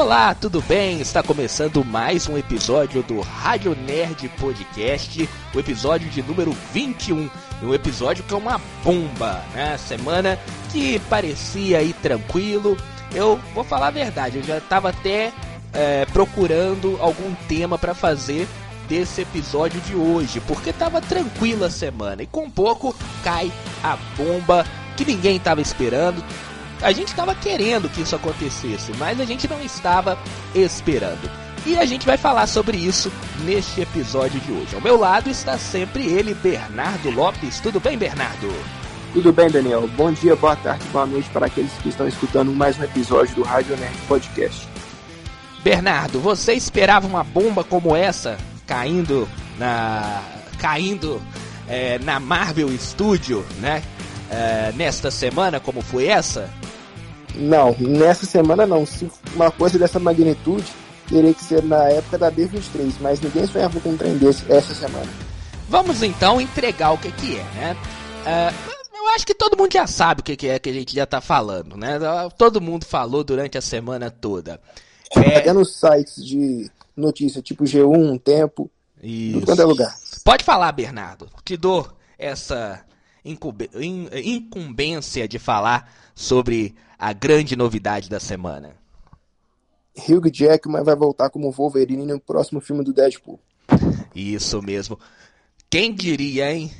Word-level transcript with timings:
Olá, 0.00 0.34
tudo 0.34 0.62
bem? 0.62 0.98
Está 0.98 1.22
começando 1.22 1.84
mais 1.84 2.26
um 2.26 2.38
episódio 2.38 3.02
do 3.02 3.20
Rádio 3.20 3.76
Nerd 3.76 4.30
Podcast, 4.30 5.28
o 5.54 5.60
episódio 5.60 6.08
de 6.08 6.22
número 6.22 6.52
21. 6.72 7.28
Um 7.62 7.74
episódio 7.74 8.24
que 8.24 8.32
é 8.32 8.36
uma 8.38 8.58
bomba, 8.82 9.44
né? 9.52 9.76
Semana 9.76 10.38
que 10.72 10.98
parecia 11.00 11.80
aí 11.80 11.92
tranquilo. 11.92 12.78
Eu 13.14 13.38
vou 13.54 13.62
falar 13.62 13.88
a 13.88 13.90
verdade, 13.90 14.38
eu 14.38 14.42
já 14.42 14.56
estava 14.56 14.88
até 14.88 15.34
é, 15.74 16.06
procurando 16.06 16.96
algum 16.98 17.34
tema 17.46 17.76
para 17.76 17.92
fazer 17.92 18.48
desse 18.88 19.20
episódio 19.20 19.82
de 19.82 19.94
hoje, 19.94 20.40
porque 20.40 20.72
tava 20.72 21.02
tranquila 21.02 21.66
a 21.66 21.70
semana 21.70 22.22
e 22.22 22.26
com 22.26 22.48
pouco 22.48 22.96
cai 23.22 23.52
a 23.84 23.98
bomba 24.16 24.64
que 24.96 25.04
ninguém 25.04 25.36
estava 25.36 25.60
esperando. 25.60 26.24
A 26.82 26.92
gente 26.92 27.08
estava 27.08 27.34
querendo 27.34 27.90
que 27.90 28.00
isso 28.00 28.16
acontecesse, 28.16 28.92
mas 28.98 29.20
a 29.20 29.24
gente 29.26 29.46
não 29.46 29.60
estava 29.62 30.18
esperando. 30.54 31.30
E 31.66 31.76
a 31.76 31.84
gente 31.84 32.06
vai 32.06 32.16
falar 32.16 32.46
sobre 32.46 32.78
isso 32.78 33.12
neste 33.44 33.82
episódio 33.82 34.40
de 34.40 34.50
hoje. 34.50 34.74
Ao 34.74 34.80
meu 34.80 34.98
lado 34.98 35.28
está 35.28 35.58
sempre 35.58 36.06
ele, 36.06 36.32
Bernardo 36.32 37.10
Lopes. 37.10 37.60
Tudo 37.60 37.78
bem, 37.78 37.98
Bernardo? 37.98 38.50
Tudo 39.12 39.30
bem, 39.30 39.50
Daniel. 39.50 39.86
Bom 39.88 40.10
dia, 40.10 40.34
boa 40.34 40.56
tarde, 40.56 40.82
boa 40.90 41.04
noite 41.04 41.28
para 41.28 41.46
aqueles 41.46 41.72
que 41.82 41.90
estão 41.90 42.08
escutando 42.08 42.50
mais 42.50 42.78
um 42.78 42.84
episódio 42.84 43.34
do 43.34 43.42
Rádio 43.42 43.76
Nerd 43.76 43.96
Podcast. 44.08 44.66
Bernardo, 45.62 46.18
você 46.18 46.54
esperava 46.54 47.06
uma 47.06 47.22
bomba 47.22 47.62
como 47.62 47.94
essa 47.94 48.38
caindo 48.66 49.28
na 49.58 50.22
caindo 50.58 51.20
é, 51.68 51.98
na 51.98 52.18
Marvel 52.18 52.70
Studio, 52.78 53.44
né? 53.58 53.82
É, 54.30 54.72
nesta 54.76 55.10
semana, 55.10 55.60
como 55.60 55.82
foi 55.82 56.06
essa? 56.06 56.48
Não, 57.34 57.74
nessa 57.78 58.26
semana 58.26 58.66
não. 58.66 58.86
Se 58.86 59.10
uma 59.34 59.50
coisa 59.50 59.78
dessa 59.78 59.98
magnitude, 59.98 60.66
teria 61.08 61.34
que 61.34 61.44
ser 61.44 61.62
na 61.62 61.88
época 61.88 62.18
da 62.18 62.30
D23, 62.30 62.94
mas 63.00 63.20
ninguém 63.20 63.46
sonhava 63.46 63.80
com 63.80 63.90
um 63.90 63.96
trem 63.96 64.16
desse 64.16 64.50
essa 64.50 64.74
semana. 64.74 65.08
Vamos 65.68 66.02
então 66.02 66.40
entregar 66.40 66.92
o 66.92 66.98
que, 66.98 67.12
que 67.12 67.36
é, 67.36 67.44
né? 67.54 67.76
Uh, 68.20 68.96
eu 68.96 69.08
acho 69.14 69.26
que 69.26 69.34
todo 69.34 69.56
mundo 69.56 69.72
já 69.72 69.86
sabe 69.86 70.20
o 70.20 70.24
que, 70.24 70.36
que 70.36 70.48
é 70.48 70.58
que 70.58 70.68
a 70.68 70.72
gente 70.72 70.94
já 70.94 71.06
tá 71.06 71.20
falando, 71.20 71.76
né? 71.76 71.98
Todo 72.36 72.60
mundo 72.60 72.84
falou 72.84 73.24
durante 73.24 73.56
a 73.56 73.62
semana 73.62 74.10
toda. 74.10 74.60
É... 75.16 75.38
Até 75.38 75.52
nos 75.52 75.78
sites 75.78 76.24
de 76.24 76.70
notícia, 76.96 77.42
tipo 77.42 77.64
G1, 77.64 78.20
Tempo, 78.20 78.70
Isso. 79.02 79.34
tudo 79.34 79.46
quanto 79.46 79.62
é 79.62 79.64
lugar. 79.64 79.94
Pode 80.24 80.44
falar, 80.44 80.70
Bernardo. 80.72 81.28
Te 81.44 81.56
dou 81.56 81.88
essa 82.18 82.84
incumbência 83.24 85.26
de 85.26 85.38
falar 85.38 85.90
sobre 86.14 86.74
a 87.00 87.14
grande 87.14 87.56
novidade 87.56 88.10
da 88.10 88.20
semana. 88.20 88.76
Hugh 89.96 90.30
Jackman 90.30 90.84
vai 90.84 90.94
voltar 90.94 91.30
como 91.30 91.50
Wolverine 91.50 92.04
no 92.04 92.20
próximo 92.20 92.60
filme 92.60 92.84
do 92.84 92.92
Deadpool. 92.92 93.40
Isso 94.14 94.60
mesmo. 94.60 94.98
Quem 95.70 95.94
diria, 95.94 96.52
hein? 96.52 96.70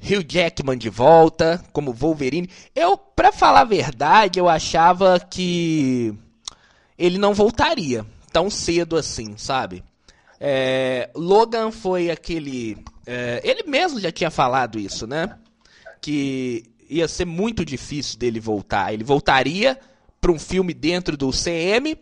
Hugh 0.00 0.24
Jackman 0.26 0.78
de 0.78 0.88
volta 0.88 1.62
como 1.74 1.92
Wolverine. 1.92 2.48
Eu, 2.74 2.96
para 2.96 3.30
falar 3.30 3.60
a 3.60 3.64
verdade, 3.64 4.38
eu 4.38 4.48
achava 4.48 5.20
que 5.20 6.14
ele 6.96 7.18
não 7.18 7.34
voltaria 7.34 8.06
tão 8.32 8.48
cedo 8.48 8.96
assim, 8.96 9.36
sabe? 9.36 9.84
É, 10.40 11.10
Logan 11.14 11.70
foi 11.70 12.10
aquele. 12.10 12.78
É, 13.04 13.42
ele 13.44 13.64
mesmo 13.64 14.00
já 14.00 14.10
tinha 14.10 14.30
falado 14.30 14.78
isso, 14.78 15.06
né? 15.06 15.36
Que 16.00 16.64
ia 16.88 17.06
ser 17.08 17.24
muito 17.24 17.64
difícil 17.64 18.18
dele 18.18 18.40
voltar. 18.40 18.92
Ele 18.92 19.04
voltaria 19.04 19.78
para 20.20 20.32
um 20.32 20.38
filme 20.38 20.74
dentro 20.74 21.16
do 21.16 21.30
CM, 21.30 21.96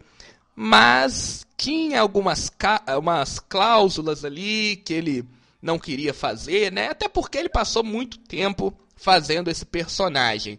mas 0.54 1.46
tinha 1.56 2.00
algumas 2.00 2.50
umas 2.98 3.38
cláusulas 3.38 4.24
ali 4.24 4.76
que 4.76 4.92
ele 4.92 5.24
não 5.60 5.78
queria 5.78 6.14
fazer, 6.14 6.70
né? 6.70 6.88
Até 6.88 7.08
porque 7.08 7.38
ele 7.38 7.48
passou 7.48 7.82
muito 7.82 8.18
tempo 8.18 8.72
fazendo 8.94 9.50
esse 9.50 9.64
personagem. 9.64 10.58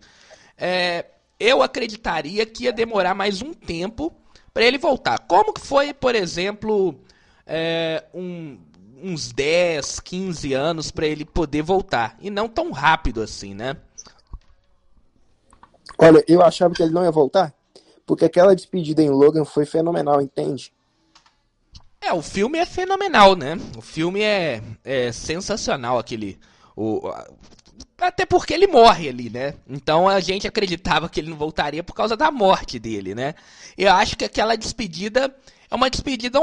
É, 0.57 1.05
eu 1.39 1.61
acreditaria 1.61 2.45
que 2.45 2.65
ia 2.65 2.73
demorar 2.73 3.13
mais 3.13 3.41
um 3.41 3.53
tempo 3.53 4.13
para 4.53 4.63
ele 4.63 4.77
voltar. 4.77 5.19
Como 5.19 5.53
que 5.53 5.61
foi, 5.61 5.93
por 5.93 6.15
exemplo, 6.15 6.99
é, 7.45 8.03
um, 8.13 8.57
uns 9.01 9.31
10, 9.31 9.99
15 9.99 10.53
anos 10.53 10.91
para 10.91 11.07
ele 11.07 11.23
poder 11.23 11.61
voltar? 11.61 12.17
E 12.19 12.29
não 12.29 12.49
tão 12.49 12.71
rápido 12.71 13.21
assim, 13.21 13.53
né? 13.53 13.77
Olha, 15.97 16.23
eu 16.27 16.41
achava 16.41 16.73
que 16.73 16.83
ele 16.83 16.93
não 16.93 17.03
ia 17.03 17.11
voltar, 17.11 17.53
porque 18.05 18.25
aquela 18.25 18.55
despedida 18.55 19.01
em 19.01 19.09
Logan 19.09 19.45
foi 19.45 19.65
fenomenal, 19.65 20.21
entende? 20.21 20.71
É, 21.99 22.13
o 22.13 22.21
filme 22.21 22.59
é 22.59 22.65
fenomenal, 22.65 23.35
né? 23.35 23.57
O 23.75 23.81
filme 23.81 24.21
é, 24.21 24.61
é 24.83 25.11
sensacional, 25.11 25.97
aquele. 25.97 26.39
O, 26.75 27.01
até 27.99 28.25
porque 28.25 28.53
ele 28.53 28.67
morre 28.67 29.09
ali, 29.09 29.29
né? 29.29 29.55
Então 29.67 30.07
a 30.07 30.19
gente 30.19 30.47
acreditava 30.47 31.09
que 31.09 31.19
ele 31.19 31.29
não 31.29 31.37
voltaria 31.37 31.83
por 31.83 31.93
causa 31.93 32.15
da 32.15 32.29
morte 32.29 32.77
dele, 32.77 33.15
né? 33.15 33.33
Eu 33.75 33.91
acho 33.91 34.15
que 34.15 34.23
aquela 34.23 34.55
despedida 34.55 35.35
é 35.69 35.75
uma 35.75 35.89
despedida 35.89 36.39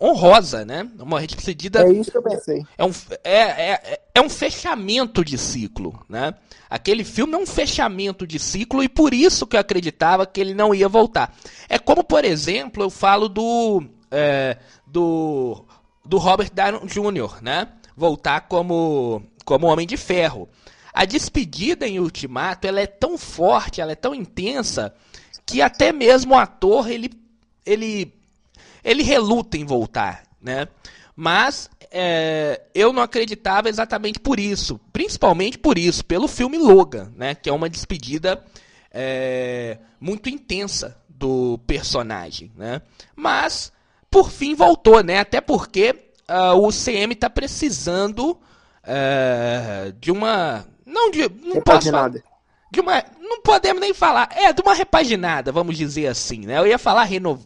honrosa, 0.00 0.64
né? 0.64 0.88
Uma 1.00 1.26
despedida. 1.26 1.82
É 1.82 1.92
isso 1.92 2.12
que 2.12 2.16
eu 2.16 2.22
pensei. 2.22 2.64
É 2.76 2.84
um, 2.84 2.92
é, 3.24 3.40
é, 3.72 4.00
é 4.14 4.20
um 4.20 4.28
fechamento 4.28 5.24
de 5.24 5.36
ciclo, 5.36 6.04
né? 6.08 6.32
Aquele 6.70 7.02
filme 7.02 7.34
é 7.34 7.38
um 7.38 7.46
fechamento 7.46 8.26
de 8.26 8.38
ciclo 8.38 8.82
e 8.82 8.88
por 8.88 9.12
isso 9.12 9.46
que 9.46 9.56
eu 9.56 9.60
acreditava 9.60 10.26
que 10.26 10.40
ele 10.40 10.54
não 10.54 10.74
ia 10.74 10.88
voltar. 10.88 11.34
É 11.68 11.78
como, 11.78 12.04
por 12.04 12.24
exemplo, 12.24 12.82
eu 12.82 12.90
falo 12.90 13.28
do. 13.28 13.82
É, 14.10 14.58
do. 14.86 15.64
do 16.04 16.18
Robert 16.18 16.50
Downey 16.52 16.86
Jr., 16.86 17.42
né? 17.42 17.68
Voltar 17.96 18.42
como. 18.42 19.22
como 19.44 19.66
Homem 19.66 19.86
de 19.86 19.96
Ferro. 19.96 20.48
A 20.94 21.04
despedida 21.04 21.86
em 21.86 21.98
Ultimato 21.98 22.66
ela 22.66 22.80
é 22.80 22.86
tão 22.86 23.18
forte, 23.18 23.80
ela 23.80 23.92
é 23.92 23.96
tão 23.96 24.14
intensa, 24.14 24.94
que 25.46 25.62
até 25.62 25.92
mesmo 25.92 26.34
o 26.34 26.38
ator 26.38 26.90
ele, 26.90 27.10
ele, 27.64 28.12
ele 28.84 29.02
reluta 29.02 29.56
em 29.56 29.64
voltar, 29.64 30.22
né? 30.40 30.68
Mas 31.14 31.68
é, 31.90 32.62
eu 32.74 32.92
não 32.92 33.02
acreditava 33.02 33.68
exatamente 33.68 34.20
por 34.20 34.38
isso, 34.38 34.78
principalmente 34.92 35.58
por 35.58 35.76
isso, 35.76 36.04
pelo 36.04 36.28
filme 36.28 36.58
Logan, 36.58 37.12
né? 37.16 37.34
Que 37.34 37.50
é 37.50 37.52
uma 37.52 37.68
despedida 37.68 38.44
é, 38.92 39.78
muito 40.00 40.28
intensa 40.28 40.96
do 41.08 41.58
personagem, 41.66 42.52
né? 42.56 42.80
Mas 43.16 43.72
por 44.10 44.30
fim 44.30 44.54
voltou, 44.54 45.02
né? 45.02 45.18
Até 45.18 45.40
porque 45.40 46.12
uh, 46.28 46.56
o 46.56 46.70
CM 46.70 47.12
está 47.12 47.28
precisando 47.28 48.30
uh, 48.32 49.92
de 50.00 50.10
uma 50.12 50.64
não 50.88 51.10
de. 51.10 51.28
Não 51.44 51.60
posso 51.60 51.90
falar, 51.90 52.10
de 52.10 52.80
uma. 52.80 53.04
Não 53.20 53.42
podemos 53.42 53.80
nem 53.80 53.92
falar. 53.92 54.30
É, 54.32 54.52
de 54.52 54.62
uma 54.62 54.72
repaginada, 54.72 55.52
vamos 55.52 55.76
dizer 55.76 56.06
assim, 56.06 56.46
né? 56.46 56.58
Eu 56.58 56.66
ia 56.66 56.78
falar 56.78 57.04
reno, 57.04 57.38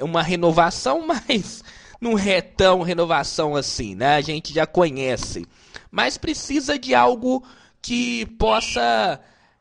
uma 0.00 0.22
renovação, 0.22 1.04
mas 1.06 1.62
não 2.00 2.18
é 2.18 2.40
tão 2.40 2.82
renovação 2.82 3.56
assim, 3.56 3.94
né? 3.94 4.16
A 4.16 4.20
gente 4.20 4.52
já 4.52 4.66
conhece. 4.66 5.46
Mas 5.90 6.18
precisa 6.18 6.78
de 6.78 6.94
algo 6.94 7.44
que 7.80 8.26
possa 8.26 9.20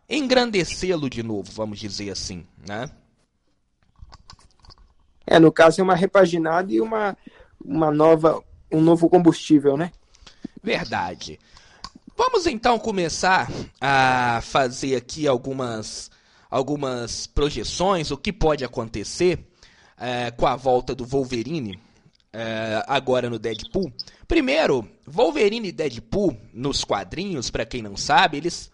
engrandecê-lo 0.10 1.10
de 1.10 1.24
novo, 1.24 1.52
vamos 1.52 1.80
dizer 1.80 2.10
assim, 2.10 2.46
né? 2.68 2.90
É, 5.26 5.40
no 5.40 5.52
caso 5.52 5.80
é 5.80 5.84
uma 5.84 5.96
repaginada 5.96 6.72
e 6.72 6.82
uma, 6.82 7.18
uma 7.64 7.92
nova, 7.92 8.44
um 8.72 8.82
novo 8.82 9.10
combustível, 9.10 9.78
né? 9.78 9.92
Verdade. 10.62 11.40
Vamos 12.16 12.46
então 12.46 12.78
começar 12.78 13.50
a 13.80 14.42
fazer 14.44 14.96
aqui 14.96 15.28
algumas, 15.28 16.12
algumas 16.50 17.26
projeções, 17.26 18.12
o 18.12 18.18
que 18.18 18.32
pode 18.32 18.64
acontecer 18.64 19.53
é, 20.04 20.32
com 20.32 20.46
a 20.46 20.58
volta 20.58 20.94
do 20.94 21.06
Wolverine 21.06 21.80
é, 22.34 22.84
agora 22.88 23.30
no 23.30 23.40
Deadpool. 23.40 23.90
Primeiro, 24.28 24.86
Wolverine 25.08 25.70
e 25.70 25.72
Deadpool 25.72 26.36
nos 26.54 26.84
quadrinhos, 26.84 27.50
para 27.50 27.66
quem 27.66 27.82
não 27.82 27.96
sabe, 27.96 28.36
eles 28.36 28.70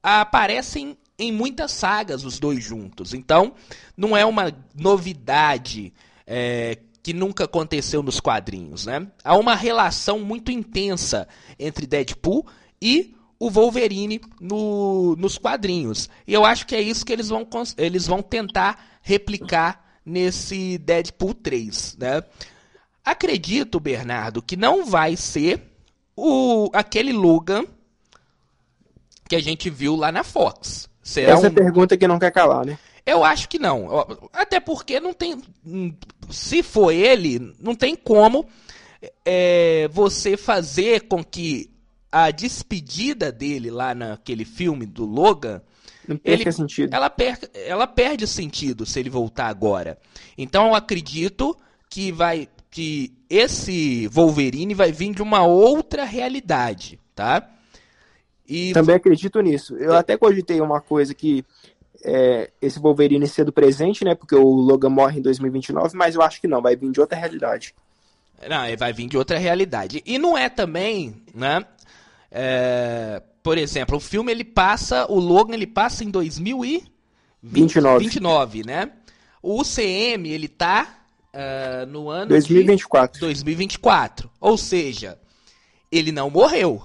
aparecem 0.00 0.96
em 1.18 1.32
muitas 1.32 1.72
sagas 1.72 2.24
os 2.24 2.38
dois 2.38 2.62
juntos. 2.62 3.12
Então, 3.12 3.54
não 3.96 4.16
é 4.16 4.24
uma 4.24 4.52
novidade 4.72 5.92
é, 6.24 6.78
que 7.02 7.12
nunca 7.12 7.44
aconteceu 7.44 8.00
nos 8.00 8.20
quadrinhos, 8.20 8.86
né? 8.86 9.04
Há 9.24 9.36
uma 9.36 9.56
relação 9.56 10.20
muito 10.20 10.52
intensa 10.52 11.26
entre 11.58 11.88
Deadpool 11.88 12.46
e 12.80 13.16
o 13.36 13.50
Wolverine 13.50 14.20
no, 14.40 15.16
nos 15.16 15.38
quadrinhos. 15.38 16.08
E 16.24 16.32
eu 16.32 16.44
acho 16.44 16.68
que 16.68 16.76
é 16.76 16.80
isso 16.80 17.04
que 17.04 17.12
eles 17.12 17.30
vão, 17.30 17.48
eles 17.76 18.06
vão 18.06 18.22
tentar 18.22 19.00
replicar 19.02 19.87
nesse 20.08 20.78
Deadpool 20.78 21.34
3. 21.34 21.96
Né? 21.98 22.22
Acredito, 23.04 23.78
Bernardo, 23.78 24.42
que 24.42 24.56
não 24.56 24.84
vai 24.84 25.16
ser 25.16 25.62
o, 26.16 26.70
aquele 26.72 27.12
Logan 27.12 27.64
que 29.28 29.36
a 29.36 29.40
gente 29.40 29.70
viu 29.70 29.94
lá 29.94 30.10
na 30.10 30.24
Fox. 30.24 30.88
Será 31.02 31.32
Essa 31.32 31.48
um... 31.48 31.54
pergunta 31.54 31.96
que 31.96 32.08
não 32.08 32.18
quer 32.18 32.32
calar, 32.32 32.64
né? 32.64 32.78
Eu 33.06 33.24
acho 33.24 33.48
que 33.48 33.58
não. 33.58 34.06
Até 34.32 34.60
porque 34.60 35.00
não 35.00 35.14
tem. 35.14 35.40
Se 36.30 36.62
for 36.62 36.92
ele, 36.92 37.54
não 37.58 37.74
tem 37.74 37.96
como 37.96 38.46
é, 39.24 39.88
você 39.90 40.36
fazer 40.36 41.08
com 41.08 41.24
que 41.24 41.70
a 42.12 42.30
despedida 42.30 43.32
dele 43.32 43.70
lá 43.70 43.94
naquele 43.94 44.44
filme 44.44 44.84
do 44.84 45.06
Logan. 45.06 45.62
Não 46.08 46.18
ele, 46.24 46.50
sentido. 46.50 46.94
Ela, 46.94 47.10
per, 47.10 47.38
ela 47.52 47.86
perde 47.86 48.26
sentido 48.26 48.86
se 48.86 48.98
ele 48.98 49.10
voltar 49.10 49.46
agora. 49.46 49.98
Então 50.36 50.68
eu 50.68 50.74
acredito 50.74 51.54
que 51.90 52.10
vai 52.10 52.48
que 52.70 53.12
esse 53.30 54.06
Wolverine 54.08 54.74
vai 54.74 54.92
vir 54.92 55.14
de 55.14 55.22
uma 55.22 55.44
outra 55.44 56.04
realidade, 56.04 56.98
tá? 57.14 57.48
E... 58.46 58.72
Também 58.72 58.96
acredito 58.96 59.40
nisso. 59.40 59.76
Eu 59.76 59.94
é... 59.94 59.98
até 59.98 60.16
cogitei 60.16 60.60
uma 60.60 60.80
coisa 60.80 61.14
que 61.14 61.44
é, 62.04 62.50
esse 62.60 62.78
Wolverine 62.78 63.26
ser 63.26 63.44
do 63.44 63.52
presente, 63.52 64.04
né? 64.04 64.14
Porque 64.14 64.34
o 64.34 64.48
Logan 64.48 64.90
morre 64.90 65.18
em 65.18 65.22
2029, 65.22 65.96
mas 65.96 66.14
eu 66.14 66.22
acho 66.22 66.40
que 66.40 66.48
não, 66.48 66.62
vai 66.62 66.76
vir 66.76 66.90
de 66.90 67.00
outra 67.00 67.18
realidade. 67.18 67.74
Não, 68.48 68.66
ele 68.66 68.76
vai 68.76 68.92
vir 68.92 69.08
de 69.08 69.18
outra 69.18 69.36
realidade. 69.38 70.02
E 70.06 70.18
não 70.18 70.38
é 70.38 70.48
também, 70.48 71.22
né? 71.34 71.64
É, 72.30 73.22
por 73.42 73.58
exemplo, 73.58 73.96
o 73.96 74.00
filme 74.00 74.32
ele 74.32 74.44
passa, 74.44 75.06
o 75.10 75.18
Logan 75.18 75.54
ele 75.54 75.66
passa 75.66 76.04
em 76.04 76.10
2029, 76.10 78.04
29, 78.04 78.64
né? 78.64 78.92
O 79.42 79.60
UCM 79.60 80.28
ele 80.28 80.48
tá 80.48 80.98
uh, 81.32 81.86
no 81.86 82.08
ano 82.10 82.28
2024. 82.28 83.20
2024. 83.20 84.30
Ou 84.40 84.56
seja, 84.56 85.18
ele 85.90 86.12
não 86.12 86.30
morreu. 86.30 86.82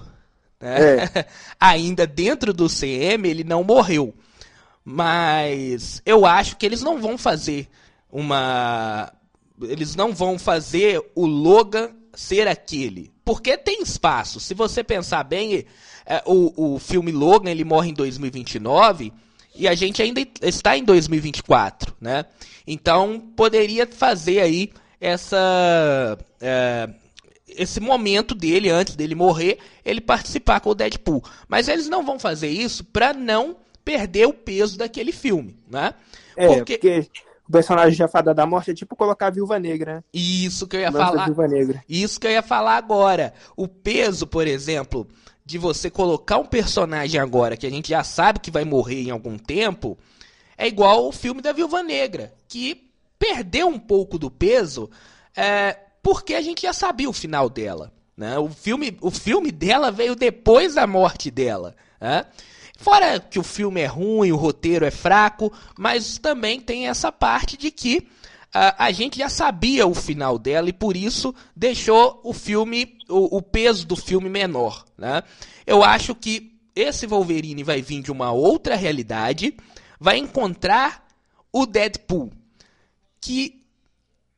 Né? 0.60 1.04
É. 1.04 1.26
Ainda 1.58 2.06
dentro 2.06 2.52
do 2.52 2.68
CM 2.68 3.28
ele 3.28 3.44
não 3.44 3.64
morreu. 3.64 4.14
Mas 4.84 6.02
eu 6.04 6.26
acho 6.26 6.56
que 6.56 6.66
eles 6.66 6.82
não 6.82 7.00
vão 7.00 7.16
fazer 7.16 7.68
uma. 8.10 9.12
Eles 9.62 9.96
não 9.96 10.12
vão 10.12 10.38
fazer 10.38 11.02
o 11.14 11.26
Logan 11.26 11.90
ser 12.14 12.46
aquele. 12.46 13.12
Porque 13.24 13.56
tem 13.56 13.82
espaço. 13.82 14.38
Se 14.38 14.52
você 14.52 14.84
pensar 14.84 15.24
bem, 15.24 15.64
o, 16.26 16.74
o 16.74 16.78
filme 16.78 17.10
Logan 17.12 17.50
ele 17.50 17.64
morre 17.64 17.90
em 17.90 17.94
2029 17.94 19.12
e 19.54 19.68
a 19.68 19.74
gente 19.74 20.02
ainda 20.02 20.20
está 20.42 20.76
em 20.76 20.84
2024, 20.84 21.94
né? 22.00 22.24
Então 22.66 23.22
poderia 23.36 23.86
fazer 23.86 24.40
aí 24.40 24.72
essa 25.00 26.18
é, 26.40 26.88
esse 27.48 27.80
momento 27.80 28.34
dele 28.34 28.70
antes 28.70 28.96
dele 28.96 29.14
morrer, 29.14 29.58
ele 29.84 30.00
participar 30.00 30.60
com 30.60 30.70
o 30.70 30.74
Deadpool. 30.74 31.22
Mas 31.48 31.68
eles 31.68 31.88
não 31.88 32.04
vão 32.04 32.18
fazer 32.18 32.48
isso 32.48 32.84
para 32.84 33.12
não 33.12 33.56
perder 33.84 34.26
o 34.26 34.32
peso 34.32 34.78
daquele 34.78 35.12
filme, 35.12 35.56
né? 35.70 35.94
É, 36.36 36.48
porque... 36.48 36.78
porque 36.78 37.08
o 37.46 37.52
personagem 37.52 37.92
já 37.92 38.08
Fada 38.08 38.32
da 38.32 38.46
Morte 38.46 38.70
é 38.70 38.74
tipo 38.74 38.96
colocar 38.96 39.26
a 39.26 39.30
Viúva 39.30 39.58
Negra. 39.58 39.96
Né? 39.96 40.04
Isso 40.14 40.66
que 40.66 40.76
eu 40.76 40.80
ia 40.80 40.90
falar. 40.90 41.28
Isso 41.86 42.18
que 42.18 42.26
eu 42.26 42.30
ia 42.30 42.42
falar 42.42 42.76
agora. 42.76 43.34
O 43.54 43.68
peso, 43.68 44.26
por 44.26 44.46
exemplo, 44.46 45.06
de 45.44 45.58
você 45.58 45.90
colocar 45.90 46.38
um 46.38 46.46
personagem 46.46 47.20
agora 47.20 47.56
que 47.56 47.66
a 47.66 47.70
gente 47.70 47.90
já 47.90 48.02
sabe 48.02 48.40
que 48.40 48.50
vai 48.50 48.64
morrer 48.64 49.02
em 49.02 49.10
algum 49.10 49.36
tempo, 49.36 49.98
é 50.56 50.66
igual 50.66 51.06
o 51.06 51.12
filme 51.12 51.42
da 51.42 51.52
Viúva 51.52 51.82
Negra, 51.82 52.32
que 52.48 52.90
perdeu 53.18 53.68
um 53.68 53.78
pouco 53.78 54.18
do 54.18 54.30
peso 54.30 54.90
é, 55.36 55.78
porque 56.02 56.34
a 56.34 56.40
gente 56.40 56.62
já 56.62 56.72
sabia 56.72 57.08
o 57.08 57.12
final 57.12 57.48
dela. 57.48 57.92
Né? 58.16 58.38
O, 58.38 58.48
filme, 58.48 58.96
o 59.00 59.10
filme 59.10 59.50
dela 59.50 59.90
veio 59.90 60.14
depois 60.14 60.74
da 60.74 60.86
morte 60.86 61.30
dela. 61.30 61.74
Né? 62.00 62.24
Fora 62.78 63.18
que 63.20 63.38
o 63.38 63.42
filme 63.42 63.80
é 63.80 63.86
ruim, 63.86 64.32
o 64.32 64.36
roteiro 64.36 64.84
é 64.84 64.90
fraco, 64.90 65.52
mas 65.78 66.18
também 66.18 66.60
tem 66.60 66.88
essa 66.88 67.10
parte 67.10 67.56
de 67.56 67.70
que 67.70 68.06
a 68.54 68.92
gente 68.92 69.18
já 69.18 69.28
sabia 69.28 69.84
o 69.84 69.94
final 69.94 70.38
dela 70.38 70.68
e 70.68 70.72
por 70.72 70.96
isso 70.96 71.34
deixou 71.56 72.20
o 72.22 72.32
filme, 72.32 72.96
o, 73.08 73.38
o 73.38 73.42
peso 73.42 73.84
do 73.84 73.96
filme 73.96 74.28
menor. 74.28 74.84
Né? 74.96 75.22
Eu 75.66 75.82
acho 75.82 76.14
que 76.14 76.54
esse 76.76 77.04
Wolverine 77.04 77.64
vai 77.64 77.82
vir 77.82 78.00
de 78.00 78.12
uma 78.12 78.30
outra 78.30 78.76
realidade, 78.76 79.56
vai 79.98 80.18
encontrar 80.18 81.04
o 81.52 81.66
Deadpool. 81.66 82.30
Que 83.20 83.64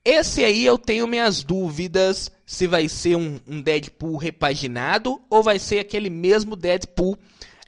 esse 0.03 0.43
aí 0.45 0.65
eu 0.65 0.79
tenho 0.79 1.07
minhas 1.07 1.43
dúvidas 1.43 2.31
se 2.47 2.67
vai 2.67 2.89
ser 2.89 3.17
um, 3.17 3.39
um 3.47 3.61
Deadpool 3.61 4.17
repaginado 4.17 5.21
ou 5.29 5.43
vai 5.43 5.59
ser 5.59 5.81
aquele 5.81 6.09
mesmo 6.09 6.57
Deadpool 6.57 7.19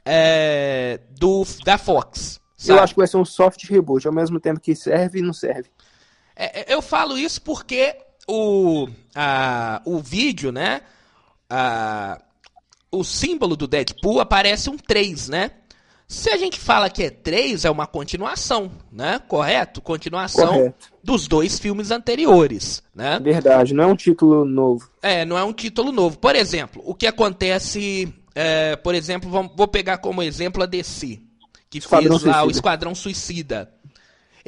é, 0.03 0.99
do, 1.11 1.45
da 1.63 1.77
Fox. 1.77 2.39
Sabe? 2.57 2.79
Eu 2.79 2.83
acho 2.83 2.93
que 2.93 2.99
vai 2.99 3.07
ser 3.07 3.17
um 3.17 3.25
soft 3.25 3.63
reboot, 3.69 4.07
ao 4.07 4.13
mesmo 4.13 4.39
tempo 4.39 4.59
que 4.59 4.75
serve 4.75 5.19
e 5.19 5.21
não 5.21 5.33
serve. 5.33 5.69
É, 6.39 6.71
é, 6.71 6.73
eu 6.73 6.81
falo 6.81 7.17
isso 7.17 7.41
porque 7.41 7.97
o, 8.25 8.87
a, 9.13 9.81
o 9.83 9.99
vídeo, 9.99 10.53
né? 10.53 10.81
A, 11.49 12.21
o 12.89 13.03
símbolo 13.03 13.57
do 13.57 13.67
Deadpool 13.67 14.21
aparece 14.21 14.69
um 14.69 14.77
3, 14.77 15.27
né? 15.27 15.51
Se 16.07 16.31
a 16.31 16.37
gente 16.37 16.57
fala 16.57 16.89
que 16.89 17.03
é 17.03 17.09
3, 17.09 17.65
é 17.65 17.69
uma 17.69 17.85
continuação, 17.85 18.71
né? 18.89 19.21
Correto? 19.27 19.81
Continuação 19.81 20.47
Correto. 20.47 20.87
dos 21.03 21.27
dois 21.27 21.59
filmes 21.59 21.91
anteriores, 21.91 22.81
né? 22.95 23.19
Verdade, 23.19 23.73
não 23.73 23.83
é 23.83 23.87
um 23.87 23.95
título 23.95 24.45
novo. 24.45 24.89
É, 25.01 25.25
não 25.25 25.37
é 25.37 25.43
um 25.43 25.53
título 25.53 25.91
novo. 25.91 26.17
Por 26.17 26.35
exemplo, 26.35 26.81
o 26.85 26.95
que 26.95 27.05
acontece 27.05 28.11
é, 28.33 28.77
por 28.77 28.95
exemplo, 28.95 29.29
vou 29.55 29.67
pegar 29.67 29.97
como 29.97 30.23
exemplo 30.23 30.63
a 30.63 30.65
DC, 30.65 31.19
que 31.69 31.77
Esquadrão 31.77 32.17
fez 32.17 32.23
lá 32.23 32.33
Suicida. 32.33 32.47
o 32.47 32.51
Esquadrão 32.51 32.95
Suicida. 32.95 33.73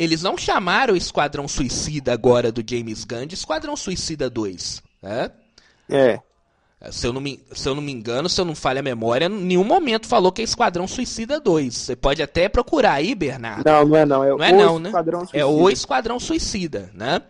Eles 0.01 0.23
não 0.23 0.35
chamaram 0.37 0.93
o 0.93 0.97
Esquadrão 0.97 1.47
Suicida 1.47 2.11
agora 2.11 2.51
do 2.51 2.63
James 2.67 3.03
Gunn 3.03 3.27
de 3.27 3.35
Esquadrão 3.35 3.75
Suicida 3.75 4.29
2. 4.29 4.81
Né? 5.01 5.31
É. 5.89 6.19
Se 6.91 7.05
eu, 7.05 7.13
não 7.13 7.21
me, 7.21 7.39
se 7.53 7.69
eu 7.69 7.75
não 7.75 7.83
me 7.83 7.91
engano, 7.91 8.27
se 8.27 8.41
eu 8.41 8.45
não 8.45 8.55
falho 8.55 8.79
a 8.79 8.81
memória, 8.81 9.25
em 9.25 9.29
nenhum 9.29 9.63
momento 9.63 10.07
falou 10.07 10.31
que 10.31 10.41
é 10.41 10.43
Esquadrão 10.43 10.87
Suicida 10.87 11.39
2. 11.39 11.75
Você 11.75 11.95
pode 11.95 12.23
até 12.23 12.49
procurar 12.49 12.93
aí, 12.93 13.13
Bernardo. 13.13 13.63
Não, 13.63 13.85
não 13.85 13.95
é 13.95 14.05
não. 14.05 14.23
É 14.23 14.29
não 14.29 14.43
é 14.43 14.51
não, 14.51 14.79
né? 14.79 14.91
É 15.33 15.45
o 15.45 15.69
Esquadrão 15.69 16.19
Suicida, 16.19 16.89
né? 16.95 17.21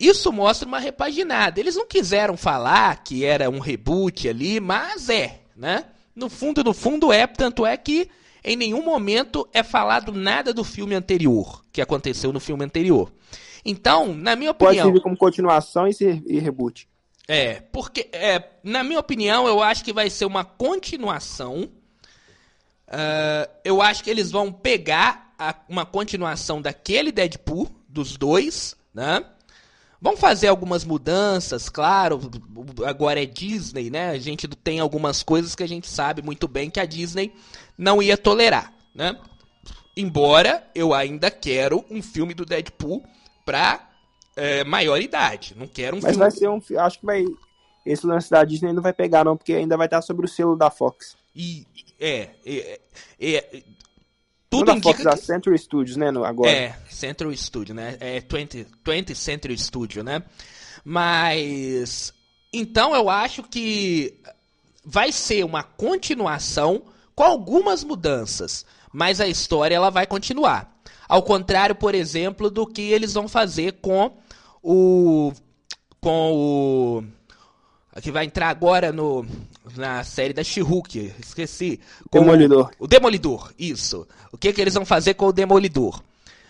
Isso 0.00 0.32
mostra 0.32 0.66
uma 0.66 0.78
repaginada. 0.78 1.60
Eles 1.60 1.76
não 1.76 1.86
quiseram 1.86 2.38
falar 2.38 3.04
que 3.04 3.24
era 3.24 3.50
um 3.50 3.58
reboot 3.58 4.26
ali, 4.26 4.60
mas 4.60 5.10
é 5.10 5.40
né? 5.56 5.84
No 6.14 6.28
fundo, 6.28 6.62
no 6.62 6.74
fundo 6.74 7.12
é, 7.12 7.26
tanto 7.26 7.64
é 7.64 7.76
que 7.76 8.08
em 8.46 8.54
nenhum 8.54 8.82
momento 8.82 9.46
é 9.52 9.64
falado 9.64 10.12
nada 10.12 10.54
do 10.54 10.62
filme 10.62 10.94
anterior, 10.94 11.64
que 11.72 11.82
aconteceu 11.82 12.32
no 12.32 12.38
filme 12.38 12.64
anterior. 12.64 13.12
Então, 13.64 14.14
na 14.14 14.36
minha 14.36 14.52
opinião. 14.52 14.74
Pode 14.74 14.82
servir 14.84 15.02
como 15.02 15.16
continuação 15.16 15.88
e, 15.88 15.92
ser, 15.92 16.22
e 16.24 16.38
reboot. 16.38 16.88
É, 17.26 17.54
porque, 17.72 18.08
é, 18.12 18.50
na 18.62 18.84
minha 18.84 19.00
opinião, 19.00 19.48
eu 19.48 19.60
acho 19.60 19.84
que 19.84 19.92
vai 19.92 20.08
ser 20.08 20.26
uma 20.26 20.44
continuação. 20.44 21.68
Uh, 22.86 23.50
eu 23.64 23.82
acho 23.82 24.04
que 24.04 24.10
eles 24.10 24.30
vão 24.30 24.52
pegar 24.52 25.34
a, 25.36 25.52
uma 25.68 25.84
continuação 25.84 26.62
daquele 26.62 27.10
Deadpool, 27.10 27.68
dos 27.88 28.16
dois, 28.16 28.76
né? 28.94 29.24
Vão 30.00 30.16
fazer 30.16 30.46
algumas 30.46 30.84
mudanças, 30.84 31.68
claro. 31.68 32.20
Agora 32.86 33.20
é 33.20 33.26
Disney, 33.26 33.90
né? 33.90 34.10
A 34.10 34.18
gente 34.18 34.46
tem 34.46 34.78
algumas 34.78 35.24
coisas 35.24 35.56
que 35.56 35.64
a 35.64 35.66
gente 35.66 35.88
sabe 35.88 36.22
muito 36.22 36.46
bem 36.46 36.70
que 36.70 36.78
a 36.78 36.84
Disney 36.84 37.32
não 37.76 38.02
ia 38.02 38.16
tolerar, 38.16 38.72
né? 38.94 39.18
Embora 39.96 40.68
eu 40.74 40.92
ainda 40.92 41.30
quero 41.30 41.84
um 41.90 42.02
filme 42.02 42.34
do 42.34 42.44
Deadpool 42.44 43.02
pra 43.44 43.88
é, 44.36 44.62
maior 44.64 45.00
idade. 45.00 45.54
Não 45.56 45.66
quero 45.66 45.96
um 45.96 46.00
Mas 46.00 46.16
filme. 46.16 46.18
vai 46.18 46.30
ser 46.30 46.48
um. 46.48 46.60
Acho 46.78 47.00
que 47.00 47.06
vai. 47.06 47.24
Esse 47.84 48.06
lance 48.06 48.30
da 48.30 48.44
Disney 48.44 48.72
não 48.72 48.82
vai 48.82 48.92
pegar, 48.92 49.24
não, 49.24 49.36
porque 49.36 49.54
ainda 49.54 49.76
vai 49.76 49.86
estar 49.86 50.02
sobre 50.02 50.26
o 50.26 50.28
selo 50.28 50.56
da 50.56 50.70
Fox. 50.70 51.16
E. 51.34 51.66
É. 51.98 52.30
é, 52.44 52.78
é 53.18 53.62
tudo 54.50 54.70
indica 54.70 54.88
Fox, 54.88 55.02
que... 55.02 55.08
a 55.08 55.16
Century 55.16 55.58
Studios, 55.58 55.96
né, 55.96 56.08
agora. 56.08 56.50
É, 56.50 56.76
Century 56.88 57.36
Studio, 57.36 57.74
né? 57.74 57.96
É 58.00 58.20
20, 58.20 58.66
20 58.84 59.14
Century 59.14 59.58
Studio, 59.58 60.04
né? 60.04 60.22
Mas 60.84 62.12
então 62.52 62.94
eu 62.94 63.10
acho 63.10 63.42
que 63.42 64.20
vai 64.84 65.10
ser 65.10 65.44
uma 65.44 65.62
continuação 65.62 66.82
com 67.16 67.24
algumas 67.24 67.82
mudanças, 67.82 68.66
mas 68.92 69.20
a 69.20 69.26
história 69.26 69.74
ela 69.74 69.90
vai 69.90 70.06
continuar. 70.06 70.70
Ao 71.08 71.22
contrário, 71.22 71.74
por 71.74 71.94
exemplo, 71.94 72.50
do 72.50 72.66
que 72.66 72.82
eles 72.82 73.14
vão 73.14 73.26
fazer 73.26 73.78
com 73.80 74.12
o 74.62 75.32
com 75.98 76.32
o 76.32 77.04
que 78.02 78.12
vai 78.12 78.26
entrar 78.26 78.50
agora 78.50 78.92
no, 78.92 79.24
na 79.74 80.04
série 80.04 80.34
da 80.34 80.44
She-Hulk, 80.44 81.14
esqueci. 81.18 81.80
Demolidor. 82.12 82.70
O, 82.78 82.84
o, 82.84 82.86
Demolidor, 82.86 83.52
isso. 83.58 84.06
O 84.30 84.36
que, 84.36 84.52
que 84.52 84.60
eles 84.60 84.74
vão 84.74 84.84
fazer 84.84 85.14
com 85.14 85.26
o 85.26 85.32
Demolidor? 85.32 86.02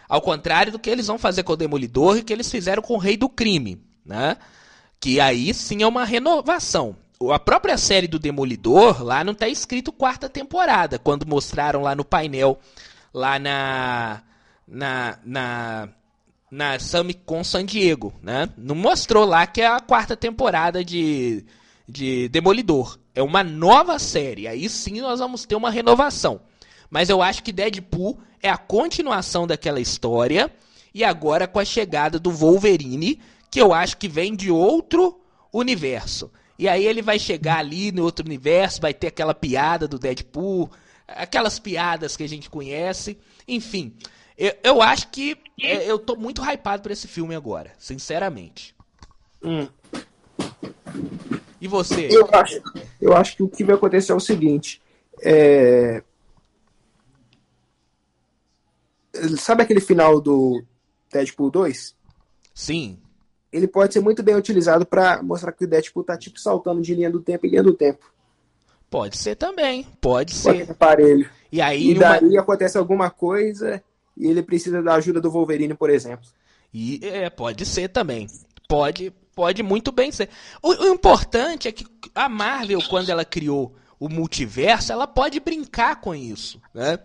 Ao 0.08 0.20
contrário 0.20 0.72
do 0.72 0.78
que 0.78 0.90
eles 0.90 1.06
vão 1.06 1.16
fazer 1.16 1.44
com 1.44 1.52
o 1.52 1.56
Demolidor 1.56 2.18
e 2.18 2.22
que 2.24 2.32
eles 2.32 2.50
fizeram 2.50 2.82
com 2.82 2.94
o 2.94 2.98
Rei 2.98 3.16
do 3.16 3.28
Crime, 3.28 3.80
né? 4.04 4.36
Que 4.98 5.20
aí 5.20 5.54
sim 5.54 5.82
é 5.82 5.86
uma 5.86 6.04
renovação. 6.04 6.96
A 7.32 7.38
própria 7.38 7.78
série 7.78 8.06
do 8.06 8.18
Demolidor, 8.18 9.02
lá 9.02 9.24
não 9.24 9.32
está 9.32 9.48
escrito 9.48 9.90
quarta 9.90 10.28
temporada, 10.28 10.98
quando 10.98 11.26
mostraram 11.26 11.80
lá 11.80 11.94
no 11.94 12.04
painel, 12.04 12.58
lá 13.12 13.38
na 13.38 14.22
na, 14.66 15.18
na, 15.24 15.88
na 16.50 16.78
Summit 16.78 17.20
com 17.24 17.44
San 17.44 17.64
Diego, 17.64 18.12
né? 18.22 18.48
Não 18.56 18.74
mostrou 18.74 19.24
lá 19.24 19.46
que 19.46 19.60
é 19.60 19.66
a 19.66 19.80
quarta 19.80 20.16
temporada 20.16 20.84
de, 20.84 21.44
de 21.88 22.28
Demolidor. 22.28 22.98
É 23.14 23.22
uma 23.22 23.44
nova 23.44 23.98
série. 23.98 24.48
Aí 24.48 24.68
sim 24.68 25.00
nós 25.00 25.20
vamos 25.20 25.44
ter 25.46 25.54
uma 25.54 25.70
renovação. 25.70 26.40
Mas 26.90 27.08
eu 27.08 27.22
acho 27.22 27.42
que 27.42 27.52
Deadpool 27.52 28.18
é 28.42 28.50
a 28.50 28.58
continuação 28.58 29.46
daquela 29.46 29.80
história. 29.80 30.52
E 30.92 31.04
agora 31.04 31.46
com 31.46 31.58
a 31.58 31.64
chegada 31.64 32.18
do 32.18 32.30
Wolverine, 32.30 33.20
que 33.50 33.60
eu 33.60 33.72
acho 33.72 33.96
que 33.96 34.08
vem 34.08 34.34
de 34.34 34.50
outro 34.50 35.20
universo. 35.52 36.30
E 36.58 36.68
aí 36.68 36.86
ele 36.86 37.02
vai 37.02 37.18
chegar 37.18 37.58
ali 37.58 37.92
no 37.92 38.02
outro 38.02 38.24
universo, 38.24 38.80
vai 38.80 38.94
ter 38.94 39.08
aquela 39.08 39.34
piada 39.34 39.86
do 39.86 39.98
Deadpool, 39.98 40.70
aquelas 41.06 41.58
piadas 41.58 42.16
que 42.16 42.22
a 42.22 42.28
gente 42.28 42.48
conhece. 42.48 43.18
Enfim, 43.46 43.94
eu, 44.36 44.54
eu 44.62 44.82
acho 44.82 45.08
que 45.08 45.36
é, 45.60 45.90
eu 45.90 45.98
tô 45.98 46.16
muito 46.16 46.42
hypado 46.42 46.82
por 46.82 46.90
esse 46.90 47.06
filme 47.06 47.34
agora, 47.34 47.72
sinceramente. 47.78 48.74
Hum. 49.42 49.68
E 51.60 51.68
você? 51.68 52.08
Eu 52.10 52.28
acho, 52.32 52.62
eu 53.00 53.16
acho 53.16 53.36
que 53.36 53.42
o 53.42 53.48
que 53.48 53.64
vai 53.64 53.74
acontecer 53.74 54.12
é 54.12 54.14
o 54.14 54.20
seguinte. 54.20 54.82
É... 55.22 56.02
Sabe 59.38 59.62
aquele 59.62 59.80
final 59.80 60.20
do 60.20 60.62
Deadpool 61.10 61.50
2? 61.50 61.96
Sim. 62.52 62.98
Ele 63.52 63.66
pode 63.66 63.94
ser 63.94 64.00
muito 64.00 64.22
bem 64.22 64.34
utilizado 64.34 64.84
para 64.84 65.22
mostrar 65.22 65.52
que 65.52 65.64
o 65.64 65.68
Deadpool 65.68 66.04
tá 66.04 66.16
tipo 66.16 66.38
saltando 66.38 66.82
de 66.82 66.94
linha 66.94 67.10
do 67.10 67.20
tempo 67.20 67.46
em 67.46 67.50
linha 67.50 67.62
do 67.62 67.74
tempo. 67.74 68.12
Pode 68.90 69.16
ser 69.16 69.36
também, 69.36 69.86
pode 70.00 70.32
ser. 70.32 70.70
Aparelho. 70.70 71.28
E 71.50 71.60
aí 71.60 71.90
e 71.90 71.94
daí 71.94 72.24
uma... 72.24 72.40
acontece 72.40 72.78
alguma 72.78 73.10
coisa 73.10 73.82
e 74.16 74.26
ele 74.26 74.42
precisa 74.42 74.82
da 74.82 74.94
ajuda 74.94 75.20
do 75.20 75.30
Wolverine, 75.30 75.74
por 75.74 75.90
exemplo. 75.90 76.26
E 76.72 77.00
é, 77.02 77.30
pode 77.30 77.64
ser 77.64 77.88
também. 77.88 78.26
Pode, 78.68 79.12
pode 79.34 79.62
muito 79.62 79.92
bem 79.92 80.10
ser. 80.10 80.28
O, 80.62 80.70
o, 80.70 80.88
importante 80.88 81.68
é 81.68 81.72
que 81.72 81.86
a 82.14 82.28
Marvel, 82.28 82.80
quando 82.88 83.10
ela 83.10 83.24
criou 83.24 83.74
o 83.98 84.08
multiverso, 84.08 84.92
ela 84.92 85.06
pode 85.06 85.40
brincar 85.40 86.00
com 86.00 86.14
isso, 86.14 86.60
né? 86.74 86.98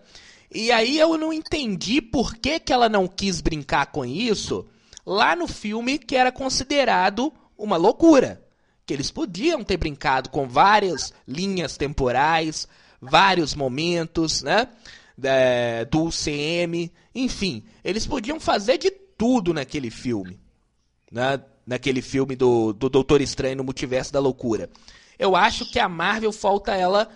E 0.54 0.70
aí 0.70 0.98
eu 0.98 1.16
não 1.16 1.32
entendi 1.32 2.02
por 2.02 2.34
que, 2.34 2.60
que 2.60 2.72
ela 2.72 2.88
não 2.88 3.08
quis 3.08 3.40
brincar 3.40 3.86
com 3.86 4.04
isso 4.04 4.66
lá 5.04 5.34
no 5.36 5.46
filme 5.46 5.98
que 5.98 6.16
era 6.16 6.32
considerado 6.32 7.32
uma 7.56 7.76
loucura. 7.76 8.42
Que 8.84 8.92
eles 8.92 9.10
podiam 9.10 9.62
ter 9.62 9.76
brincado 9.76 10.30
com 10.30 10.48
várias 10.48 11.12
linhas 11.26 11.76
temporais, 11.76 12.66
vários 13.00 13.54
momentos, 13.54 14.42
né? 14.42 14.68
É, 15.22 15.84
do 15.84 16.04
UCM, 16.04 16.90
enfim, 17.14 17.62
eles 17.84 18.06
podiam 18.06 18.40
fazer 18.40 18.78
de 18.78 18.90
tudo 18.90 19.52
naquele 19.52 19.90
filme, 19.90 20.40
né? 21.12 21.38
naquele 21.66 22.02
filme 22.02 22.34
do, 22.34 22.72
do 22.72 22.88
Doutor 22.88 23.20
Estranho 23.20 23.56
no 23.56 23.64
Multiverso 23.64 24.12
da 24.12 24.20
Loucura. 24.20 24.68
Eu 25.18 25.36
acho 25.36 25.70
que 25.70 25.78
a 25.78 25.88
Marvel 25.88 26.32
falta 26.32 26.74
ela 26.74 27.08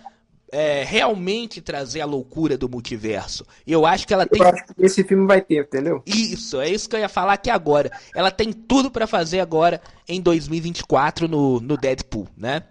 é, 0.51 0.83
realmente 0.83 1.61
trazer 1.61 2.01
a 2.01 2.05
loucura 2.05 2.57
do 2.57 2.69
multiverso. 2.69 3.45
E 3.65 3.71
eu 3.71 3.85
acho 3.85 4.07
que 4.07 4.13
ela 4.13 4.25
tem. 4.25 4.41
Eu 4.41 4.47
acho 4.47 4.65
que 4.65 4.73
esse 4.85 5.03
filme 5.03 5.27
vai 5.27 5.41
ter, 5.41 5.63
entendeu? 5.63 6.01
Isso, 6.05 6.59
é 6.59 6.69
isso 6.69 6.89
que 6.89 6.95
eu 6.95 6.99
ia 6.99 7.09
falar 7.09 7.33
aqui 7.33 7.49
agora. 7.49 7.91
Ela 8.15 8.31
tem 8.31 8.53
tudo 8.53 8.89
para 8.89 9.07
fazer 9.07 9.39
agora 9.39 9.81
em 10.07 10.21
2024 10.21 11.27
no, 11.27 11.59
no 11.59 11.77
Deadpool, 11.77 12.27
né? 12.35 12.63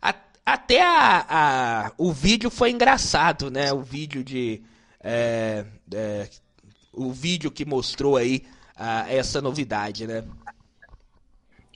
A, 0.00 0.14
até 0.44 0.82
a, 0.82 1.26
a, 1.28 1.92
o 1.98 2.12
vídeo 2.12 2.50
foi 2.50 2.70
engraçado, 2.70 3.50
né? 3.50 3.72
O 3.72 3.82
vídeo 3.82 4.24
de. 4.24 4.62
É, 5.02 5.64
é, 5.92 6.28
o 6.92 7.12
vídeo 7.12 7.50
que 7.50 7.64
mostrou 7.64 8.16
aí 8.16 8.42
a, 8.74 9.10
essa 9.12 9.42
novidade, 9.42 10.06
né? 10.06 10.24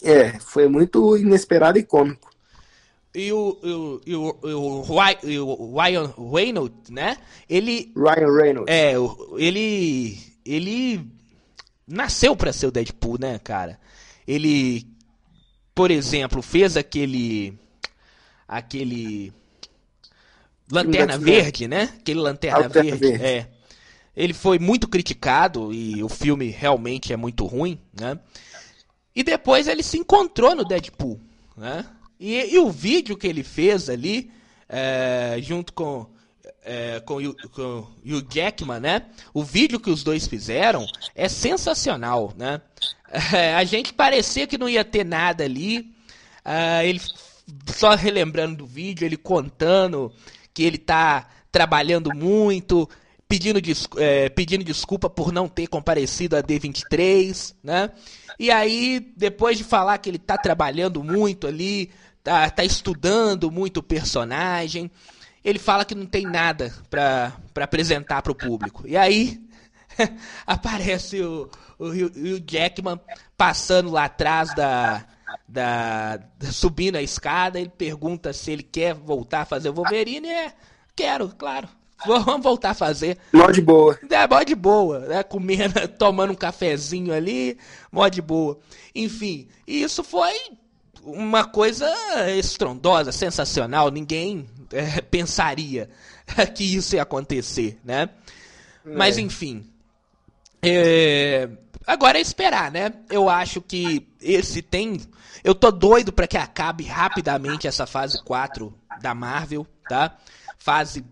É, 0.03 0.39
foi 0.41 0.67
muito 0.67 1.15
inesperado 1.19 1.79
e 1.79 1.83
cômico 1.83 2.30
e 3.15 3.33
o, 3.33 3.59
o, 3.63 4.01
o, 4.07 4.47
o, 4.47 4.83
o 4.83 5.81
Ryan 5.81 6.15
Reynolds, 6.33 6.91
né? 6.91 7.17
Ele. 7.49 7.93
Ryan 7.97 8.37
Reynolds. 8.37 8.75
É, 8.75 8.95
ele. 9.37 10.19
Ele 10.45 11.07
nasceu 11.87 12.35
para 12.37 12.53
ser 12.53 12.67
o 12.67 12.71
Deadpool, 12.71 13.19
né, 13.21 13.39
cara? 13.39 13.79
Ele, 14.27 14.87
por 15.75 15.91
exemplo, 15.91 16.41
fez 16.41 16.77
aquele. 16.77 17.59
Aquele. 18.47 19.33
Lanterna 20.71 21.19
Verde, 21.19 21.67
né? 21.67 21.93
Aquele 21.99 22.21
Lanterna 22.21 22.69
Verde. 22.69 22.97
Verde. 22.97 23.25
É. 23.25 23.49
Ele 24.17 24.33
foi 24.33 24.59
muito 24.59 24.87
criticado 24.87 25.73
e 25.73 26.03
o 26.03 26.09
filme 26.09 26.49
realmente 26.49 27.13
é 27.13 27.17
muito 27.17 27.45
ruim, 27.45 27.81
né? 27.99 28.19
E 29.15 29.25
depois 29.25 29.67
ele 29.67 29.83
se 29.83 29.99
encontrou 29.99 30.55
no 30.55 30.65
Deadpool, 30.65 31.21
né? 31.57 31.85
E, 32.21 32.55
e 32.55 32.59
o 32.59 32.71
vídeo 32.71 33.17
que 33.17 33.27
ele 33.27 33.43
fez 33.43 33.89
ali, 33.89 34.31
é, 34.69 35.39
junto 35.41 35.73
com, 35.73 36.07
é, 36.63 37.01
com, 37.01 37.17
com 37.51 37.87
o 38.05 38.23
Jackman, 38.29 38.79
né? 38.79 39.07
O 39.33 39.43
vídeo 39.43 39.81
que 39.81 39.89
os 39.89 40.05
dois 40.05 40.29
fizeram 40.29 40.87
é 41.15 41.31
sensacional, 41.31 42.35
né? 42.37 42.61
É, 43.35 43.55
a 43.55 43.65
gente 43.65 43.93
parecia 43.93 44.47
que 44.47 44.59
não 44.59 44.69
ia 44.69 44.85
ter 44.85 45.05
nada 45.05 45.43
ali. 45.43 45.93
É, 46.45 46.87
ele 46.87 47.01
só 47.75 47.95
relembrando 47.95 48.59
do 48.59 48.67
vídeo, 48.67 49.05
ele 49.05 49.17
contando 49.17 50.13
que 50.53 50.63
ele 50.63 50.79
tá 50.79 51.27
trabalhando 51.51 52.15
muito, 52.15 52.89
pedindo, 53.27 53.61
des 53.61 53.89
é, 53.97 54.29
pedindo 54.29 54.63
desculpa 54.63 55.09
por 55.09 55.33
não 55.33 55.49
ter 55.49 55.67
comparecido 55.67 56.37
a 56.37 56.43
D23, 56.43 57.55
né? 57.65 57.91
E 58.39 58.51
aí, 58.51 59.13
depois 59.17 59.59
de 59.59 59.65
falar 59.65 59.99
que 59.99 60.09
ele 60.09 60.19
tá 60.19 60.39
trabalhando 60.39 61.03
muito 61.03 61.47
ali, 61.47 61.91
tá, 62.23 62.49
tá 62.51 62.65
estudando 62.65 63.51
muito 63.51 63.79
o 63.79 63.83
personagem. 63.83 64.91
Ele 65.45 65.59
fala 65.59 65.85
que 65.85 65.95
não 65.95 66.07
tem 66.07 66.25
nada 66.25 66.73
para 66.89 67.33
apresentar 67.57 68.23
para 68.23 68.33
o 68.33 68.35
público. 68.35 68.87
E 68.87 68.97
aí 68.97 69.41
aparece 70.47 71.21
o, 71.23 71.51
o, 71.79 71.87
o 71.87 72.41
Jackman 72.41 73.01
passando 73.37 73.91
lá 73.91 74.05
atrás 74.05 74.55
da, 74.55 75.07
da, 75.49 76.19
da, 76.39 76.53
subindo 76.53 76.97
a 76.97 77.03
escada, 77.03 77.59
ele 77.59 77.71
pergunta 77.71 78.33
se 78.33 78.51
ele 78.51 78.63
quer 78.63 78.95
voltar 78.95 79.43
a 79.43 79.47
fazer 79.47 79.71
o 79.71 79.75
Wolverine, 79.75 80.29
é, 80.29 80.53
quero, 80.95 81.29
claro. 81.31 81.69
Vamos 82.07 82.43
voltar 82.43 82.71
a 82.71 82.75
fazer. 82.75 83.19
Mó 83.33 83.51
de 83.51 83.61
boa. 83.61 83.99
É, 84.09 84.27
mó 84.27 84.43
de 84.43 84.55
boa, 84.55 85.01
né? 85.01 85.23
Comendo, 85.23 85.87
tomando 85.99 86.33
um 86.33 86.37
cafezinho 86.37 87.13
ali, 87.13 87.59
mó 87.93 88.09
de 88.09 88.23
boa. 88.23 88.59
Enfim, 88.95 89.49
isso 89.67 90.03
foi 90.03 90.35
uma 91.05 91.45
coisa 91.45 91.89
estrondosa, 92.37 93.13
sensacional, 93.13 93.91
ninguém 93.91 94.49
é, 94.73 95.01
pensaria 95.01 95.91
que 96.55 96.65
isso 96.65 96.97
ia 96.97 97.03
acontecer, 97.03 97.79
né? 97.85 98.11
É. 98.85 98.97
Mas 98.97 99.19
enfim. 99.19 99.67
É... 100.63 101.49
Agora 101.87 102.19
é 102.19 102.21
esperar, 102.21 102.71
né? 102.71 102.93
Eu 103.09 103.29
acho 103.29 103.61
que 103.61 104.07
esse 104.21 104.63
tem. 104.63 105.01
Eu 105.43 105.55
tô 105.55 105.71
doido 105.71 106.13
para 106.13 106.27
que 106.27 106.37
acabe 106.37 106.85
rapidamente 106.85 107.67
essa 107.67 107.87
fase 107.87 108.23
4 108.23 108.73
da 109.01 109.15
Marvel, 109.15 109.67
tá? 109.89 110.17
Fase. 110.59 111.05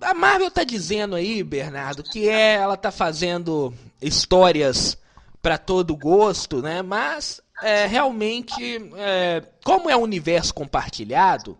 A 0.00 0.14
Marvel 0.14 0.50
tá 0.50 0.64
dizendo 0.64 1.14
aí, 1.14 1.42
Bernardo, 1.42 2.02
que 2.02 2.28
é, 2.28 2.54
ela 2.54 2.76
tá 2.76 2.90
fazendo 2.90 3.72
histórias 4.00 4.96
para 5.42 5.58
todo 5.58 5.96
gosto, 5.96 6.60
né? 6.62 6.82
Mas 6.82 7.40
é, 7.62 7.86
realmente, 7.86 8.54
é, 8.96 9.42
como 9.64 9.88
é 9.90 9.96
um 9.96 10.02
universo 10.02 10.52
compartilhado, 10.52 11.56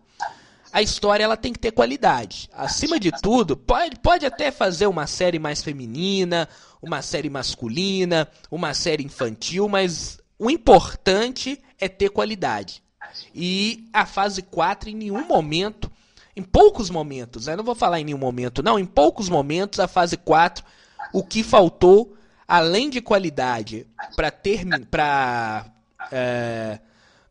a 0.71 0.81
história 0.81 1.23
ela 1.23 1.37
tem 1.37 1.53
que 1.53 1.59
ter 1.59 1.71
qualidade. 1.71 2.49
Acima 2.53 2.99
de 2.99 3.11
tudo, 3.11 3.55
pode, 3.55 3.97
pode 3.99 4.25
até 4.25 4.51
fazer 4.51 4.87
uma 4.87 5.07
série 5.07 5.39
mais 5.39 5.63
feminina, 5.63 6.47
uma 6.81 7.01
série 7.01 7.29
masculina, 7.29 8.27
uma 8.51 8.73
série 8.73 9.03
infantil, 9.03 9.67
mas 9.67 10.19
o 10.37 10.49
importante 10.49 11.61
é 11.79 11.87
ter 11.87 12.09
qualidade. 12.09 12.83
E 13.33 13.89
a 13.93 14.05
fase 14.05 14.41
4 14.41 14.89
em 14.89 14.95
nenhum 14.95 15.25
momento, 15.25 15.91
em 16.35 16.43
poucos 16.43 16.89
momentos, 16.89 17.47
eu 17.47 17.57
não 17.57 17.63
vou 17.63 17.75
falar 17.75 17.99
em 17.99 18.03
nenhum 18.03 18.17
momento, 18.17 18.61
não, 18.61 18.77
em 18.77 18.85
poucos 18.85 19.29
momentos 19.29 19.79
a 19.79 19.87
fase 19.87 20.17
4, 20.17 20.63
o 21.13 21.23
que 21.23 21.41
faltou 21.41 22.15
além 22.47 22.89
de 22.89 23.01
qualidade 23.01 23.87
para 24.15 25.71
é, 26.11 26.79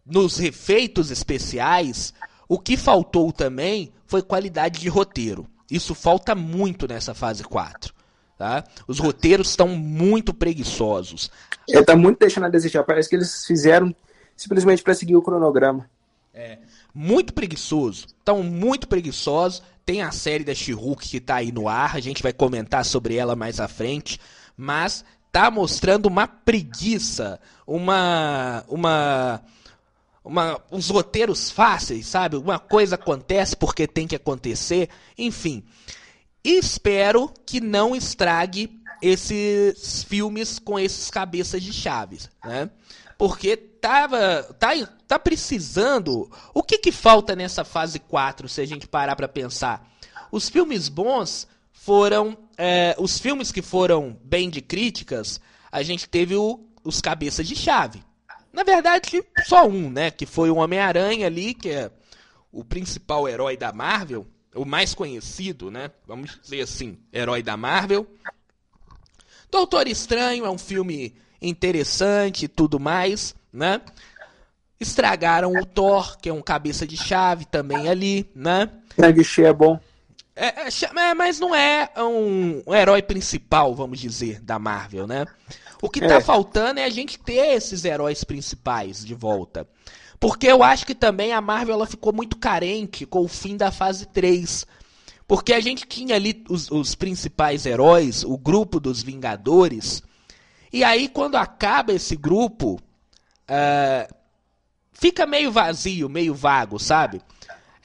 nos 0.05 0.41
efeitos 0.41 1.11
especiais, 1.11 2.15
o 2.49 2.59
que 2.59 2.77
faltou 2.77 3.33
também 3.33 3.93
foi 4.07 4.23
qualidade 4.23 4.81
de 4.81 4.89
roteiro. 4.89 5.47
Isso 5.71 5.95
falta 5.95 6.35
muito 6.35 6.87
nessa 6.87 7.15
fase 7.15 7.43
4. 7.43 7.95
Tá? 8.39 8.65
Os 8.87 8.99
roteiros 8.99 9.51
estão 9.51 9.69
muito 9.69 10.33
preguiçosos. 10.35 11.31
Está 11.67 11.97
muito 11.97 12.19
deixando 12.19 12.45
a 12.45 12.49
desejar. 12.49 12.85
Parece 12.85 13.09
que 13.09 13.17
eles 13.17 13.47
fizeram 13.47 13.95
simplesmente 14.37 14.83
para 14.83 14.95
seguir 14.95 15.17
o 15.17 15.23
cronograma. 15.23 15.89
É, 16.33 16.59
muito 16.95 17.33
preguiçoso. 17.33 18.07
Estão 18.07 18.43
muito 18.43 18.87
preguiçosos. 18.87 19.63
Tem 19.87 20.03
a 20.03 20.11
série 20.11 20.45
da 20.45 20.55
She-Hulk 20.55 21.09
que 21.09 21.21
tá 21.21 21.37
aí 21.37 21.51
no 21.51 21.69
ar, 21.69 21.97
a 21.97 22.01
gente 22.01 22.23
vai 22.23 22.33
comentar 22.33 22.85
sobre 22.85 23.17
ela 23.17 23.37
mais 23.37 23.61
à 23.61 23.69
frente, 23.69 24.19
mas 24.57 25.05
tá 25.37 25.51
mostrando 25.51 26.07
uma 26.07 26.27
preguiça, 26.27 27.39
uma 27.67 28.65
uma 28.69 29.43
uma, 30.25 30.59
uns 30.73 30.89
roteiros 30.89 31.51
fáceis, 31.51 32.07
sabe? 32.07 32.39
Uma 32.39 32.59
coisa 32.59 32.95
acontece 32.95 33.55
porque 33.55 33.87
tem 33.87 34.09
que 34.09 34.17
acontecer, 34.17 34.89
enfim. 35.17 35.63
Espero 36.43 37.31
que 37.45 37.61
não 37.61 37.95
estrague 37.95 38.81
esses 39.03 40.03
filmes 40.05 40.59
com 40.59 40.79
esses 40.79 41.11
cabeças 41.11 41.63
de 41.63 41.71
chaves, 41.71 42.31
né? 42.43 42.71
Porque 43.19 43.59
tava, 43.59 44.43
tá, 44.59 44.71
tá 45.07 45.19
precisando. 45.19 46.31
O 46.55 46.63
que, 46.63 46.79
que 46.79 46.91
falta 46.91 47.37
nessa 47.37 47.63
fase 47.63 47.99
4, 47.99 48.49
se 48.49 48.63
a 48.63 48.67
gente 48.67 48.89
parar 48.89 49.15
para 49.15 49.29
pensar? 49.29 49.87
Os 50.33 50.49
filmes 50.49 50.89
bons 50.89 51.47
foram. 51.87 52.37
É, 52.59 52.97
os 52.99 53.19
filmes 53.19 53.53
que 53.53 53.63
foram 53.63 54.19
bem 54.25 54.51
de 54.51 54.61
críticas, 54.61 55.41
a 55.71 55.83
gente 55.83 56.09
teve 56.09 56.35
o, 56.35 56.67
os 56.83 57.01
cabeças 57.01 57.47
de 57.47 57.55
chave. 57.55 58.03
Na 58.53 58.65
verdade, 58.65 59.23
só 59.45 59.69
um, 59.69 59.89
né? 59.89 60.11
Que 60.11 60.27
foi 60.27 60.51
o 60.51 60.57
Homem-Aranha 60.57 61.27
ali, 61.27 61.55
que 61.55 61.71
é 61.71 61.91
o 62.51 62.65
principal 62.65 63.29
herói 63.29 63.57
da 63.57 63.73
Marvel, 63.73 64.27
o 64.55 64.65
mais 64.65 64.95
conhecido, 64.95 65.71
né? 65.71 65.91
Vamos 66.07 66.41
dizer 66.43 66.63
assim, 66.63 66.99
herói 67.13 67.43
da 67.43 67.57
Marvel. 67.57 68.07
Doutor 69.51 69.87
Estranho 69.87 70.45
é 70.45 70.51
um 70.51 70.59
filme 70.59 71.15
interessante 71.41 72.47
e 72.47 72.49
tudo 72.49 72.81
mais, 72.81 73.35
né? 73.53 73.81
Estragaram 74.81 75.53
o 75.53 75.65
Thor, 75.65 76.17
que 76.19 76.31
é 76.31 76.33
um 76.33 76.43
cabeça 76.43 76.87
de 76.87 76.97
chave 76.97 77.45
também 77.45 77.89
ali, 77.89 78.29
né? 78.35 78.71
shang 79.23 79.49
é 79.49 79.53
bom. 79.53 79.79
É, 80.37 80.47
é, 80.47 80.69
é, 80.69 81.15
mas 81.15 81.41
não 81.41 81.55
é 81.55 81.91
um, 81.97 82.63
um, 82.67 82.75
herói 82.75 83.03
principal, 83.03 83.75
vamos 83.75 83.99
dizer, 83.99 84.41
da 84.41 84.59
Marvel, 84.59 85.07
né? 85.07 85.27
O 85.81 85.89
que 85.89 86.01
tá 86.01 86.17
é. 86.17 86.21
faltando 86.21 86.79
é 86.79 86.85
a 86.85 86.91
gente 86.91 87.19
ter 87.19 87.55
esses 87.55 87.85
heróis 87.85 88.23
principais 88.23 89.05
de 89.05 89.15
volta. 89.15 89.67
Porque 90.21 90.47
eu 90.47 90.63
acho 90.63 90.87
que 90.87 90.95
também 90.95 91.33
a 91.33 91.41
Marvel 91.41 91.75
ela 91.75 91.87
ficou 91.87 92.13
muito 92.13 92.37
carente 92.37 93.07
com 93.07 93.21
o 93.21 93.29
fim 93.29 93.57
da 93.57 93.71
fase 93.71 94.07
3. 94.07 94.67
Porque 95.27 95.53
a 95.53 95.61
gente 95.61 95.87
tinha 95.87 96.15
ali 96.15 96.45
os, 96.49 96.71
os 96.71 96.95
principais 96.95 97.67
heróis, 97.67 98.23
o 98.23 98.37
grupo 98.39 98.79
dos 98.79 99.03
Vingadores, 99.03 100.03
e 100.73 100.85
aí, 100.85 101.09
quando 101.09 101.37
acaba 101.37 101.93
esse 101.93 102.17
grupo, 102.17 102.75
uh, 102.75 104.15
fica 104.93 105.27
meio 105.27 105.51
vazio, 105.51 106.09
meio 106.09 106.35
vago, 106.35 106.79
sabe? 106.79 107.23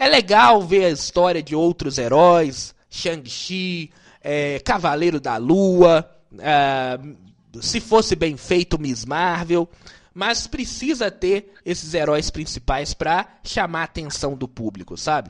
É 0.01 0.09
legal 0.09 0.63
ver 0.63 0.85
a 0.85 0.89
história 0.89 1.43
de 1.43 1.55
outros 1.55 1.99
heróis, 1.99 2.73
Shang-Chi, 2.89 3.91
é, 4.19 4.59
Cavaleiro 4.61 5.19
da 5.19 5.37
Lua, 5.37 6.09
uh, 6.33 7.61
se 7.61 7.79
fosse 7.79 8.15
bem 8.15 8.35
feito, 8.35 8.81
Miss 8.81 9.05
Marvel, 9.05 9.69
mas 10.11 10.47
precisa 10.47 11.11
ter 11.11 11.53
esses 11.63 11.93
heróis 11.93 12.31
principais 12.31 12.95
para 12.95 13.27
chamar 13.43 13.81
a 13.81 13.83
atenção 13.83 14.35
do 14.35 14.47
público, 14.47 14.97
sabe? 14.97 15.29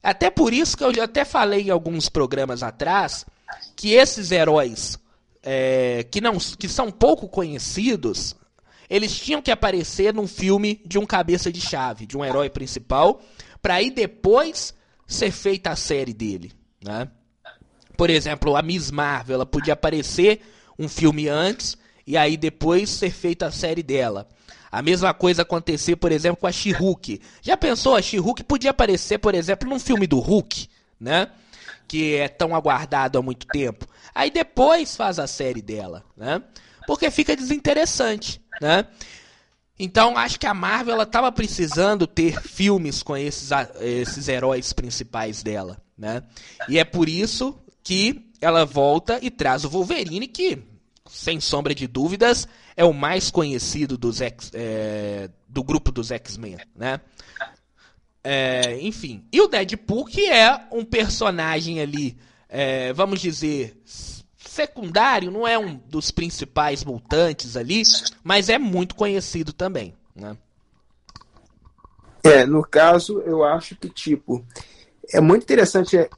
Até 0.00 0.30
por 0.30 0.52
isso 0.52 0.76
que 0.76 0.84
eu 0.84 0.94
já 0.94 1.02
até 1.02 1.24
falei 1.24 1.62
em 1.62 1.70
alguns 1.70 2.08
programas 2.08 2.62
atrás 2.62 3.26
que 3.74 3.94
esses 3.94 4.30
heróis 4.30 4.96
é, 5.42 6.06
que, 6.08 6.20
não, 6.20 6.38
que 6.38 6.68
são 6.68 6.92
pouco 6.92 7.28
conhecidos, 7.28 8.36
eles 8.88 9.18
tinham 9.18 9.42
que 9.42 9.50
aparecer 9.50 10.14
num 10.14 10.28
filme 10.28 10.80
de 10.86 10.98
um 10.98 11.04
cabeça 11.04 11.52
de 11.52 11.60
chave, 11.60 12.06
de 12.06 12.16
um 12.16 12.24
herói 12.24 12.48
principal, 12.48 13.20
para 13.60 13.74
aí 13.74 13.90
depois 13.90 14.74
ser 15.06 15.30
feita 15.30 15.70
a 15.70 15.76
série 15.76 16.12
dele, 16.12 16.52
né? 16.82 17.08
Por 17.96 18.10
exemplo, 18.10 18.56
a 18.56 18.62
Miss 18.62 18.90
Marvel, 18.90 19.34
ela 19.34 19.46
podia 19.46 19.72
aparecer 19.72 20.40
um 20.78 20.88
filme 20.88 21.28
antes 21.28 21.76
e 22.06 22.16
aí 22.16 22.36
depois 22.36 22.88
ser 22.88 23.10
feita 23.10 23.46
a 23.46 23.50
série 23.50 23.82
dela. 23.82 24.28
A 24.70 24.82
mesma 24.82 25.12
coisa 25.14 25.42
acontecer, 25.42 25.96
por 25.96 26.12
exemplo, 26.12 26.40
com 26.40 26.46
a 26.46 26.52
She-Hulk. 26.52 27.20
Já 27.42 27.56
pensou, 27.56 27.96
a 27.96 28.02
She-Hulk 28.02 28.44
podia 28.44 28.70
aparecer, 28.70 29.18
por 29.18 29.34
exemplo, 29.34 29.68
num 29.68 29.80
filme 29.80 30.06
do 30.06 30.18
Hulk, 30.18 30.68
né? 31.00 31.28
Que 31.88 32.16
é 32.16 32.28
tão 32.28 32.54
aguardado 32.54 33.18
há 33.18 33.22
muito 33.22 33.46
tempo. 33.46 33.86
Aí 34.14 34.30
depois 34.30 34.94
faz 34.94 35.18
a 35.18 35.26
série 35.26 35.62
dela, 35.62 36.04
né? 36.16 36.42
Porque 36.86 37.10
fica 37.10 37.34
desinteressante, 37.34 38.40
né? 38.60 38.86
Então 39.78 40.16
acho 40.16 40.40
que 40.40 40.46
a 40.46 40.54
Marvel 40.54 40.94
ela 40.94 41.04
estava 41.04 41.30
precisando 41.30 42.06
ter 42.06 42.40
filmes 42.42 43.02
com 43.02 43.16
esses, 43.16 43.50
esses 43.80 44.28
heróis 44.28 44.72
principais 44.72 45.42
dela, 45.42 45.80
né? 45.96 46.22
E 46.68 46.78
é 46.78 46.84
por 46.84 47.08
isso 47.08 47.58
que 47.82 48.30
ela 48.40 48.64
volta 48.64 49.18
e 49.22 49.30
traz 49.30 49.64
o 49.64 49.68
Wolverine 49.68 50.26
que, 50.26 50.58
sem 51.06 51.40
sombra 51.40 51.74
de 51.74 51.86
dúvidas, 51.86 52.48
é 52.76 52.84
o 52.84 52.92
mais 52.92 53.30
conhecido 53.30 53.96
dos 53.96 54.20
X, 54.20 54.50
é, 54.54 55.30
do 55.48 55.62
grupo 55.62 55.92
dos 55.92 56.10
X-Men, 56.10 56.58
né? 56.74 57.00
É, 58.24 58.80
enfim, 58.80 59.24
e 59.32 59.40
o 59.40 59.46
Deadpool 59.46 60.04
que 60.04 60.28
é 60.28 60.66
um 60.72 60.84
personagem 60.84 61.80
ali 61.80 62.18
é, 62.48 62.92
vamos 62.94 63.20
dizer, 63.20 63.76
secundário, 64.48 65.30
não 65.30 65.46
é 65.46 65.58
um 65.58 65.76
dos 65.76 66.10
principais 66.10 66.84
mutantes 66.84 67.56
ali, 67.56 67.82
mas 68.24 68.48
é 68.48 68.58
muito 68.58 68.94
conhecido 68.94 69.52
também, 69.52 69.94
né? 70.14 70.36
É, 72.24 72.44
no 72.44 72.62
caso, 72.62 73.20
eu 73.20 73.44
acho 73.44 73.76
que, 73.76 73.88
tipo, 73.88 74.44
é 75.12 75.20
muito 75.20 75.44
interessante 75.44 76.08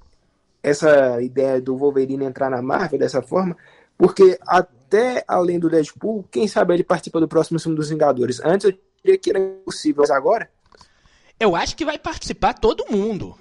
essa 0.62 1.20
ideia 1.20 1.60
do 1.60 1.76
Wolverine 1.76 2.24
entrar 2.24 2.50
na 2.50 2.62
Marvel 2.62 2.98
dessa 2.98 3.20
forma, 3.20 3.56
porque 3.98 4.38
até 4.46 5.24
além 5.28 5.58
do 5.58 5.68
Deadpool, 5.68 6.24
quem 6.30 6.48
sabe 6.48 6.74
ele 6.74 6.84
participa 6.84 7.20
do 7.20 7.28
próximo 7.28 7.60
filme 7.60 7.76
dos 7.76 7.90
Vingadores. 7.90 8.40
Antes 8.42 8.66
eu 8.66 8.78
diria 9.04 9.18
que 9.18 9.30
era 9.30 9.38
impossível, 9.38 10.00
mas 10.00 10.10
agora 10.10 10.48
eu 11.40 11.56
acho 11.56 11.74
que 11.74 11.86
vai 11.86 11.98
participar 11.98 12.52
todo 12.52 12.84
mundo. 12.90 13.34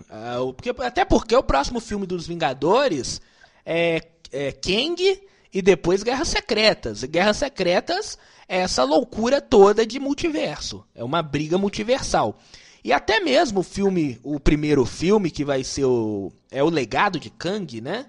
Porque, 0.55 0.73
até 0.81 1.03
porque 1.03 1.35
o 1.35 1.43
próximo 1.43 1.81
filme 1.81 2.07
dos 2.07 2.25
Vingadores 2.25 3.21
é, 3.65 3.99
é 4.31 4.51
Kang 4.51 5.21
e 5.53 5.61
depois 5.61 6.03
Guerras 6.03 6.27
Secretas. 6.27 7.03
E 7.03 7.07
Guerras 7.07 7.37
Secretas 7.37 8.17
é 8.47 8.59
essa 8.59 8.83
loucura 8.83 9.41
toda 9.41 9.85
de 9.85 9.99
multiverso. 9.99 10.83
É 10.95 11.03
uma 11.03 11.21
briga 11.21 11.57
multiversal. 11.57 12.39
E 12.83 12.93
até 12.93 13.19
mesmo 13.19 13.59
o 13.59 13.63
filme, 13.63 14.19
o 14.23 14.39
primeiro 14.39 14.85
filme, 14.85 15.29
que 15.29 15.43
vai 15.43 15.63
ser 15.63 15.85
o. 15.85 16.31
É 16.49 16.63
o 16.63 16.69
legado 16.69 17.19
de 17.19 17.29
Kang, 17.29 17.81
né? 17.81 18.05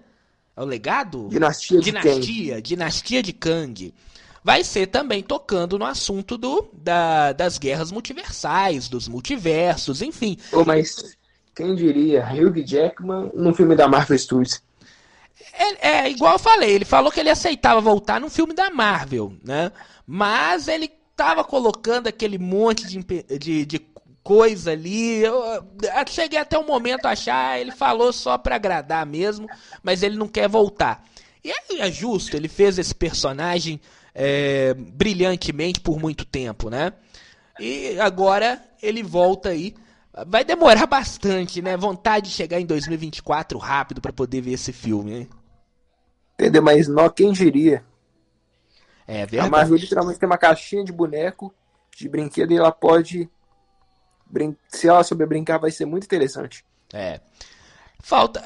É 0.57 0.63
o 0.63 0.65
legado? 0.65 1.29
Dinastia 1.29 1.79
de 1.79 1.85
Dinastia, 1.85 2.55
Kang. 2.55 2.63
Dinastia 2.63 3.23
de 3.23 3.33
Kang 3.33 3.95
vai 4.43 4.65
ser 4.65 4.87
também 4.87 5.23
tocando 5.23 5.79
no 5.79 5.85
assunto 5.85 6.37
do, 6.37 6.69
da, 6.73 7.33
das 7.33 7.59
guerras 7.59 7.93
multiversais, 7.93 8.89
dos 8.89 9.09
multiversos, 9.09 10.03
enfim. 10.03 10.37
Oh, 10.53 10.65
mas 10.65 11.17
quem 11.55 11.75
diria, 11.75 12.25
Hugh 12.25 12.65
Jackman 12.65 13.31
no 13.35 13.55
filme 13.55 13.77
da 13.77 13.87
Marvel 13.89 14.19
Studios? 14.19 14.63
É, 15.53 15.89
é, 15.89 16.11
igual 16.11 16.35
eu 16.35 16.39
falei, 16.39 16.71
ele 16.71 16.85
falou 16.85 17.11
que 17.11 17.21
ele 17.21 17.31
aceitava 17.31 17.81
voltar 17.81 18.21
no 18.21 18.31
filme 18.31 18.55
da 18.55 18.71
Marvel, 18.71 19.35
né? 19.45 19.73
Mas 20.07 20.69
ele 20.69 20.91
tava 21.17 21.45
colocando 21.45 22.07
aquele 22.07 22.39
monte 22.39 22.87
de, 22.87 23.39
de, 23.39 23.67
de 23.67 23.79
coisa 24.23 24.73
ali. 24.73 25.19
Eu, 25.19 25.43
cheguei 26.09 26.39
até 26.39 26.59
o 26.59 26.67
momento 26.67 27.07
a 27.07 27.11
achar, 27.11 27.61
ele 27.61 27.73
falou 27.73 28.13
só 28.13 28.39
para 28.39 28.57
agradar 28.57 29.05
mesmo, 29.05 29.47
mas 29.83 30.03
ele 30.03 30.17
não 30.17 30.29
quer 30.29 30.49
voltar. 30.49 31.05
E 31.43 31.51
é, 31.51 31.87
é 31.87 31.91
justo, 31.91 32.37
ele 32.37 32.49
fez 32.49 32.79
esse 32.79 32.95
personagem 32.95 33.81
é, 34.15 34.75
brilhantemente 34.75 35.81
por 35.81 35.99
muito 35.99 36.25
tempo, 36.25 36.69
né? 36.71 36.93
E 37.59 37.99
agora 38.01 38.63
ele 38.83 39.03
volta 39.03 39.51
aí. 39.51 39.75
Vai 40.27 40.45
demorar 40.45 40.87
bastante, 40.89 41.63
né? 41.63 41.77
Vontade 41.77 42.29
de 42.29 42.35
chegar 42.35 42.61
em 42.61 42.67
2024 42.67 43.59
rápido 43.59 44.01
para 44.01 44.13
poder 44.13 44.41
ver 44.41 44.53
esse 44.53 44.73
filme, 44.73 45.13
hein? 45.13 45.29
Entendeu? 46.41 46.63
Mas 46.63 46.89
não, 46.89 47.11
quem 47.11 47.33
diria? 47.33 47.85
É 49.07 49.27
verdade. 49.27 49.47
A 49.47 49.51
Marvel 49.51 49.77
literalmente 49.77 50.19
tem 50.19 50.27
uma 50.27 50.39
caixinha 50.39 50.83
de 50.83 50.91
boneco, 50.91 51.55
de 51.95 52.09
brinquedo, 52.09 52.51
e 52.51 52.57
ela 52.57 52.73
pode. 52.73 53.29
Brin... 54.25 54.57
Se 54.69 54.89
ela 54.89 55.05
souber 55.05 55.29
brincar, 55.29 55.59
vai 55.59 55.71
ser 55.71 55.85
muito 55.85 56.05
interessante. 56.05 56.65
É. 56.95 57.21
Falta. 58.03 58.41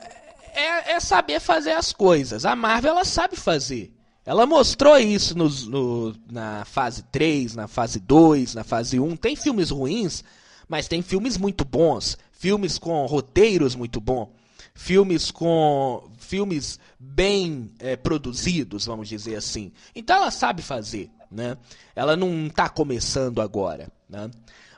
É, 0.53 0.95
é 0.95 1.01
saber 1.01 1.39
fazer 1.39 1.73
as 1.73 1.93
coisas. 1.93 2.45
A 2.45 2.57
Marvel, 2.57 2.91
ela 2.91 3.05
sabe 3.05 3.37
fazer. 3.37 3.95
Ela 4.27 4.45
mostrou 4.45 4.99
isso 4.99 5.39
no, 5.39 5.49
no, 5.49 6.17
na 6.29 6.65
fase 6.65 7.05
3, 7.13 7.55
na 7.55 7.69
fase 7.69 8.01
2, 8.01 8.55
na 8.55 8.65
fase 8.65 8.99
1. 8.99 9.17
Tem 9.17 9.37
filmes 9.37 9.71
ruins, 9.71 10.25
mas 10.69 10.89
tem 10.89 11.01
filmes 11.01 11.39
muito 11.39 11.65
bons. 11.65 12.19
Filmes 12.33 12.77
com 12.77 13.07
roteiros 13.07 13.77
muito 13.77 14.01
bons. 14.01 14.31
Filmes 14.75 15.31
com. 15.31 16.11
Filmes 16.25 16.79
bem 16.99 17.71
é, 17.79 17.97
produzidos, 17.97 18.87
vamos 18.87 19.09
dizer 19.09 19.37
assim. 19.37 19.73
Então 19.95 20.17
ela 20.17 20.31
sabe 20.31 20.63
fazer. 20.63 21.11
Né? 21.31 21.57
Ela 21.95 22.17
não 22.17 22.47
está 22.47 22.69
começando 22.69 23.41
agora. 23.41 23.89
Né? 24.09 24.31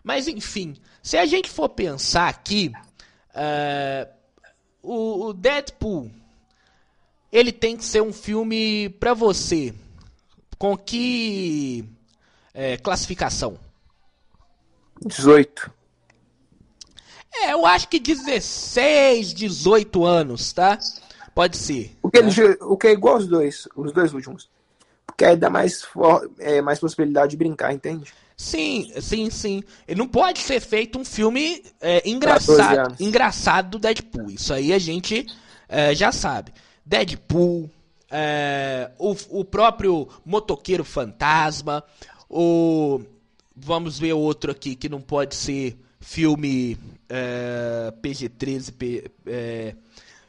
Mas 0.03 0.29
enfim, 0.29 0.77
se 1.03 1.17
a 1.17 1.27
gente 1.27 1.49
for 1.51 1.69
pensar 1.69 2.29
aqui, 2.29 2.73
uh, 3.35 4.13
o, 4.83 5.27
o 5.27 5.33
Deadpool 5.33 6.11
ele 7.33 7.53
tem 7.53 7.77
que 7.77 7.85
ser 7.85 8.03
um 8.03 8.13
filme 8.13 8.89
para 9.01 9.13
você 9.13 9.75
com 10.59 10.77
que 10.77 11.85
é, 12.55 12.77
classificação? 12.79 13.59
18. 15.05 15.71
É, 17.35 17.53
eu 17.53 17.67
acho 17.67 17.89
que 17.89 17.99
16, 17.99 19.35
18 19.35 20.05
anos, 20.05 20.53
tá? 20.53 20.79
Pode 21.37 21.59
ser. 21.59 21.95
O 22.03 22.11
que, 22.11 22.23
né? 22.23 22.31
ele, 22.35 22.57
o 22.63 22.79
que 22.79 22.87
é 22.87 22.93
igual 22.93 23.17
aos 23.17 23.27
dois, 23.27 23.69
os 23.77 23.93
dois 23.93 24.15
últimos. 24.15 24.49
Porque 25.07 25.23
aí 25.23 25.37
dá 25.37 25.51
mais, 25.51 25.87
é, 26.39 26.63
mais 26.63 26.79
possibilidade 26.79 27.33
de 27.33 27.37
brincar, 27.37 27.75
entende? 27.75 28.11
Sim, 28.35 28.91
sim, 29.03 29.29
sim. 29.29 29.63
Ele 29.87 29.99
não 29.99 30.09
pode 30.09 30.39
ser 30.39 30.61
feito 30.61 30.99
um 30.99 31.05
filme 31.05 31.63
é, 31.79 32.09
engraçado, 32.09 32.97
engraçado 32.99 33.73
do 33.73 33.79
Deadpool. 33.79 34.31
Isso 34.31 34.55
aí 34.55 34.73
a 34.73 34.79
gente 34.79 35.27
é, 35.69 35.95
já 35.95 36.11
sabe. 36.11 36.55
Deadpool, 36.87 37.69
é, 38.11 38.91
o, 38.99 39.15
o 39.29 39.45
próprio 39.45 40.09
Motoqueiro 40.25 40.85
Fantasma, 40.85 41.85
o. 42.31 43.03
Vamos 43.55 43.99
ver 43.99 44.15
outro 44.15 44.53
aqui 44.53 44.75
que 44.75 44.89
não 44.89 45.03
pode 45.03 45.35
ser 45.35 45.79
filme 46.01 46.79
é, 47.11 47.93
PG-13, 48.01 48.73
P, 48.73 49.11
é, 49.27 49.75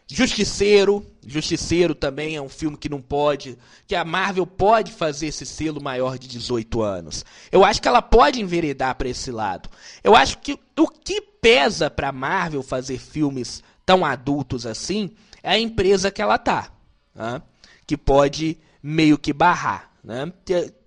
Justiceiro. 0.07 1.05
Justiceiro 1.25 1.93
também 1.93 2.35
é 2.37 2.41
um 2.41 2.47
filme 2.47 2.77
que 2.77 2.87
não 2.87 3.01
pode. 3.01 3.57
Que 3.85 3.95
a 3.95 4.05
Marvel 4.05 4.47
pode 4.47 4.91
fazer 4.91 5.27
esse 5.27 5.45
selo 5.45 5.83
maior 5.83 6.17
de 6.17 6.27
18 6.27 6.81
anos. 6.81 7.25
Eu 7.51 7.65
acho 7.65 7.81
que 7.81 7.87
ela 7.87 8.01
pode 8.01 8.41
enveredar 8.41 8.95
para 8.95 9.09
esse 9.09 9.31
lado. 9.31 9.69
Eu 10.03 10.15
acho 10.15 10.37
que 10.39 10.57
o 10.77 10.87
que 10.87 11.21
pesa 11.21 11.89
pra 11.89 12.11
Marvel 12.11 12.63
fazer 12.63 12.97
filmes 12.97 13.61
tão 13.85 14.05
adultos 14.05 14.65
assim 14.65 15.11
é 15.43 15.51
a 15.51 15.59
empresa 15.59 16.09
que 16.09 16.21
ela 16.21 16.37
tá. 16.37 16.71
Né? 17.13 17.41
Que 17.85 17.97
pode 17.97 18.57
meio 18.81 19.17
que 19.17 19.33
barrar. 19.33 19.91
Né? 20.03 20.31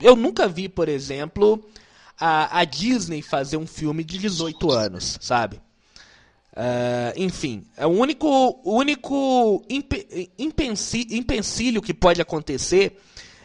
Eu 0.01 0.17
nunca 0.17 0.49
vi, 0.49 0.67
por 0.67 0.89
exemplo, 0.89 1.63
a, 2.19 2.61
a 2.61 2.65
Disney 2.65 3.21
fazer 3.21 3.59
um 3.59 3.67
filme 3.67 4.03
de 4.03 4.17
18 4.19 4.71
anos, 4.71 5.19
sabe? 5.21 5.61
Uh, 6.53 7.15
enfim, 7.17 7.65
é 7.77 7.87
o 7.87 7.91
único, 7.91 8.61
único 8.65 9.65
empecilho 11.09 11.81
que 11.81 11.95
pode 11.95 12.21
acontecer 12.21 13.01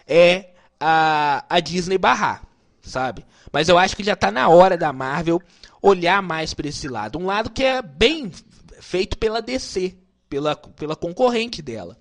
é 0.07 0.53
a, 0.79 1.45
a 1.47 1.59
Disney 1.59 1.99
barrar, 1.99 2.43
sabe? 2.81 3.23
Mas 3.51 3.69
eu 3.69 3.77
acho 3.77 3.95
que 3.95 4.03
já 4.03 4.13
está 4.13 4.31
na 4.31 4.49
hora 4.49 4.75
da 4.75 4.91
Marvel 4.91 5.39
olhar 5.81 6.21
mais 6.21 6.53
para 6.53 6.67
esse 6.67 6.87
lado. 6.87 7.19
Um 7.19 7.25
lado 7.25 7.51
que 7.51 7.63
é 7.63 7.81
bem 7.81 8.31
feito 8.79 9.17
pela 9.17 9.41
DC, 9.41 9.95
pela, 10.27 10.55
pela 10.55 10.95
concorrente 10.95 11.61
dela. 11.61 11.97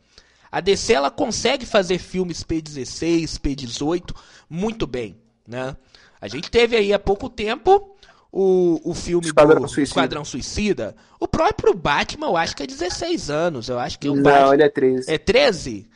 A 0.50 0.60
DC 0.60 0.92
ela 0.94 1.10
consegue 1.10 1.66
fazer 1.66 1.98
filmes 1.98 2.42
P16, 2.42 3.38
P18 3.38 4.14
muito 4.48 4.86
bem, 4.86 5.16
né? 5.46 5.76
A 6.20 6.28
gente 6.28 6.50
teve 6.50 6.76
aí 6.76 6.92
há 6.92 6.98
pouco 6.98 7.28
tempo 7.28 7.93
o, 8.36 8.80
o 8.82 8.94
filme 8.94 9.24
Esquadrão 9.26 9.60
do 9.60 9.68
Suicida. 9.68 9.82
Esquadrão 9.82 10.24
Suicida. 10.24 10.96
O 11.20 11.28
próprio 11.28 11.72
Batman, 11.72 12.26
eu 12.26 12.36
acho 12.36 12.56
que 12.56 12.64
é 12.64 12.66
16 12.66 13.30
anos. 13.30 13.68
Eu 13.68 13.78
acho 13.78 13.96
que 13.96 14.08
o 14.08 14.16
Não, 14.16 14.24
Batman... 14.24 14.54
ele 14.54 14.62
é 14.64 14.68
13. 14.68 15.12
É 15.12 15.18
13? 15.18 15.88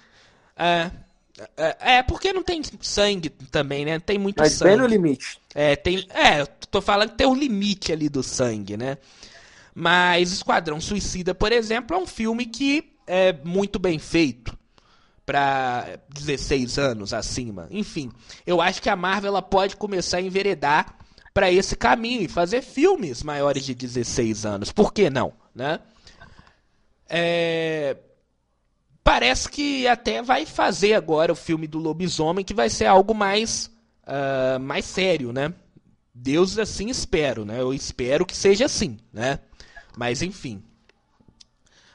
É, 0.56 0.90
é, 1.56 1.96
é, 1.96 2.02
porque 2.04 2.32
não 2.32 2.44
tem 2.44 2.62
sangue 2.80 3.28
também, 3.28 3.84
né? 3.84 3.94
Não 3.94 4.00
tem 4.00 4.18
muito 4.18 4.38
Mas 4.38 4.52
sangue. 4.52 4.70
bem 4.70 4.78
no 4.78 4.86
limite. 4.86 5.40
É, 5.52 5.74
tem, 5.74 6.06
é, 6.10 6.42
eu 6.42 6.46
tô 6.70 6.80
falando 6.80 7.10
que 7.10 7.16
tem 7.16 7.26
um 7.26 7.34
limite 7.34 7.92
ali 7.92 8.08
do 8.08 8.22
sangue, 8.22 8.76
né? 8.76 8.98
Mas 9.74 10.32
Esquadrão 10.32 10.80
Suicida, 10.80 11.34
por 11.34 11.50
exemplo, 11.50 11.96
é 11.96 11.98
um 11.98 12.06
filme 12.06 12.46
que 12.46 12.92
é 13.04 13.32
muito 13.44 13.80
bem 13.80 13.98
feito 13.98 14.56
para 15.26 15.98
16 16.14 16.78
anos 16.78 17.12
acima. 17.12 17.66
Enfim, 17.72 18.12
eu 18.46 18.60
acho 18.60 18.80
que 18.80 18.88
a 18.88 18.94
Marvel 18.94 19.30
ela 19.30 19.42
pode 19.42 19.74
começar 19.76 20.18
a 20.18 20.22
enveredar 20.22 20.97
para 21.38 21.52
esse 21.52 21.76
caminho 21.76 22.22
e 22.22 22.26
fazer 22.26 22.62
filmes 22.62 23.22
maiores 23.22 23.64
de 23.64 23.72
16 23.72 24.44
anos. 24.44 24.72
Por 24.72 24.92
que 24.92 25.08
não, 25.08 25.32
né? 25.54 25.78
É... 27.08 27.96
Parece 29.04 29.48
que 29.48 29.86
até 29.86 30.20
vai 30.20 30.44
fazer 30.44 30.94
agora 30.94 31.32
o 31.32 31.36
filme 31.36 31.68
do 31.68 31.78
lobisomem, 31.78 32.44
que 32.44 32.52
vai 32.52 32.68
ser 32.68 32.86
algo 32.86 33.14
mais, 33.14 33.70
uh, 34.02 34.58
mais 34.58 34.84
sério, 34.84 35.32
né? 35.32 35.54
Deus 36.12 36.58
assim 36.58 36.90
espero, 36.90 37.44
né? 37.44 37.60
Eu 37.60 37.72
espero 37.72 38.26
que 38.26 38.36
seja 38.36 38.64
assim, 38.64 38.98
né? 39.12 39.38
Mas 39.96 40.22
enfim. 40.22 40.60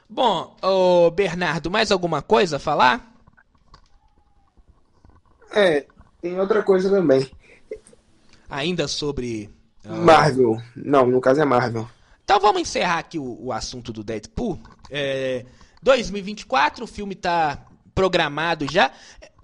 Bom, 0.08 0.56
ô 0.62 1.10
Bernardo, 1.10 1.70
mais 1.70 1.92
alguma 1.92 2.22
coisa 2.22 2.56
a 2.56 2.58
falar? 2.58 3.14
É, 5.52 5.84
tem 6.22 6.40
outra 6.40 6.62
coisa 6.62 6.88
também. 6.88 7.30
Ainda 8.54 8.86
sobre. 8.86 9.50
uh, 9.84 9.92
Marvel. 9.92 10.62
Não, 10.76 11.04
no 11.06 11.20
caso 11.20 11.40
é 11.40 11.44
Marvel. 11.44 11.88
Então 12.22 12.38
vamos 12.38 12.62
encerrar 12.62 13.00
aqui 13.00 13.18
o, 13.18 13.46
o 13.46 13.52
assunto 13.52 13.92
do 13.92 14.04
Deadpool. 14.04 14.60
É, 14.88 15.44
2024, 15.82 16.84
o 16.84 16.86
filme 16.86 17.14
está 17.14 17.66
programado 17.92 18.70
já. 18.70 18.92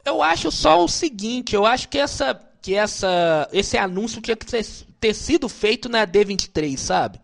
Eu 0.05 0.23
acho 0.23 0.53
só 0.53 0.83
o 0.83 0.89
seguinte, 0.89 1.57
eu 1.57 1.67
acho 1.67 1.89
que 1.89 1.99
essa, 1.99 2.41
que 2.63 2.75
essa, 2.75 3.49
esse 3.53 3.77
anúncio 3.77 4.23
tinha 4.23 4.37
que 4.37 4.47
ter, 4.47 4.65
ter 5.01 5.13
sido 5.13 5.49
feito 5.49 5.89
na 5.89 6.07
D23, 6.07 6.77
sabe? 6.79 7.21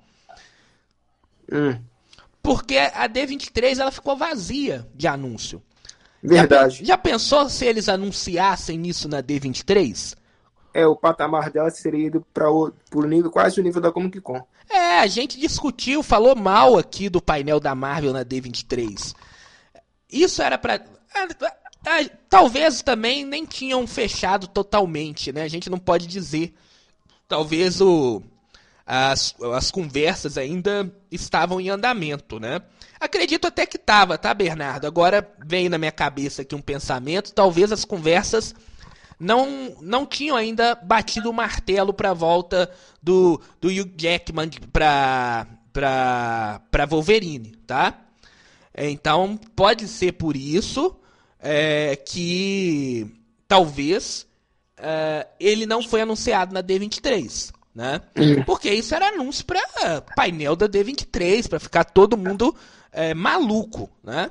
Hum. 1.50 1.78
Porque 2.42 2.76
a 2.76 3.08
D23 3.08 3.78
ela 3.78 3.92
ficou 3.92 4.16
vazia 4.16 4.86
de 4.92 5.06
anúncio. 5.06 5.62
Verdade. 6.20 6.80
Já, 6.80 6.84
já, 6.84 6.98
pensou 6.98 7.48
se 7.48 7.64
eles 7.64 7.88
anunciassem 7.88 8.86
isso 8.88 9.08
na 9.08 9.22
D23? 9.22 10.16
É, 10.76 10.86
o 10.86 10.94
patamar 10.94 11.48
dela 11.48 11.70
seria 11.70 12.08
ido 12.08 12.26
para 12.34 12.50
o 12.50 12.70
nível, 13.06 13.30
quase 13.30 13.58
o 13.58 13.62
nível 13.62 13.80
da 13.80 13.90
Comic 13.90 14.20
Con. 14.20 14.46
É, 14.68 14.98
a 14.98 15.06
gente 15.06 15.40
discutiu, 15.40 16.02
falou 16.02 16.36
mal 16.36 16.76
aqui 16.76 17.08
do 17.08 17.18
painel 17.18 17.58
da 17.58 17.74
Marvel 17.74 18.12
na 18.12 18.22
D23. 18.22 19.14
Isso 20.12 20.42
era 20.42 20.58
para 20.58 20.84
talvez 22.28 22.82
também 22.82 23.24
nem 23.24 23.46
tinham 23.46 23.86
fechado 23.86 24.46
totalmente, 24.46 25.32
né? 25.32 25.44
A 25.44 25.48
gente 25.48 25.70
não 25.70 25.78
pode 25.78 26.06
dizer. 26.06 26.54
Talvez 27.26 27.80
o 27.80 28.22
as, 28.84 29.34
as 29.54 29.70
conversas 29.70 30.36
ainda 30.36 30.92
estavam 31.10 31.58
em 31.58 31.70
andamento, 31.70 32.38
né? 32.38 32.60
Acredito 33.00 33.46
até 33.46 33.64
que 33.64 33.78
tava, 33.78 34.18
tá, 34.18 34.34
Bernardo? 34.34 34.86
Agora 34.86 35.26
veio 35.42 35.70
na 35.70 35.78
minha 35.78 35.90
cabeça 35.90 36.42
aqui 36.42 36.54
um 36.54 36.60
pensamento, 36.60 37.32
talvez 37.32 37.72
as 37.72 37.86
conversas 37.86 38.54
não 39.18 39.76
não 39.80 40.04
tinham 40.04 40.36
ainda 40.36 40.74
batido 40.74 41.30
o 41.30 41.34
martelo 41.34 41.92
para 41.92 42.10
a 42.10 42.14
volta 42.14 42.70
do, 43.02 43.40
do 43.60 43.68
Hugh 43.68 43.92
Jackman 43.96 44.50
para 44.72 45.46
para 45.72 46.60
para 46.70 46.86
Wolverine, 46.86 47.56
tá? 47.66 47.98
Então 48.76 49.38
pode 49.54 49.88
ser 49.88 50.12
por 50.12 50.36
isso 50.36 50.94
é, 51.40 51.96
que 51.96 53.06
talvez 53.48 54.26
é, 54.76 55.26
ele 55.40 55.64
não 55.64 55.82
foi 55.82 56.02
anunciado 56.02 56.52
na 56.52 56.62
D23, 56.62 57.52
né? 57.74 58.02
Porque 58.44 58.70
isso 58.70 58.94
era 58.94 59.08
anúncio 59.08 59.44
para 59.44 60.02
painel 60.14 60.56
da 60.56 60.68
D23 60.68 61.48
para 61.48 61.60
ficar 61.60 61.84
todo 61.84 62.18
mundo 62.18 62.54
é, 62.92 63.14
maluco, 63.14 63.90
né? 64.02 64.30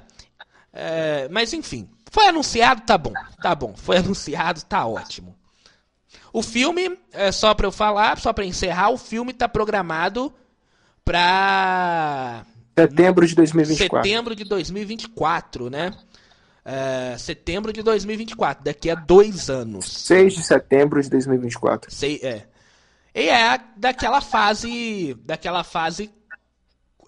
É, 0.72 1.28
mas 1.30 1.54
enfim, 1.54 1.90
foi 2.16 2.28
anunciado, 2.28 2.82
tá 2.84 2.98
bom, 2.98 3.12
tá 3.42 3.54
bom, 3.54 3.76
foi 3.76 3.98
anunciado, 4.00 4.64
tá 4.64 4.86
ótimo. 4.86 5.36
O 6.32 6.42
filme, 6.42 6.98
é 7.12 7.30
só 7.30 7.54
para 7.54 7.68
eu 7.68 7.74
falar, 7.74 8.18
só 8.18 8.32
para 8.32 8.46
encerrar, 8.46 8.90
o 8.90 8.98
filme 8.98 9.34
tá 9.34 9.50
programado 9.50 10.34
para 11.04 12.46
setembro 12.78 13.28
de 13.28 13.36
2024. 13.36 14.10
Setembro 14.10 14.34
de 14.34 14.46
2024, 14.46 15.70
né? 15.70 15.92
É, 16.64 17.18
setembro 17.18 17.74
de 17.74 17.84
2024, 17.84 18.64
daqui 18.64 18.90
a 18.90 18.96
dois 18.96 19.50
anos. 19.50 19.86
6 19.86 20.36
de 20.36 20.44
setembro 20.44 21.02
de 21.02 21.10
2024. 21.10 21.94
Sei, 21.94 22.20
é. 22.24 22.48
E 23.14 23.30
é 23.30 23.60
daquela 23.76 24.22
fase, 24.22 25.16
daquela 25.26 25.64
fase 25.64 26.10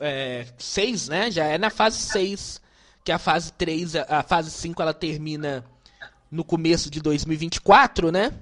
é, 0.02 0.46
6, 0.58 1.08
né? 1.08 1.32
Já 1.32 1.46
é 1.46 1.58
na 1.58 1.70
fase 1.70 1.98
6, 1.98 2.62
que 3.08 3.12
a 3.14 3.18
fase 3.18 3.54
3, 3.54 3.96
a 3.96 4.22
fase 4.22 4.52
5 4.52 4.82
ela 4.82 4.94
termina 4.94 5.64
no 6.30 6.44
começo 6.44 6.92
de 6.92 7.00
2024, 7.00 8.12
né? 8.12 8.34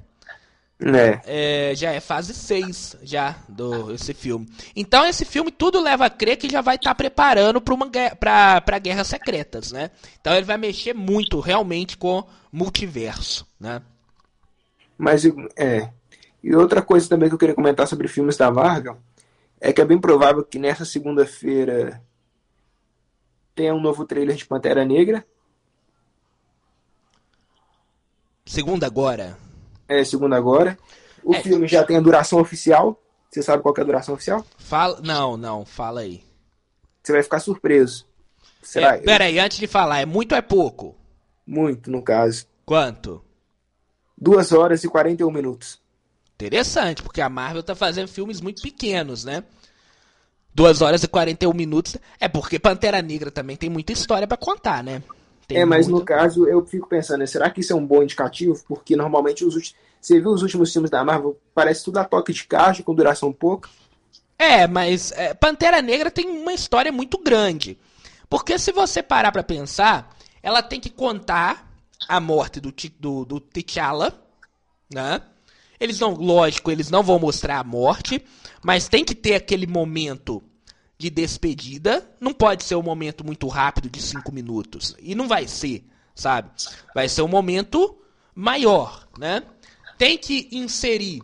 É. 0.80 1.70
é. 1.70 1.76
já 1.76 1.92
é 1.92 2.00
fase 2.00 2.34
6 2.34 2.98
já 3.04 3.36
do 3.48 3.94
esse 3.94 4.12
filme. 4.12 4.50
Então 4.76 5.06
esse 5.06 5.24
filme 5.24 5.52
tudo 5.52 5.80
leva 5.80 6.08
a 6.08 6.10
crer 6.10 6.38
que 6.38 6.50
já 6.50 6.62
vai 6.62 6.78
estar 6.78 6.90
tá 6.90 6.96
preparando 6.96 7.62
para 7.62 7.74
uma 7.76 7.88
para 8.20 8.60
para 8.60 8.80
guerras 8.80 9.06
secretas, 9.06 9.72
né? 9.72 9.92
Então 10.20 10.34
ele 10.34 10.48
vai 10.48 10.58
mexer 10.58 10.96
muito 10.96 11.40
realmente 11.40 11.96
com 11.96 12.28
multiverso, 12.52 13.46
né? 13.60 13.84
Mas 14.98 15.26
é 15.56 15.90
E 16.44 16.56
outra 16.56 16.82
coisa 16.82 17.08
também 17.08 17.30
que 17.30 17.36
eu 17.36 17.40
queria 17.40 17.54
comentar 17.54 17.88
sobre 17.88 18.08
filmes 18.08 18.36
da 18.36 18.50
Marvel 18.50 18.98
é 19.62 19.72
que 19.72 19.80
é 19.80 19.86
bem 19.86 20.00
provável 20.00 20.44
que 20.44 20.58
nessa 20.58 20.86
segunda-feira 20.86 22.02
tenha 23.56 23.74
um 23.74 23.82
novo 23.82 24.06
trailer 24.06 24.36
de 24.36 24.46
Pantera 24.46 24.84
Negra. 24.84 25.26
Segunda 28.46 28.86
agora? 28.86 29.38
É, 29.88 30.04
segunda 30.04 30.36
agora. 30.36 30.78
O 31.24 31.34
é. 31.34 31.42
filme 31.42 31.68
já 31.68 31.84
tem 31.84 31.98
a 31.98 32.02
duração 32.02 32.40
oficial. 32.40 33.02
Você 33.32 33.42
sabe 33.42 33.64
qual 33.64 33.74
é 33.78 33.82
a 33.82 33.86
duração 33.86 34.14
oficial? 34.14 34.46
Fala, 34.58 35.00
não, 35.02 35.36
não, 35.36 35.66
fala 35.66 36.02
aí. 36.02 36.24
Você 37.02 37.14
vai 37.14 37.24
ficar 37.24 37.40
surpreso. 37.40 38.06
Será? 38.62 38.96
É, 38.96 39.00
pera 39.00 39.26
aí, 39.26 39.40
antes 39.40 39.58
de 39.58 39.68
falar, 39.68 40.02
é 40.02 40.06
muito 40.06 40.34
ou 40.34 40.38
é 40.38 40.42
pouco? 40.42 40.96
Muito, 41.46 41.90
no 41.90 42.02
caso. 42.02 42.48
Quanto? 42.66 43.24
2 44.18 44.52
horas 44.52 44.84
e 44.84 44.90
41 44.90 45.30
minutos. 45.32 45.80
Interessante, 46.36 47.02
porque 47.02 47.22
a 47.22 47.30
Marvel 47.30 47.64
tá 47.64 47.76
fazendo 47.76 48.08
filmes 48.08 48.42
muito 48.42 48.62
pequenos, 48.62 49.24
né? 49.24 49.44
2 50.56 50.82
horas 50.82 51.04
e 51.04 51.08
41 51.08 51.54
minutos. 51.54 51.98
É 52.20 52.30
porque 52.30 52.58
Pantera 52.58 53.02
Negra 53.02 53.30
também 53.30 53.58
tem 53.58 53.70
muita 53.70 53.92
história 53.92 54.26
para 54.26 54.38
contar, 54.38 54.82
né? 54.82 55.04
Tem 55.48 55.60
é, 55.60 55.66
mas 55.66 55.88
no 55.88 56.04
caso 56.04 56.48
eu 56.48 56.66
fico 56.66 56.88
pensando, 56.88 57.20
né, 57.20 57.28
será 57.28 57.52
que 57.52 57.60
isso 57.60 57.74
é 57.74 57.76
um 57.76 57.86
bom 57.86 58.02
indicativo? 58.02 58.58
Porque 58.68 58.96
normalmente 58.96 59.44
os 59.44 59.54
últimos. 59.54 59.76
Você 60.02 60.20
viu 60.20 60.32
os 60.32 60.42
últimos 60.42 60.72
filmes 60.72 60.90
da 60.90 61.04
Marvel? 61.04 61.38
Parece 61.54 61.84
tudo 61.84 61.98
a 61.98 62.04
toque 62.06 62.32
de 62.32 62.46
caixa, 62.46 62.82
com 62.82 62.96
duração 62.96 63.34
pouca. 63.34 63.70
É, 64.38 64.68
mas 64.68 65.12
é, 65.12 65.34
Pantera 65.34 65.82
Negra 65.82 66.10
tem 66.10 66.30
uma 66.30 66.54
história 66.54 66.92
muito 66.92 67.18
grande. 67.18 67.78
Porque 68.30 68.58
se 68.58 68.72
você 68.72 69.04
parar 69.04 69.32
para 69.32 69.44
pensar, 69.44 70.16
ela 70.42 70.62
tem 70.62 70.80
que 70.80 70.90
contar 70.90 71.70
a 72.08 72.20
morte 72.20 72.60
do, 72.60 72.74
do, 73.00 73.26
do 73.26 73.40
T'Challa, 73.40 74.14
né? 74.94 75.22
Eles 75.80 76.00
não, 76.00 76.14
lógico, 76.14 76.72
eles 76.72 76.90
não 76.90 77.04
vão 77.04 77.20
mostrar 77.20 77.60
a 77.60 77.64
morte, 77.64 78.24
mas 78.64 78.88
tem 78.88 79.04
que 79.04 79.16
ter 79.16 79.36
aquele 79.36 79.68
momento 79.68 80.42
de 80.98 81.10
despedida. 81.10 82.10
Não 82.20 82.34
pode 82.34 82.64
ser 82.64 82.76
um 82.76 82.82
momento 82.82 83.26
muito 83.26 83.48
rápido 83.48 83.90
de 83.90 84.02
cinco 84.02 84.32
minutos. 84.32 84.96
E 85.00 85.14
não 85.16 85.28
vai 85.28 85.48
ser, 85.48 85.84
sabe? 86.14 86.50
Vai 86.94 87.10
ser 87.10 87.22
um 87.22 87.28
momento 87.28 87.98
maior, 88.34 89.08
né? 89.18 89.44
Tem 89.98 90.18
que 90.18 90.50
inserir 90.52 91.22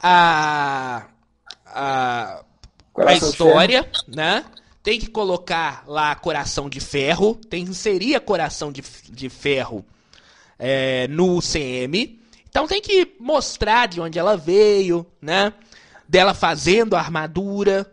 a, 0.00 1.06
a, 1.66 2.44
a 2.96 3.14
história, 3.14 3.90
né? 4.06 4.44
Tem 4.82 4.98
que 4.98 5.10
colocar 5.10 5.84
lá 5.86 6.14
Coração 6.14 6.68
de 6.68 6.80
Ferro. 6.80 7.34
Tem 7.34 7.64
que 7.64 7.70
inserir 7.70 8.14
a 8.14 8.20
Coração 8.20 8.72
de, 8.72 8.82
de 9.10 9.28
Ferro 9.28 9.84
é, 10.58 11.06
no 11.08 11.40
CM. 11.40 12.18
Então 12.48 12.66
tem 12.66 12.80
que 12.80 13.14
mostrar 13.18 13.86
de 13.86 14.00
onde 14.00 14.18
ela 14.18 14.36
veio, 14.36 15.06
né? 15.20 15.52
Dela 16.08 16.34
fazendo 16.34 16.94
a 16.94 16.98
armadura. 16.98 17.90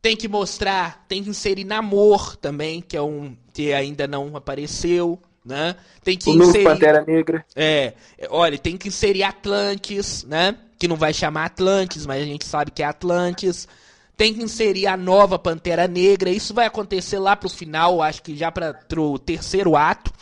Tem 0.00 0.16
que 0.16 0.26
mostrar, 0.26 1.04
tem 1.06 1.22
que 1.22 1.30
inserir 1.30 1.64
Namor 1.64 2.36
também, 2.36 2.80
que 2.80 2.96
é 2.96 3.02
um 3.02 3.36
que 3.52 3.72
ainda 3.72 4.08
não 4.08 4.36
apareceu, 4.36 5.20
né? 5.44 5.76
Tem 6.02 6.16
que 6.16 6.28
o 6.28 6.42
inserir 6.42 6.64
Pantera 6.64 7.04
Negra. 7.06 7.44
É, 7.54 7.94
olha, 8.28 8.58
tem 8.58 8.76
que 8.76 8.88
inserir 8.88 9.22
Atlantis, 9.22 10.24
né? 10.24 10.56
Que 10.78 10.88
não 10.88 10.96
vai 10.96 11.12
chamar 11.12 11.44
Atlantis, 11.44 12.04
mas 12.04 12.22
a 12.22 12.26
gente 12.26 12.44
sabe 12.44 12.72
que 12.72 12.82
é 12.82 12.86
Atlantis. 12.86 13.68
Tem 14.16 14.34
que 14.34 14.42
inserir 14.42 14.86
a 14.86 14.96
nova 14.96 15.38
Pantera 15.38 15.86
Negra. 15.86 16.30
Isso 16.30 16.52
vai 16.52 16.66
acontecer 16.66 17.18
lá 17.18 17.36
pro 17.36 17.48
final, 17.48 18.02
acho 18.02 18.22
que 18.22 18.36
já 18.36 18.50
para 18.50 18.76
o 18.96 19.18
terceiro 19.18 19.76
ato. 19.76 20.12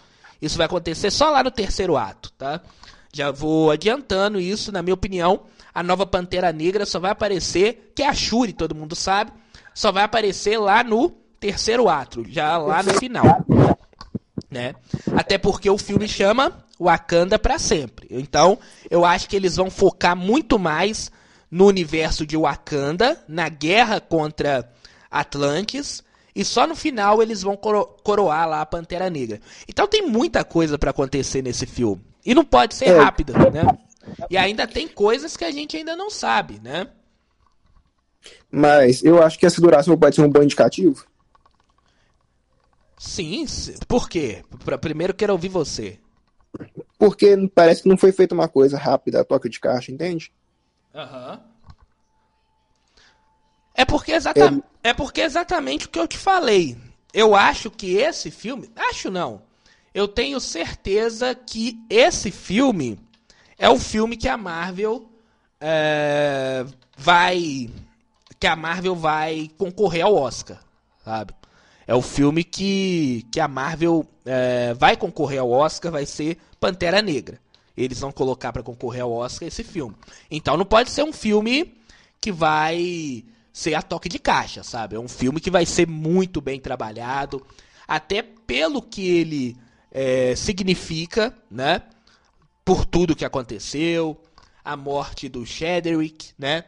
Isso 0.40 0.56
vai 0.56 0.66
acontecer 0.66 1.10
só 1.10 1.30
lá 1.30 1.42
no 1.42 1.50
terceiro 1.50 1.96
ato, 1.96 2.32
tá? 2.32 2.60
Já 3.12 3.30
vou 3.30 3.70
adiantando 3.70 4.40
isso, 4.40 4.70
na 4.70 4.82
minha 4.82 4.94
opinião, 4.94 5.42
a 5.74 5.82
nova 5.82 6.06
Pantera 6.06 6.52
Negra 6.52 6.86
só 6.86 6.98
vai 7.00 7.10
aparecer, 7.10 7.92
que 7.94 8.02
é 8.02 8.08
a 8.08 8.14
Shuri, 8.14 8.52
todo 8.52 8.74
mundo 8.74 8.94
sabe, 8.94 9.32
só 9.74 9.90
vai 9.90 10.04
aparecer 10.04 10.58
lá 10.58 10.84
no 10.84 11.10
terceiro 11.38 11.88
ato, 11.88 12.24
já 12.28 12.56
lá 12.56 12.82
no 12.82 12.94
final. 12.94 13.44
Né? 14.50 14.74
Até 15.16 15.38
porque 15.38 15.70
o 15.70 15.78
filme 15.78 16.08
chama 16.08 16.64
Wakanda 16.78 17.38
para 17.38 17.58
sempre. 17.58 18.08
Então, 18.10 18.58
eu 18.90 19.04
acho 19.04 19.28
que 19.28 19.36
eles 19.36 19.56
vão 19.56 19.70
focar 19.70 20.16
muito 20.16 20.58
mais 20.58 21.10
no 21.50 21.66
universo 21.66 22.24
de 22.24 22.36
Wakanda, 22.36 23.22
na 23.28 23.48
guerra 23.48 24.00
contra 24.00 24.70
Atlantis, 25.10 26.02
e 26.34 26.44
só 26.44 26.66
no 26.66 26.76
final 26.76 27.22
eles 27.22 27.42
vão 27.42 27.56
coro 27.56 27.84
coroar 28.04 28.48
lá 28.48 28.60
a 28.60 28.66
Pantera 28.66 29.10
Negra. 29.10 29.40
Então 29.68 29.88
tem 29.88 30.06
muita 30.06 30.44
coisa 30.44 30.78
para 30.78 30.90
acontecer 30.90 31.42
nesse 31.42 31.66
filme. 31.66 32.09
E 32.24 32.34
não 32.34 32.44
pode 32.44 32.74
ser 32.74 32.86
é. 32.86 32.98
rápida, 32.98 33.32
né? 33.50 33.62
E 34.28 34.36
ainda 34.36 34.66
tem 34.66 34.88
coisas 34.88 35.36
que 35.36 35.44
a 35.44 35.50
gente 35.50 35.76
ainda 35.76 35.96
não 35.96 36.10
sabe, 36.10 36.60
né? 36.60 36.88
Mas 38.50 39.02
eu 39.02 39.22
acho 39.22 39.38
que 39.38 39.46
essa 39.46 39.60
duração 39.60 39.96
pode 39.96 40.16
ser 40.16 40.22
um 40.22 40.30
bom 40.30 40.42
indicativo. 40.42 41.06
Sim, 42.98 43.46
por 43.88 44.08
quê? 44.08 44.44
Pra, 44.64 44.76
primeiro 44.76 45.14
quero 45.14 45.32
ouvir 45.32 45.48
você. 45.48 45.98
Porque 46.98 47.34
parece 47.54 47.82
que 47.82 47.88
não 47.88 47.96
foi 47.96 48.12
feita 48.12 48.34
uma 48.34 48.48
coisa 48.48 48.76
rápida, 48.76 49.20
a 49.20 49.24
toca 49.24 49.48
de 49.48 49.58
caixa, 49.58 49.90
entende? 49.90 50.32
Aham. 50.94 51.32
Uhum. 51.32 51.50
É 53.74 53.84
porque, 53.86 54.12
exata... 54.12 54.62
é... 54.82 54.90
é 54.90 54.92
porque 54.92 55.22
exatamente 55.22 55.86
o 55.86 55.88
que 55.88 55.98
eu 55.98 56.06
te 56.06 56.18
falei. 56.18 56.76
Eu 57.14 57.34
acho 57.34 57.70
que 57.70 57.96
esse 57.96 58.30
filme. 58.30 58.70
Acho 58.76 59.10
não. 59.10 59.42
Eu 59.92 60.06
tenho 60.06 60.38
certeza 60.40 61.34
que 61.34 61.80
esse 61.90 62.30
filme 62.30 62.98
é 63.58 63.68
o 63.68 63.78
filme 63.78 64.16
que 64.16 64.28
a 64.28 64.36
Marvel 64.36 65.10
é, 65.60 66.64
vai. 66.96 67.68
Que 68.38 68.46
a 68.46 68.56
Marvel 68.56 68.94
vai 68.94 69.50
concorrer 69.58 70.04
ao 70.04 70.14
Oscar, 70.14 70.58
sabe? 71.04 71.34
É 71.86 71.94
o 71.94 72.00
filme 72.00 72.44
que, 72.44 73.26
que 73.32 73.40
a 73.40 73.48
Marvel 73.48 74.06
é, 74.24 74.72
vai 74.74 74.96
concorrer 74.96 75.40
ao 75.40 75.50
Oscar, 75.50 75.90
vai 75.90 76.06
ser 76.06 76.38
Pantera 76.60 77.02
Negra. 77.02 77.40
Eles 77.76 77.98
vão 77.98 78.12
colocar 78.12 78.52
para 78.52 78.62
concorrer 78.62 79.02
ao 79.02 79.12
Oscar 79.12 79.48
esse 79.48 79.64
filme. 79.64 79.96
Então 80.30 80.56
não 80.56 80.64
pode 80.64 80.90
ser 80.90 81.02
um 81.02 81.12
filme 81.12 81.74
que 82.20 82.30
vai 82.30 83.24
ser 83.52 83.74
a 83.74 83.82
toque 83.82 84.08
de 84.08 84.18
caixa, 84.18 84.62
sabe? 84.62 84.94
É 84.94 85.00
um 85.00 85.08
filme 85.08 85.40
que 85.40 85.50
vai 85.50 85.66
ser 85.66 85.88
muito 85.88 86.40
bem 86.40 86.60
trabalhado, 86.60 87.44
até 87.88 88.22
pelo 88.22 88.80
que 88.80 89.06
ele 89.06 89.56
é, 89.90 90.34
significa, 90.36 91.34
né? 91.50 91.82
Por 92.64 92.84
tudo 92.84 93.16
que 93.16 93.24
aconteceu, 93.24 94.20
a 94.64 94.76
morte 94.76 95.28
do 95.28 95.44
Shedrick, 95.44 96.32
né? 96.38 96.64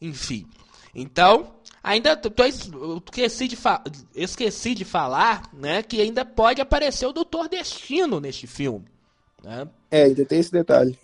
Enfim. 0.00 0.46
Então, 0.94 1.54
ainda 1.82 2.16
tô, 2.16 2.44
esqueci, 2.44 3.48
de 3.48 3.58
esqueci 4.14 4.74
de 4.74 4.84
falar, 4.84 5.50
né? 5.52 5.82
Que 5.82 6.00
ainda 6.00 6.24
pode 6.24 6.60
aparecer 6.60 7.06
o 7.06 7.12
Doutor 7.12 7.48
Destino 7.48 8.20
neste 8.20 8.46
filme. 8.46 8.86
Né? 9.42 9.68
É, 9.90 10.04
ainda 10.04 10.24
tem 10.24 10.38
esse 10.38 10.52
detalhe. 10.52 10.98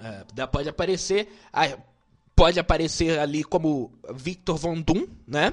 É, 0.00 0.46
pode 0.46 0.68
aparecer 0.68 1.28
pode 2.38 2.60
aparecer 2.60 3.18
ali 3.18 3.42
como 3.42 3.90
Victor 4.14 4.56
Von 4.56 4.80
Doom, 4.80 5.08
né? 5.26 5.52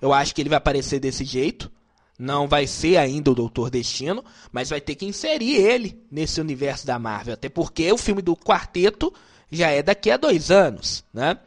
Eu 0.00 0.14
acho 0.14 0.34
que 0.34 0.40
ele 0.40 0.48
vai 0.48 0.56
aparecer 0.56 0.98
desse 0.98 1.24
jeito. 1.26 1.70
Não 2.18 2.46
vai 2.46 2.66
ser 2.66 2.96
ainda 2.98 3.30
o 3.30 3.34
Doutor 3.34 3.70
Destino, 3.70 4.24
mas 4.50 4.70
vai 4.70 4.80
ter 4.80 4.94
que 4.94 5.06
inserir 5.06 5.56
ele 5.56 6.00
nesse 6.10 6.40
universo 6.40 6.86
da 6.86 6.98
Marvel. 6.98 7.34
Até 7.34 7.48
porque 7.48 7.90
o 7.90 7.98
filme 7.98 8.22
do 8.22 8.36
Quarteto 8.36 9.12
já 9.50 9.70
é 9.70 9.82
daqui 9.82 10.10
a 10.10 10.16
dois 10.16 10.50
anos, 10.50 11.04
né? 11.12 11.38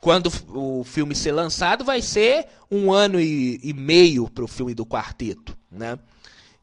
Quando 0.00 0.32
o 0.48 0.82
filme 0.84 1.14
ser 1.14 1.32
lançado, 1.32 1.84
vai 1.84 2.02
ser 2.02 2.46
um 2.70 2.92
ano 2.92 3.20
e, 3.20 3.60
e 3.62 3.72
meio 3.72 4.28
para 4.28 4.44
o 4.44 4.48
filme 4.48 4.74
do 4.74 4.84
Quarteto, 4.84 5.56
né? 5.70 5.98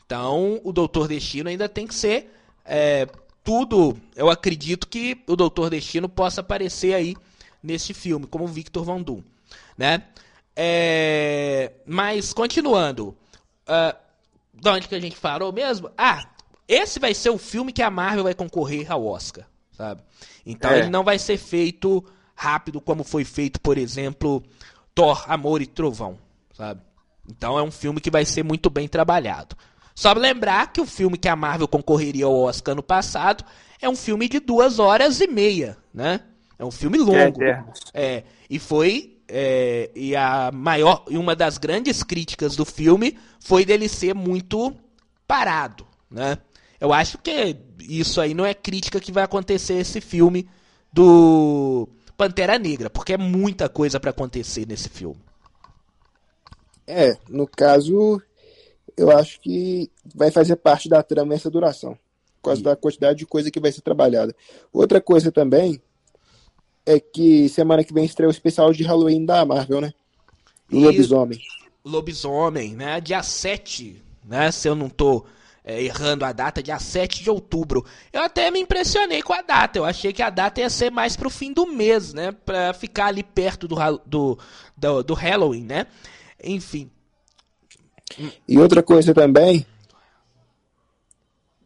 Então, 0.06 0.60
o 0.64 0.74
Doutor 0.74 1.08
Destino 1.08 1.50
ainda 1.50 1.70
tem 1.70 1.86
que 1.88 1.94
ser 1.94 2.34
é, 2.66 3.08
tudo. 3.44 3.98
Eu 4.16 4.30
acredito 4.30 4.88
que 4.88 5.24
o 5.28 5.36
Doutor 5.36 5.70
Destino 5.70 6.10
possa 6.10 6.42
aparecer 6.42 6.94
aí 6.94 7.16
neste 7.62 7.94
filme, 7.94 8.26
como 8.26 8.48
Victor 8.48 8.84
Von 8.84 9.02
Doom, 9.02 9.22
né? 9.78 10.04
É... 10.56 11.72
Mas, 11.86 12.34
continuando, 12.34 13.16
uh, 13.70 13.98
de 14.54 14.70
onde 14.70 14.88
que 14.88 14.96
a 14.96 15.00
gente 15.00 15.18
parou 15.20 15.54
mesmo? 15.54 15.90
Ah, 15.98 16.26
esse 16.68 17.00
vai 17.00 17.14
ser 17.14 17.30
o 17.30 17.38
filme 17.38 17.72
que 17.72 17.82
a 17.82 17.90
Marvel 17.90 18.24
vai 18.24 18.34
concorrer 18.34 18.92
ao 18.92 19.06
Oscar, 19.06 19.46
sabe? 19.72 20.02
Então 20.46 20.72
é. 20.72 20.80
ele 20.80 20.90
não 20.90 21.04
vai 21.04 21.18
ser 21.18 21.38
feito 21.38 22.04
rápido 22.36 22.80
como 22.82 23.04
foi 23.04 23.24
feito, 23.24 23.60
por 23.60 23.78
exemplo, 23.78 24.44
Thor, 24.94 25.24
Amor 25.28 25.62
e 25.62 25.66
Trovão, 25.66 26.18
sabe? 26.54 26.82
Então 27.28 27.58
é 27.58 27.64
um 27.64 27.72
filme 27.72 28.02
que 28.02 28.10
vai 28.10 28.26
ser 28.26 28.44
muito 28.44 28.70
bem 28.70 28.88
trabalhado. 28.88 29.56
Só 29.94 30.14
lembrar 30.14 30.72
que 30.72 30.80
o 30.80 30.86
filme 30.86 31.18
que 31.18 31.28
a 31.28 31.36
Marvel 31.36 31.68
concorreria 31.68 32.26
ao 32.26 32.40
Oscar 32.40 32.74
no 32.74 32.82
passado 32.82 33.44
é 33.82 33.90
um 33.90 33.96
filme 33.96 34.30
de 34.30 34.40
duas 34.40 34.80
horas 34.80 35.20
e 35.20 35.28
meia, 35.28 35.78
né? 35.94 36.22
É 36.58 36.66
um 36.66 36.72
filme 36.72 36.98
longo. 36.98 37.44
É, 37.44 37.64
é 37.94 38.24
e 38.50 38.58
foi 38.60 39.19
é, 39.30 39.92
e 39.96 40.16
a 40.16 40.52
maior 40.52 41.06
e 41.08 41.18
uma 41.18 41.36
das 41.36 41.58
grandes 41.58 42.02
críticas 42.02 42.56
do 42.56 42.66
filme 42.66 43.18
foi 43.40 43.64
dele 43.64 43.88
ser 43.88 44.16
muito 44.16 44.76
parado, 45.28 45.86
né? 46.10 46.38
Eu 46.80 46.92
acho 46.92 47.18
que 47.20 47.56
isso 47.80 48.20
aí 48.20 48.34
não 48.34 48.46
é 48.46 48.54
crítica 48.54 49.00
que 49.00 49.12
vai 49.12 49.24
acontecer 49.24 49.76
esse 49.76 50.02
filme 50.02 50.50
do 50.92 51.88
Pantera 52.18 52.58
Negra, 52.58 52.90
porque 52.90 53.14
é 53.14 53.18
muita 53.18 53.70
coisa 53.70 54.00
para 54.00 54.10
acontecer 54.10 54.66
nesse 54.66 54.90
filme. 54.90 55.22
É, 56.88 57.16
no 57.30 57.46
caso, 57.46 58.20
eu 58.98 59.12
acho 59.12 59.40
que 59.42 59.92
vai 60.16 60.32
fazer 60.32 60.56
parte 60.56 60.90
da 60.90 61.04
trama 61.04 61.36
essa 61.36 61.50
duração, 61.50 61.94
por 62.42 62.50
causa 62.50 62.62
e... 62.62 62.64
da 62.64 62.76
quantidade 62.76 63.20
de 63.20 63.26
coisa 63.26 63.52
que 63.52 63.60
vai 63.60 63.72
ser 63.72 63.82
trabalhada. 63.82 64.36
Outra 64.74 65.00
coisa 65.00 65.32
também 65.32 65.82
é 66.90 67.00
que 67.00 67.48
semana 67.50 67.84
que 67.84 67.94
vem 67.94 68.04
estreia 68.04 68.28
o 68.28 68.32
especial 68.32 68.74
de 68.74 68.84
Halloween 68.84 69.24
da 69.24 69.46
Marvel, 69.46 69.80
né? 69.80 69.94
E... 70.72 70.84
Lobisomem. 70.84 71.40
Lobisomem, 71.86 72.76
né? 72.76 73.00
Dia 73.00 73.22
7, 73.22 74.02
né? 74.26 74.52
Se 74.52 74.68
eu 74.68 74.74
não 74.74 74.90
tô 74.90 75.24
é, 75.64 75.84
errando 75.84 76.26
a 76.26 76.32
data, 76.32 76.64
dia 76.64 76.80
7 76.80 77.22
de 77.22 77.30
outubro. 77.30 77.86
Eu 78.12 78.24
até 78.24 78.50
me 78.50 78.60
impressionei 78.60 79.22
com 79.22 79.34
a 79.34 79.44
data. 79.44 79.78
Eu 79.78 79.86
achei 79.86 80.12
que 80.12 80.24
a 80.24 80.32
data 80.32 80.62
ia 80.62 80.70
ser 80.70 80.90
mais 80.90 81.16
pro 81.16 81.30
fim 81.30 81.54
do 81.54 81.68
mês, 81.68 82.12
né? 82.12 82.32
Pra 82.32 82.74
ficar 82.74 83.06
ali 83.06 83.22
perto 83.22 83.68
do, 83.68 83.76
do, 84.04 84.40
do, 84.76 85.04
do 85.04 85.14
Halloween, 85.14 85.66
né? 85.66 85.86
Enfim. 86.44 86.90
E 88.48 88.58
outra 88.58 88.82
coisa 88.82 89.14
também 89.14 89.64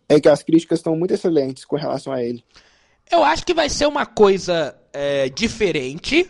é 0.09 0.19
que 0.19 0.27
as 0.27 0.43
críticas 0.43 0.79
estão 0.79 0.97
muito 0.97 1.13
excelentes 1.13 1.63
com 1.63 1.77
relação 1.77 2.11
a 2.11 2.21
ele. 2.21 2.43
Eu 3.09 3.23
acho 3.23 3.45
que 3.45 3.53
vai 3.53 3.69
ser 3.69 3.87
uma 3.87 4.05
coisa 4.05 4.75
é, 4.93 5.27
diferente. 5.29 6.29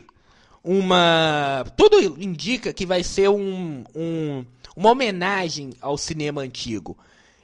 Uma. 0.63 1.65
Tudo 1.75 1.99
indica 2.21 2.71
que 2.71 2.85
vai 2.85 3.03
ser 3.03 3.29
um, 3.29 3.83
um, 3.93 4.45
uma 4.75 4.91
homenagem 4.91 5.73
ao 5.81 5.97
cinema 5.97 6.41
antigo. 6.41 6.97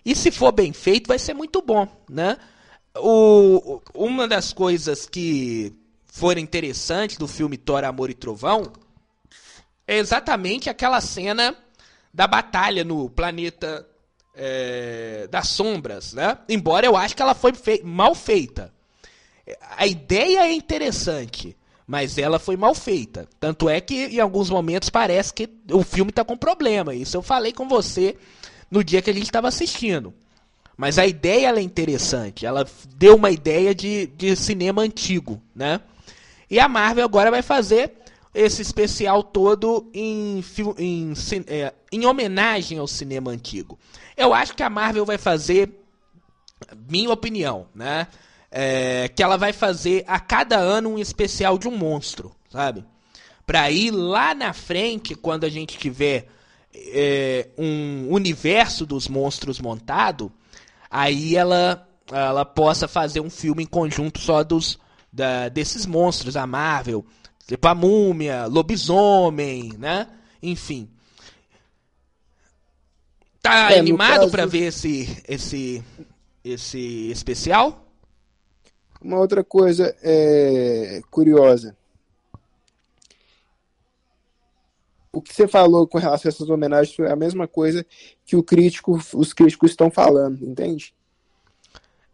E 0.06 0.16
se 0.16 0.32
for 0.32 0.54
bem 0.54 0.72
feito, 0.72 1.08
vai 1.08 1.20
ser 1.20 1.34
muito 1.34 1.62
bom, 1.62 1.88
né? 2.10 2.38
O, 2.96 3.82
uma 3.94 4.28
das 4.28 4.54
coisas 4.54 5.06
que 5.06 5.74
foram 6.08 6.42
interessantes 6.42 7.18
do 7.18 7.28
filme 7.28 7.58
Thor, 7.58 7.84
Amor 7.84 8.10
e 8.10 8.14
Trovão 8.14 8.72
é 9.86 9.98
exatamente 9.98 10.70
aquela 10.70 11.02
cena 11.02 11.56
da 12.14 12.26
batalha 12.26 12.84
no 12.84 13.10
planeta 13.10 13.88
é, 14.34 15.28
das 15.30 15.50
sombras, 15.50 16.14
né? 16.14 16.38
Embora 16.48 16.86
eu 16.86 16.96
acho 16.96 17.16
que 17.16 17.22
ela 17.22 17.36
foi 17.36 17.54
fei 17.54 17.82
mal 17.84 18.16
feita. 18.16 18.74
A 19.78 19.88
ideia 19.88 20.46
é 20.46 20.54
interessante, 20.54 21.56
mas 21.88 22.18
ela 22.18 22.38
foi 22.40 22.56
mal 22.56 22.76
feita. 22.76 23.28
Tanto 23.40 23.68
é 23.70 23.82
que 23.82 24.06
em 24.06 24.20
alguns 24.20 24.50
momentos 24.50 24.90
parece 24.90 25.34
que 25.34 25.50
o 25.72 25.84
filme 25.84 26.12
está 26.12 26.24
com 26.24 26.38
problema. 26.38 26.94
Isso 26.94 27.18
eu 27.18 27.22
falei 27.22 27.52
com 27.52 27.68
você 27.68 28.16
no 28.70 28.84
dia 28.84 29.02
que 29.02 29.10
a 29.10 29.14
gente 29.14 29.24
estava 29.24 29.48
assistindo. 29.48 30.14
Mas 30.78 30.98
a 30.98 31.06
ideia 31.06 31.50
é 31.50 31.62
interessante. 31.62 32.46
Ela 32.46 32.66
deu 32.96 33.16
uma 33.16 33.32
ideia 33.32 33.76
de, 33.76 34.08
de 34.08 34.36
cinema 34.36 34.82
antigo, 34.82 35.42
né? 35.54 35.82
E 36.50 36.60
a 36.60 36.70
Marvel 36.70 37.04
agora 37.04 37.30
vai 37.30 37.42
fazer 37.42 37.92
esse 38.34 38.62
especial 38.62 39.24
todo 39.24 39.90
em, 39.94 40.44
em, 40.78 41.14
é, 41.48 41.74
em 41.92 42.06
homenagem 42.06 42.78
ao 42.78 42.88
cinema 42.88 43.32
antigo. 43.32 43.78
Eu 44.16 44.34
acho 44.34 44.56
que 44.56 44.64
a 44.64 44.70
Marvel 44.70 45.06
vai 45.06 45.18
fazer, 45.18 45.70
minha 46.88 47.12
opinião, 47.12 47.68
né? 47.74 48.08
É, 48.52 49.08
que 49.10 49.22
ela 49.22 49.38
vai 49.38 49.54
fazer 49.54 50.04
a 50.08 50.20
cada 50.20 50.58
ano 50.58 50.90
um 50.90 51.00
especial 51.00 51.58
de 51.58 51.68
um 51.68 51.78
monstro, 51.78 52.32
sabe? 52.52 52.84
Pra 53.46 53.70
ir 53.70 53.92
lá 53.92 54.34
na 54.34 54.54
frente, 54.54 55.14
quando 55.14 55.44
a 55.44 55.50
gente 55.50 55.78
tiver 55.78 56.28
é, 56.74 57.48
um 57.58 58.08
universo 58.10 58.86
dos 58.86 59.08
monstros 59.08 59.60
montado, 59.60 60.32
aí 60.90 61.36
ela 61.36 61.86
ela 62.12 62.44
possa 62.44 62.88
fazer 62.88 63.20
um 63.20 63.30
filme 63.30 63.64
em 63.64 63.68
conjunto 63.68 64.20
só 64.20 64.44
dos 64.44 64.80
da, 65.12 65.50
desses 65.50 65.86
monstros, 65.86 66.36
a 66.36 66.46
Marvel, 66.46 67.06
tipo 67.48 67.68
a 67.68 67.76
Múmia, 67.76 68.46
Lobisomem, 68.46 69.74
né? 69.78 70.08
Enfim. 70.42 70.90
Tá 73.42 73.72
é, 73.72 73.80
animado 73.80 74.22
caso... 74.22 74.32
para 74.32 74.46
ver 74.46 74.68
esse 74.68 75.24
esse 75.28 75.84
esse 76.44 77.10
especial? 77.12 77.89
Uma 79.02 79.18
outra 79.18 79.44
coisa 79.44 79.96
é, 80.02 81.02
curiosa. 81.10 81.76
o 85.12 85.22
que 85.22 85.34
você 85.34 85.48
falou 85.48 85.88
com 85.88 85.98
relação 85.98 86.30
a 86.30 86.32
essas 86.32 86.50
homenagens 86.50 86.96
foi 86.96 87.12
a 87.12 87.16
mesma 87.16 87.48
coisa 87.48 87.86
que 88.26 88.36
o 88.36 88.44
crítico, 88.44 89.00
os 89.14 89.34
críticos 89.34 89.72
estão 89.72 89.90
falando, 89.90 90.46
entende? 90.46 90.94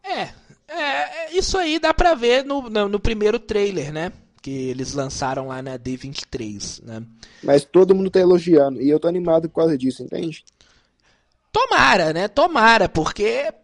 É, 0.04 0.30
é, 0.68 1.26
é 1.26 1.38
isso 1.38 1.58
aí 1.58 1.78
dá 1.78 1.94
pra 1.94 2.16
ver 2.16 2.46
no, 2.46 2.70
no, 2.70 2.88
no, 2.88 3.00
primeiro 3.00 3.40
trailer, 3.40 3.92
né? 3.92 4.12
Que 4.42 4.70
eles 4.70 4.94
lançaram 4.94 5.48
lá 5.48 5.62
na 5.62 5.78
D23, 5.78 6.84
né? 6.84 7.04
Mas 7.44 7.66
todo 7.66 7.96
mundo 7.96 8.10
tá 8.10 8.20
elogiando, 8.20 8.82
e 8.82 8.90
eu 8.90 9.00
tô 9.00 9.08
animado 9.08 9.50
por 9.50 9.62
causa 9.62 9.78
disso, 9.78 10.04
entende? 10.04 10.44
Tomara, 11.56 12.12
né? 12.12 12.28
Tomara, 12.28 12.90
porque 12.90 13.24
é, 13.24 13.56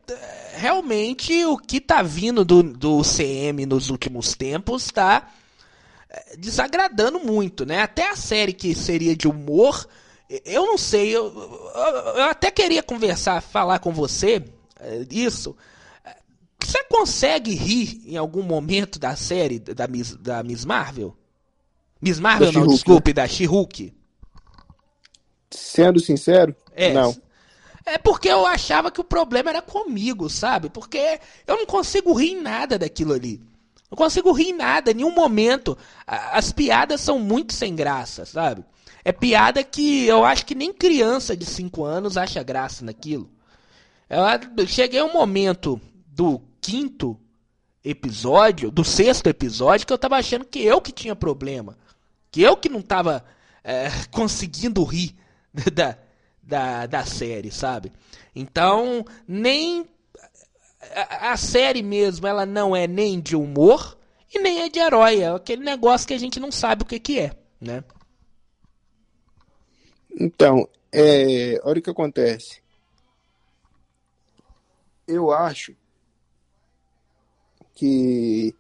realmente 0.56 1.43
o 1.43 1.58
que 1.58 1.82
tá 1.82 2.01
vindo 2.01 2.45
do, 2.45 2.63
do 2.63 3.01
CM 3.01 3.65
nos 3.65 3.89
últimos 3.89 4.34
tempos 4.34 4.88
tá 4.88 5.30
desagradando 6.38 7.19
muito, 7.19 7.65
né? 7.65 7.82
Até 7.82 8.10
a 8.10 8.15
série 8.15 8.54
que 8.54 8.73
seria 8.73 9.13
de 9.13 9.27
humor, 9.27 9.86
eu 10.45 10.65
não 10.65 10.77
sei, 10.77 11.10
eu, 11.10 11.34
eu 12.15 12.23
até 12.23 12.49
queria 12.49 12.82
conversar, 12.82 13.41
falar 13.41 13.80
com 13.80 13.91
você 13.91 14.41
é, 14.80 15.06
isso. 15.12 15.54
Você 16.63 16.86
consegue 16.86 17.54
rir 17.54 18.01
em 18.06 18.15
algum 18.15 18.41
momento 18.41 18.99
da 18.99 19.17
série 19.17 19.60
da 19.60 19.86
Miss, 19.86 20.15
da 20.15 20.41
Miss 20.43 20.63
Marvel? 20.63 21.13
Miss 22.01 22.21
Marvel, 22.21 22.54
não, 22.54 22.67
desculpe, 22.67 23.12
da 23.12 23.27
She-Hulk. 23.27 23.93
Sendo 25.49 25.99
sincero, 25.99 26.56
é, 26.73 26.93
não. 26.93 27.13
É 27.91 27.97
porque 27.97 28.30
eu 28.30 28.45
achava 28.45 28.89
que 28.89 29.01
o 29.01 29.04
problema 29.04 29.49
era 29.49 29.62
comigo, 29.62 30.30
sabe? 30.30 30.69
Porque 30.69 31.19
eu 31.45 31.58
não 31.58 31.65
consigo 31.65 32.13
rir 32.13 32.32
em 32.32 32.41
nada 32.41 32.80
daquilo 32.80 33.12
ali. 33.13 33.41
Não 33.89 33.97
consigo 33.97 34.32
rir 34.32 34.51
em 34.51 34.54
nada, 34.54 34.91
em 34.91 34.93
nenhum 34.93 35.13
momento. 35.13 35.77
As 36.08 36.54
piadas 36.54 37.01
são 37.01 37.19
muito 37.19 37.51
sem 37.51 37.75
graça, 37.75 38.25
sabe? 38.25 38.63
É 39.04 39.12
piada 39.12 39.62
que 39.62 40.06
eu 40.06 40.23
acho 40.23 40.45
que 40.45 40.56
nem 40.56 40.71
criança 40.71 41.36
de 41.36 41.45
5 41.45 41.84
anos 41.84 42.15
acha 42.15 42.41
graça 42.41 42.86
naquilo. 42.86 43.30
Eu 44.10 44.65
cheguei 44.67 45.01
a 45.01 45.06
um 45.06 45.12
momento 45.12 45.80
do 46.08 46.41
quinto 46.62 47.19
episódio, 47.84 48.71
do 48.71 48.86
sexto 48.86 49.27
episódio, 49.27 49.86
que 49.86 49.91
eu 49.91 49.97
tava 49.97 50.15
achando 50.15 50.45
que 50.45 50.60
eu 50.63 50.80
que 50.80 50.93
tinha 50.93 51.15
problema. 51.15 51.77
Que 52.32 52.41
eu 52.41 52.56
que 52.56 52.69
não 52.69 52.82
tava 52.82 53.25
é, 53.62 53.89
conseguindo 54.12 54.82
rir 54.86 55.13
da, 55.73 55.97
da, 56.41 56.86
da 56.86 57.06
série, 57.06 57.51
sabe? 57.51 57.91
Então, 58.36 59.06
nem 59.27 59.88
a, 60.93 61.32
a, 61.32 61.38
série 61.38 61.84
mesmo, 61.84 62.25
ela 62.27 62.45
não 62.45 62.75
é 62.75 62.88
nem 62.88 63.19
de 63.19 63.36
humor 63.36 63.97
e 64.34 64.39
nem 64.39 64.62
é 64.62 64.69
de 64.69 64.80
herói. 64.80 65.19
É 65.19 65.30
aquele 65.30 65.63
negócio 65.63 66.08
que 66.08 66.13
a 66.13 66.19
gente 66.19 66.39
não 66.39 66.51
sabe 66.51 66.84
o 66.84 66.86
que, 66.86 66.99
que 66.99 67.19
é, 67.19 67.32
né? 67.60 67.84
Então, 70.19 70.67
é, 70.91 71.60
olha 71.63 71.80
o 71.80 71.82
que 71.82 71.89
acontece. 71.89 72.62
Eu 75.08 75.32
acho 75.32 75.75
que 77.73 78.56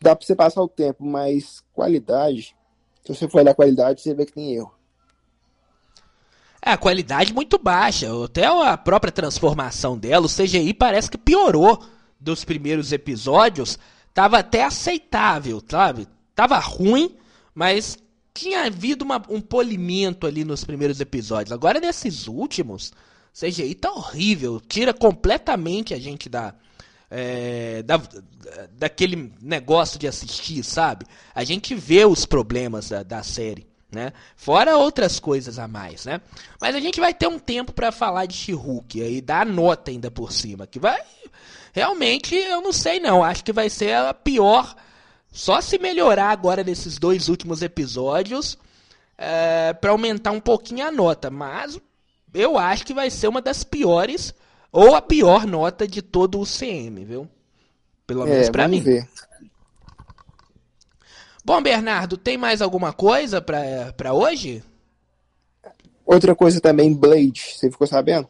dá 0.00 0.14
para 0.14 0.24
você 0.24 0.34
passar 0.34 0.62
o 0.62 0.68
tempo, 0.68 1.04
mas 1.04 1.62
qualidade, 1.72 2.56
se 3.04 3.14
você 3.14 3.28
for 3.28 3.40
olhar 3.40 3.54
qualidade, 3.54 4.00
você 4.00 4.14
vê 4.14 4.24
que 4.24 4.32
tem 4.32 4.54
erro. 4.54 4.77
É, 6.68 6.72
a 6.72 6.76
qualidade 6.76 7.32
muito 7.32 7.56
baixa. 7.58 8.08
Até 8.22 8.44
a 8.44 8.76
própria 8.76 9.10
transformação 9.10 9.96
dela, 9.96 10.26
o 10.26 10.28
CGI 10.28 10.74
parece 10.74 11.10
que 11.10 11.16
piorou 11.16 11.82
dos 12.20 12.44
primeiros 12.44 12.92
episódios. 12.92 13.78
Tava 14.12 14.40
até 14.40 14.64
aceitável, 14.64 15.62
sabe? 15.66 16.06
Tava 16.34 16.58
ruim, 16.58 17.16
mas 17.54 17.96
tinha 18.34 18.66
havido 18.66 19.02
uma, 19.02 19.22
um 19.30 19.40
polimento 19.40 20.26
ali 20.26 20.44
nos 20.44 20.62
primeiros 20.62 21.00
episódios. 21.00 21.52
Agora, 21.52 21.80
nesses 21.80 22.28
últimos, 22.28 22.92
CGI 23.32 23.74
tá 23.74 23.90
horrível. 23.90 24.60
Tira 24.60 24.92
completamente 24.92 25.94
a 25.94 25.98
gente 25.98 26.28
da, 26.28 26.54
é, 27.10 27.82
da, 27.82 27.98
daquele 28.72 29.32
negócio 29.40 29.98
de 29.98 30.06
assistir, 30.06 30.62
sabe? 30.62 31.06
A 31.34 31.44
gente 31.44 31.74
vê 31.74 32.04
os 32.04 32.26
problemas 32.26 32.90
da, 32.90 33.02
da 33.02 33.22
série 33.22 33.66
né? 33.90 34.12
Fora 34.36 34.76
outras 34.76 35.18
coisas 35.18 35.58
a 35.58 35.66
mais, 35.66 36.04
né? 36.04 36.20
Mas 36.60 36.74
a 36.74 36.80
gente 36.80 37.00
vai 37.00 37.14
ter 37.14 37.26
um 37.26 37.38
tempo 37.38 37.72
para 37.72 37.90
falar 37.90 38.26
de 38.26 38.34
She-Hulk 38.34 39.00
e 39.00 39.20
dar 39.20 39.46
nota 39.46 39.90
ainda 39.90 40.10
por 40.10 40.32
cima, 40.32 40.66
que 40.66 40.78
vai 40.78 41.00
realmente 41.72 42.34
eu 42.34 42.60
não 42.60 42.72
sei 42.72 42.98
não, 42.98 43.22
acho 43.22 43.44
que 43.44 43.52
vai 43.52 43.70
ser 43.70 43.94
a 43.94 44.12
pior, 44.12 44.74
só 45.30 45.60
se 45.60 45.78
melhorar 45.78 46.30
agora 46.30 46.64
nesses 46.64 46.98
dois 46.98 47.28
últimos 47.28 47.62
episódios 47.62 48.58
é, 49.16 49.72
para 49.74 49.90
aumentar 49.90 50.32
um 50.32 50.40
pouquinho 50.40 50.86
a 50.86 50.90
nota, 50.90 51.30
mas 51.30 51.78
eu 52.34 52.58
acho 52.58 52.84
que 52.84 52.94
vai 52.94 53.10
ser 53.10 53.28
uma 53.28 53.40
das 53.40 53.64
piores 53.64 54.34
ou 54.72 54.94
a 54.94 55.02
pior 55.02 55.46
nota 55.46 55.86
de 55.86 56.02
todo 56.02 56.40
o 56.40 56.46
CM, 56.46 57.04
viu? 57.04 57.28
Pelo 58.06 58.24
menos 58.24 58.48
é, 58.48 58.50
para 58.50 58.68
mim. 58.68 58.80
Ver. 58.80 59.08
Bom, 61.48 61.62
Bernardo, 61.62 62.18
tem 62.18 62.36
mais 62.36 62.60
alguma 62.60 62.92
coisa 62.92 63.40
para 63.40 64.12
hoje? 64.12 64.62
Outra 66.04 66.34
coisa 66.36 66.60
também, 66.60 66.92
Blade, 66.92 67.40
você 67.56 67.70
ficou 67.70 67.86
sabendo? 67.86 68.28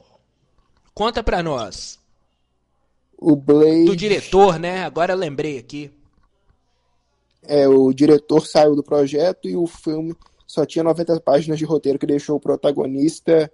Conta 0.94 1.20
pra 1.20 1.42
nós. 1.42 1.98
O 3.18 3.34
Blade. 3.34 3.86
Do 3.86 3.96
diretor, 3.96 4.60
né? 4.60 4.84
Agora 4.84 5.14
eu 5.14 5.16
lembrei 5.16 5.58
aqui. 5.58 5.90
É, 7.42 7.66
o 7.66 7.92
diretor 7.92 8.46
saiu 8.46 8.76
do 8.76 8.84
projeto 8.84 9.48
e 9.48 9.56
o 9.56 9.66
filme 9.66 10.14
só 10.46 10.64
tinha 10.64 10.84
90 10.84 11.18
páginas 11.20 11.58
de 11.58 11.64
roteiro 11.64 11.98
que 11.98 12.06
deixou 12.06 12.36
o 12.36 12.40
protagonista 12.40 13.50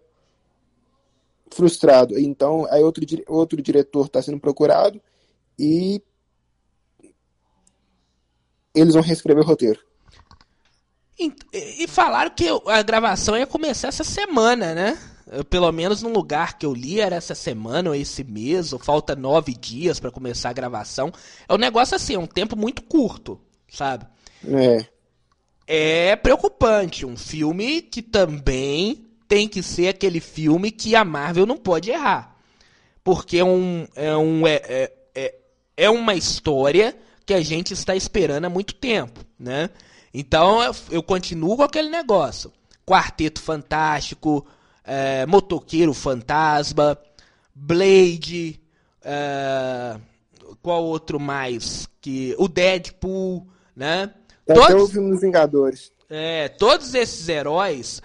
frustrado. 1.50 2.18
Então, 2.18 2.66
aí 2.70 2.82
outro, 2.82 3.02
outro 3.28 3.62
diretor 3.62 4.04
está 4.04 4.20
sendo 4.20 4.38
procurado 4.38 5.00
e 5.58 6.02
eles 8.74 8.94
vão 8.94 9.02
reescrever 9.02 9.44
o 9.44 9.46
roteiro. 9.46 9.80
E, 11.18 11.32
e 11.52 11.86
falaram 11.86 12.30
que 12.30 12.46
a 12.66 12.82
gravação 12.82 13.36
ia 13.36 13.46
começar 13.46 13.88
essa 13.88 14.04
semana, 14.04 14.74
né? 14.74 14.98
pelo 15.48 15.70
menos 15.72 16.02
no 16.02 16.10
lugar 16.10 16.58
que 16.58 16.66
eu 16.66 16.74
li 16.74 17.00
era 17.00 17.16
essa 17.16 17.34
semana 17.34 17.88
ou 17.88 17.94
esse 17.94 18.22
mês, 18.22 18.72
ou 18.72 18.78
falta 18.78 19.16
nove 19.16 19.54
dias 19.54 19.98
para 19.98 20.10
começar 20.10 20.50
a 20.50 20.52
gravação. 20.54 21.10
É 21.48 21.54
um 21.54 21.58
negócio 21.58 21.96
assim, 21.96 22.14
é 22.14 22.18
um 22.18 22.26
tempo 22.26 22.56
muito 22.56 22.82
curto, 22.82 23.40
sabe? 23.68 24.06
É. 24.46 24.86
É 25.66 26.16
preocupante. 26.16 27.06
Um 27.06 27.16
filme 27.16 27.80
que 27.80 28.02
também 28.02 29.06
tem 29.26 29.48
que 29.48 29.62
ser 29.62 29.88
aquele 29.88 30.20
filme 30.20 30.70
que 30.70 30.94
a 30.94 31.04
Marvel 31.04 31.46
não 31.46 31.56
pode 31.56 31.90
errar. 31.90 32.36
Porque 33.02 33.38
é, 33.38 33.44
um, 33.44 33.86
é, 33.94 34.16
um, 34.16 34.46
é, 34.46 34.62
é, 34.68 34.92
é, 35.14 35.34
é 35.76 35.90
uma 35.90 36.14
história 36.14 36.96
que 37.26 37.34
a 37.34 37.40
gente 37.40 37.72
está 37.72 37.94
esperando 37.94 38.44
há 38.44 38.50
muito 38.50 38.74
tempo, 38.74 39.20
né? 39.38 39.70
Então 40.12 40.60
eu, 40.90 41.02
continuo 41.02 41.56
com 41.56 41.62
aquele 41.62 41.88
negócio. 41.88 42.52
Quarteto 42.86 43.40
Fantástico, 43.40 44.46
é, 44.84 45.24
Motoqueiro 45.26 45.94
Fantasma, 45.94 46.98
Blade, 47.54 48.60
é, 49.02 49.96
qual 50.62 50.84
outro 50.84 51.18
mais? 51.18 51.88
que 52.00 52.34
O 52.38 52.48
Deadpool, 52.48 53.46
né? 53.74 54.12
Até 54.46 54.54
todos, 54.54 54.90
o 54.90 54.92
filme 54.92 55.10
dos 55.10 55.22
Vingadores. 55.22 55.90
É, 56.10 56.48
todos 56.48 56.94
esses 56.94 57.28
heróis. 57.30 58.02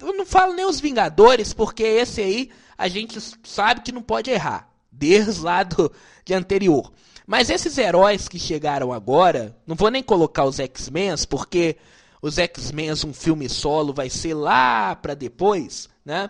Eu 0.00 0.14
não 0.14 0.24
falo 0.24 0.54
nem 0.54 0.64
os 0.64 0.80
Vingadores, 0.80 1.52
porque 1.52 1.82
esse 1.82 2.22
aí 2.22 2.50
a 2.78 2.88
gente 2.88 3.18
sabe 3.44 3.82
que 3.82 3.92
não 3.92 4.00
pode 4.00 4.30
errar. 4.30 4.70
Desde 4.90 5.42
lá 5.42 5.62
do, 5.62 5.92
de 6.24 6.32
anterior. 6.32 6.90
Mas 7.30 7.48
esses 7.48 7.78
heróis 7.78 8.26
que 8.26 8.40
chegaram 8.40 8.92
agora, 8.92 9.56
não 9.64 9.76
vou 9.76 9.88
nem 9.88 10.02
colocar 10.02 10.44
os 10.46 10.58
X-Men, 10.58 11.14
porque 11.28 11.76
os 12.20 12.38
X-Men, 12.38 12.90
um 13.06 13.14
filme 13.14 13.48
solo, 13.48 13.94
vai 13.94 14.10
ser 14.10 14.34
lá 14.34 14.96
para 14.96 15.14
depois, 15.14 15.88
né? 16.04 16.28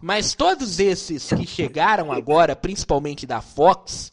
Mas 0.00 0.36
todos 0.36 0.78
esses 0.78 1.30
que 1.30 1.44
chegaram 1.44 2.12
agora, 2.12 2.54
principalmente 2.54 3.26
da 3.26 3.40
Fox, 3.40 4.12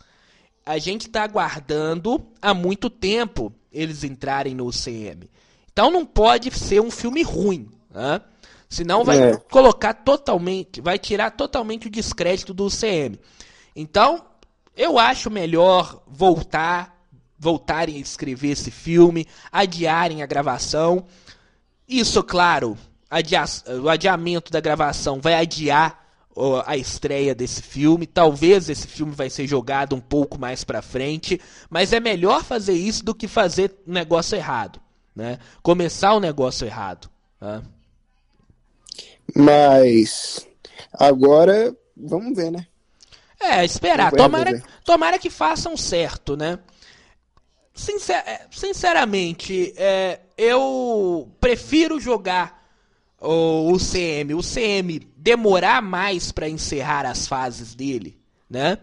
a 0.66 0.80
gente 0.80 1.06
está 1.06 1.22
aguardando 1.22 2.26
há 2.42 2.52
muito 2.52 2.90
tempo 2.90 3.54
eles 3.72 4.04
entrarem 4.04 4.56
no 4.56 4.66
UCM. 4.66 5.30
Então 5.72 5.92
não 5.92 6.04
pode 6.04 6.50
ser 6.50 6.82
um 6.82 6.90
filme 6.90 7.22
ruim, 7.22 7.70
né? 7.92 8.20
Senão 8.68 9.04
vai 9.04 9.22
é. 9.22 9.38
colocar 9.52 9.94
totalmente, 9.94 10.82
vai 10.82 10.98
tirar 10.98 11.30
totalmente 11.30 11.86
o 11.86 11.92
descrédito 11.92 12.56
do 12.56 12.66
UCM. 12.66 13.20
Então, 13.76 14.33
eu 14.76 14.98
acho 14.98 15.30
melhor 15.30 16.04
voltar 16.08 16.94
voltarem 17.44 17.98
a 17.98 18.00
escrever 18.00 18.52
esse 18.52 18.72
filme, 18.72 19.28
adiarem 19.52 20.24
a 20.24 20.26
gravação. 20.26 21.06
Isso, 21.88 22.24
claro, 22.24 22.78
adia 23.10 23.44
o 23.84 23.90
adiamento 23.90 24.52
da 24.52 24.62
gravação 24.62 25.20
vai 25.20 25.36
adiar 25.36 26.02
a 26.66 26.78
estreia 26.78 27.36
desse 27.36 27.62
filme. 27.62 28.08
Talvez 28.08 28.70
esse 28.70 28.88
filme 28.88 29.14
vai 29.14 29.30
ser 29.30 29.46
jogado 29.46 29.96
um 29.96 30.00
pouco 30.00 30.40
mais 30.40 30.64
para 30.64 30.82
frente, 30.82 31.40
mas 31.70 31.94
é 31.94 32.00
melhor 32.00 32.44
fazer 32.44 32.74
isso 32.74 33.04
do 33.04 33.14
que 33.14 33.28
fazer 33.28 33.76
negócio 33.86 34.36
errado, 34.36 34.80
né? 35.16 35.38
Começar 35.62 36.14
o 36.14 36.20
negócio 36.20 36.66
errado. 36.66 37.10
Né? 37.40 37.62
Mas 39.36 40.48
agora 40.94 41.76
vamos 41.96 42.36
ver, 42.36 42.52
né? 42.52 42.66
É, 43.44 43.66
esperar. 43.66 44.12
Tomara, 44.12 44.64
tomara 44.86 45.20
que 45.20 45.30
façam 45.30 45.76
certo, 45.76 46.38
né? 46.38 46.60
Sincer 47.74 48.16
é, 48.16 48.48
sinceramente, 48.52 49.74
é, 49.76 50.20
eu 50.38 51.32
prefiro 51.40 52.00
jogar 52.00 52.64
o, 53.20 53.72
o 53.72 53.78
CM, 53.78 54.34
o 54.36 54.42
CM 54.42 55.00
demorar 55.18 55.82
mais 55.82 56.32
para 56.32 56.50
encerrar 56.50 57.06
as 57.06 57.28
fases 57.28 57.74
dele, 57.74 58.20
né? 58.50 58.78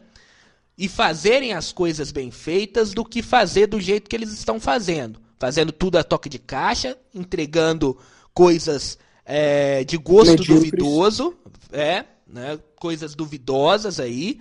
E 0.76 0.88
fazerem 0.88 1.52
as 1.52 1.72
coisas 1.72 2.11
bem 2.11 2.30
feitas 2.30 2.92
do 2.92 3.04
que 3.04 3.22
fazer 3.22 3.66
do 3.66 3.80
jeito 3.80 4.08
que 4.08 4.16
eles 4.16 4.32
estão 4.32 4.58
fazendo. 4.58 5.20
Fazendo 5.38 5.72
tudo 5.72 5.98
a 5.98 6.04
toque 6.04 6.28
de 6.28 6.38
caixa, 6.38 6.96
entregando 7.14 7.98
coisas 8.32 8.98
é, 9.24 9.84
de 9.84 9.96
gosto 9.96 10.30
Medíocres. 10.30 10.70
duvidoso, 10.70 11.36
é, 11.70 12.04
né? 12.26 12.58
Coisas 12.76 13.14
duvidosas 13.14 14.00
aí. 14.00 14.40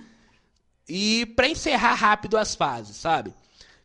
E 0.89 1.25
para 1.27 1.47
encerrar 1.47 1.93
rápido 1.93 2.37
as 2.37 2.55
fases, 2.55 2.97
sabe? 2.97 3.33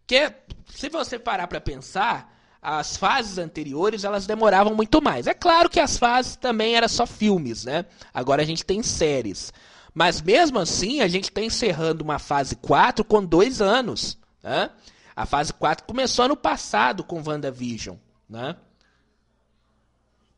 Que 0.07 0.33
se 0.75 0.89
você 0.89 1.19
parar 1.19 1.47
para 1.47 1.61
pensar, 1.61 2.35
as 2.63 2.97
fases 2.97 3.37
anteriores 3.37 4.05
elas 4.05 4.27
demoravam 4.27 4.75
muito 4.75 5.03
mais. 5.03 5.27
É 5.27 5.35
claro 5.35 5.69
que 5.69 5.79
as 5.79 5.99
fases 5.99 6.35
também 6.35 6.77
eram 6.77 6.89
só 6.89 7.07
filmes, 7.07 7.65
né? 7.65 7.85
Agora 8.13 8.41
a 8.41 8.47
gente 8.47 8.65
tem 8.65 8.83
séries. 8.83 9.53
Mas 9.93 10.23
mesmo 10.23 10.59
assim, 10.59 11.01
a 11.03 11.07
gente 11.07 11.25
está 11.25 11.43
encerrando 11.43 12.03
uma 12.03 12.19
fase 12.19 12.57
4 12.57 13.05
com 13.05 13.25
dois 13.25 13.61
anos. 13.61 14.19
Né? 14.43 14.71
A 15.15 15.27
fase 15.27 15.53
4 15.53 15.87
começou 15.87 16.25
ano 16.25 16.37
passado 16.37 17.05
com 17.05 17.23
WandaVision. 17.25 17.97
Né? 18.29 18.57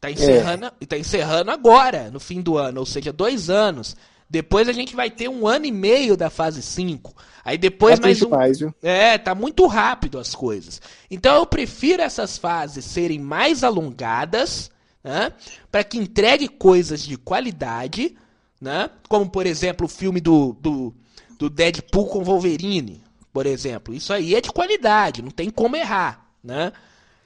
Tá 0.01 0.11
encerrando, 0.11 0.67
é. 0.67 0.87
tá 0.87 0.99
encerrando 0.99 1.51
agora, 1.51 2.11
no 2.11 2.21
fim 2.21 2.43
do 2.43 2.59
ano, 2.59 2.81
ou 2.81 2.87
seja, 2.87 3.12
dois 3.12 3.49
anos. 3.49 3.97
Depois 4.29 4.68
a 4.68 4.72
gente 4.72 4.97
vai 4.97 5.09
ter 5.11 5.29
um 5.29 5.47
ano 5.47 5.66
e 5.66 5.72
meio 5.72 6.16
da 6.16 6.29
fase 6.29 6.61
5. 6.61 7.14
Aí 7.45 7.57
depois 7.57 7.99
é 7.99 8.03
mais 8.03 8.22
um. 8.22 8.29
Mais, 8.29 8.61
é, 8.83 9.16
tá 9.16 9.35
muito 9.35 9.66
rápido 9.66 10.18
as 10.18 10.35
coisas. 10.35 10.83
Então 11.09 11.37
eu 11.37 11.47
prefiro 11.47 12.03
essas 12.03 12.37
fases 12.37 12.85
serem 12.85 13.20
mais 13.20 13.62
alongadas, 13.62 14.70
né? 15.03 15.33
Para 15.70 15.85
que 15.85 15.97
entregue 15.97 16.49
coisas 16.49 17.03
de 17.03 17.16
qualidade, 17.16 18.16
né? 18.61 18.91
Como 19.09 19.31
por 19.31 19.47
exemplo 19.47 19.87
o 19.87 19.89
filme 19.89 20.20
do, 20.20 20.57
do, 20.61 20.93
do 21.39 21.49
Deadpool 21.49 22.07
com 22.07 22.24
Wolverine, 22.24 23.05
por 23.33 23.47
exemplo. 23.47 23.95
Isso 23.95 24.12
aí 24.12 24.35
é 24.35 24.41
de 24.41 24.51
qualidade, 24.51 25.22
não 25.22 25.31
tem 25.31 25.49
como 25.49 25.77
errar, 25.77 26.29
né? 26.43 26.72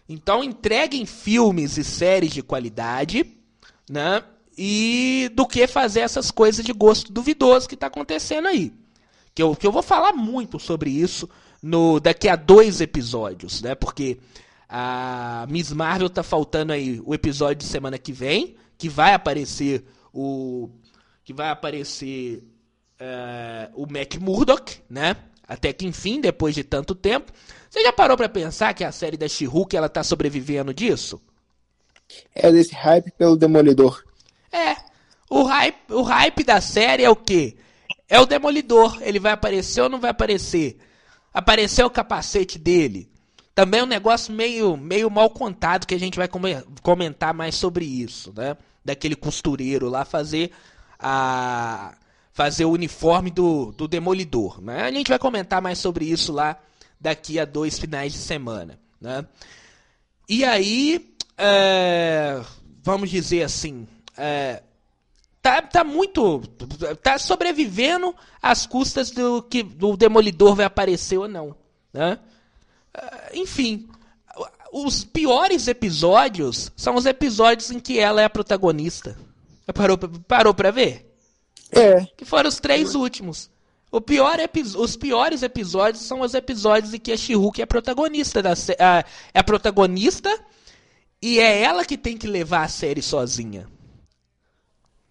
Então 0.07 0.45
entreguem 0.45 1.07
filmes 1.07 1.79
e 1.79 1.85
séries 1.85 2.33
de 2.33 2.43
qualidade, 2.43 3.25
né? 3.89 4.23
E 4.57 5.31
do 5.35 5.47
que 5.47 5.67
fazer 5.67 6.01
essas 6.01 6.31
coisas 6.31 6.65
de 6.65 6.73
gosto 6.73 7.13
duvidoso 7.13 7.69
que 7.69 7.75
está 7.75 7.87
acontecendo 7.87 8.49
aí. 8.49 8.73
Que 9.35 9.43
eu, 9.43 9.55
que 9.55 9.67
eu 9.67 9.73
vou 9.73 9.83
falar 9.83 10.13
muito 10.13 10.59
sobre 10.59 10.91
isso 10.91 11.29
no 11.63 12.01
daqui 12.01 12.29
a 12.29 12.37
dois 12.37 12.81
episódios, 12.81 13.63
né? 13.63 13.75
Porque 13.75 14.19
a 14.69 15.47
Miss 15.49 15.73
Marvel 15.73 16.11
tá 16.11 16.23
faltando 16.23 16.73
aí 16.73 17.01
o 17.05 17.15
episódio 17.15 17.57
de 17.57 17.65
semana 17.65 17.99
que 17.99 18.13
vem, 18.13 18.57
que 18.79 18.89
vai 18.89 19.15
aparecer 19.15 19.85
o 20.13 20.69
que 21.25 21.33
vai 21.33 21.51
aparecer 21.51 22.43
uh, 23.01 23.83
o 23.83 23.87
Matt 23.91 24.17
Murdock, 24.17 24.79
né? 24.89 25.17
Até 25.47 25.73
que 25.73 25.87
enfim, 25.87 26.21
depois 26.21 26.55
de 26.55 26.63
tanto 26.63 26.95
tempo, 26.95 27.33
você 27.69 27.83
já 27.83 27.93
parou 27.93 28.17
para 28.17 28.29
pensar 28.29 28.75
que 28.75 28.85
a 28.85 28.93
série 28.93 29.17
da 29.17 29.29
She-Hulk 29.29 29.77
ela 29.77 29.89
tá 29.89 30.03
sobrevivendo 30.03 30.73
disso? 30.73 31.21
É 32.35 32.51
desse 32.51 32.75
hype 32.75 33.11
pelo 33.13 33.37
Demolidor. 33.37 34.03
É. 34.53 34.77
O 35.29 35.45
hype, 35.45 35.93
o 35.93 36.03
hype 36.03 36.43
da 36.43 36.61
série 36.61 37.05
é 37.05 37.11
o 37.11 37.17
quê? 37.17 37.57
É 38.09 38.19
o 38.19 38.27
Demolidor. 38.27 38.99
Ele 39.01 39.19
vai 39.19 39.33
aparecer 39.33 39.81
ou 39.81 39.89
não 39.89 40.01
vai 40.01 40.11
aparecer? 40.11 40.79
Apareceu 41.33 41.87
o 41.87 41.91
capacete 41.91 42.59
dele. 42.59 43.09
Também 43.55 43.81
é 43.81 43.85
um 43.85 43.87
negócio 43.87 44.33
meio, 44.33 44.77
meio 44.77 45.11
mal 45.11 45.31
contado 45.31 45.87
que 45.87 45.95
a 45.95 45.99
gente 45.99 46.17
vai 46.17 46.29
comentar 46.83 47.35
mais 47.35 47.55
sobre 47.55 47.85
isso, 47.85 48.33
né? 48.35 48.57
Daquele 48.85 49.15
costureiro 49.15 49.89
lá 49.89 50.05
fazer 50.05 50.51
a 50.99 51.95
fazer 52.33 52.65
o 52.65 52.71
uniforme 52.71 53.31
do, 53.31 53.73
do 53.73 53.87
Demolidor, 53.87 54.63
né? 54.63 54.83
A 54.83 54.91
gente 54.91 55.09
vai 55.09 55.19
comentar 55.19 55.61
mais 55.61 55.79
sobre 55.79 56.07
isso 56.07 56.33
lá 56.33 56.57
daqui 56.99 57.39
a 57.39 57.45
dois 57.45 57.79
finais 57.79 58.13
de 58.13 58.19
semana, 58.19 58.79
né? 59.01 59.27
E 60.29 60.45
aí, 60.45 61.15
é, 61.37 62.41
vamos 62.83 63.11
dizer 63.11 63.43
assim, 63.43 63.87
é, 64.21 64.63
tá, 65.41 65.63
tá 65.63 65.83
muito. 65.83 66.41
tá 67.03 67.19
sobrevivendo 67.19 68.15
às 68.43 68.67
custas 68.67 69.11
do 69.11 69.43
que 69.43 69.67
o 69.81 69.97
Demolidor 69.97 70.55
vai 70.55 70.67
aparecer 70.67 71.19
ou 71.19 71.27
não. 71.27 71.57
Né? 71.93 72.19
É, 72.93 73.39
enfim, 73.39 73.89
os 74.73 75.05
piores 75.05 75.67
episódios 75.69 76.71
são 76.77 76.95
os 76.97 77.07
episódios 77.07 77.71
em 77.71 77.81
que 77.81 77.99
ela 77.99 78.21
é 78.21 78.25
a 78.25 78.31
protagonista. 78.31 79.17
Parou, 79.75 79.97
parou 79.97 80.53
pra 80.55 80.71
ver? 80.71 81.15
É. 81.73 82.05
Que 82.17 82.25
foram 82.25 82.49
os 82.49 82.61
três 82.61 82.95
últimos. 82.95 83.51
O 83.91 84.01
pior 84.01 84.39
os 84.77 84.97
piores 84.97 85.43
episódios 85.43 86.05
são 86.05 86.21
os 86.21 86.35
episódios 86.35 86.95
em 86.95 86.99
que 86.99 87.11
a 87.11 87.17
she 87.17 87.33
é 87.59 87.67
protagonista 87.67 88.41
da 88.41 88.53
a, 88.53 89.05
é 89.35 89.41
a 89.41 89.45
protagonista 89.45 90.31
e 91.21 91.41
é 91.41 91.63
ela 91.63 91.85
que 91.85 91.99
tem 91.99 92.17
que 92.17 92.27
levar 92.27 92.63
a 92.63 92.69
série 92.69 93.03
sozinha. 93.03 93.67